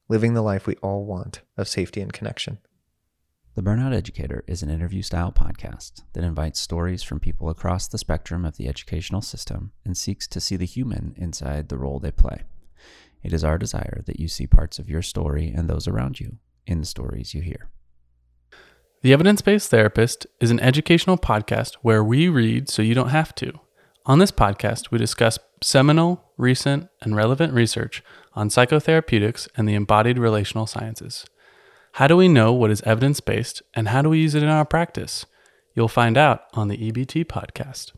living 0.08 0.32
the 0.32 0.40
life 0.40 0.66
we 0.66 0.76
all 0.76 1.04
want 1.04 1.42
of 1.58 1.68
safety 1.68 2.00
and 2.00 2.14
connection. 2.14 2.56
The 3.58 3.64
Burnout 3.64 3.92
Educator 3.92 4.44
is 4.46 4.62
an 4.62 4.70
interview 4.70 5.02
style 5.02 5.32
podcast 5.32 6.02
that 6.12 6.22
invites 6.22 6.60
stories 6.60 7.02
from 7.02 7.18
people 7.18 7.50
across 7.50 7.88
the 7.88 7.98
spectrum 7.98 8.44
of 8.44 8.56
the 8.56 8.68
educational 8.68 9.20
system 9.20 9.72
and 9.84 9.96
seeks 9.96 10.28
to 10.28 10.40
see 10.40 10.54
the 10.54 10.64
human 10.64 11.12
inside 11.16 11.68
the 11.68 11.76
role 11.76 11.98
they 11.98 12.12
play. 12.12 12.44
It 13.24 13.32
is 13.32 13.42
our 13.42 13.58
desire 13.58 14.04
that 14.06 14.20
you 14.20 14.28
see 14.28 14.46
parts 14.46 14.78
of 14.78 14.88
your 14.88 15.02
story 15.02 15.52
and 15.52 15.68
those 15.68 15.88
around 15.88 16.20
you 16.20 16.36
in 16.68 16.78
the 16.78 16.86
stories 16.86 17.34
you 17.34 17.42
hear. 17.42 17.68
The 19.02 19.12
Evidence 19.12 19.42
Based 19.42 19.68
Therapist 19.68 20.24
is 20.38 20.52
an 20.52 20.60
educational 20.60 21.18
podcast 21.18 21.78
where 21.82 22.04
we 22.04 22.28
read 22.28 22.68
so 22.68 22.80
you 22.80 22.94
don't 22.94 23.08
have 23.08 23.34
to. 23.34 23.52
On 24.06 24.20
this 24.20 24.30
podcast, 24.30 24.92
we 24.92 24.98
discuss 24.98 25.36
seminal, 25.64 26.30
recent, 26.36 26.90
and 27.02 27.16
relevant 27.16 27.52
research 27.52 28.04
on 28.34 28.50
psychotherapeutics 28.50 29.48
and 29.56 29.68
the 29.68 29.74
embodied 29.74 30.16
relational 30.16 30.68
sciences. 30.68 31.26
How 31.92 32.06
do 32.06 32.16
we 32.16 32.28
know 32.28 32.52
what 32.52 32.70
is 32.70 32.82
evidence 32.82 33.20
based 33.20 33.62
and 33.74 33.88
how 33.88 34.02
do 34.02 34.08
we 34.08 34.18
use 34.18 34.34
it 34.34 34.42
in 34.42 34.48
our 34.48 34.64
practice? 34.64 35.26
You'll 35.74 35.88
find 35.88 36.16
out 36.16 36.42
on 36.54 36.68
the 36.68 36.76
EBT 36.76 37.26
podcast. 37.26 37.92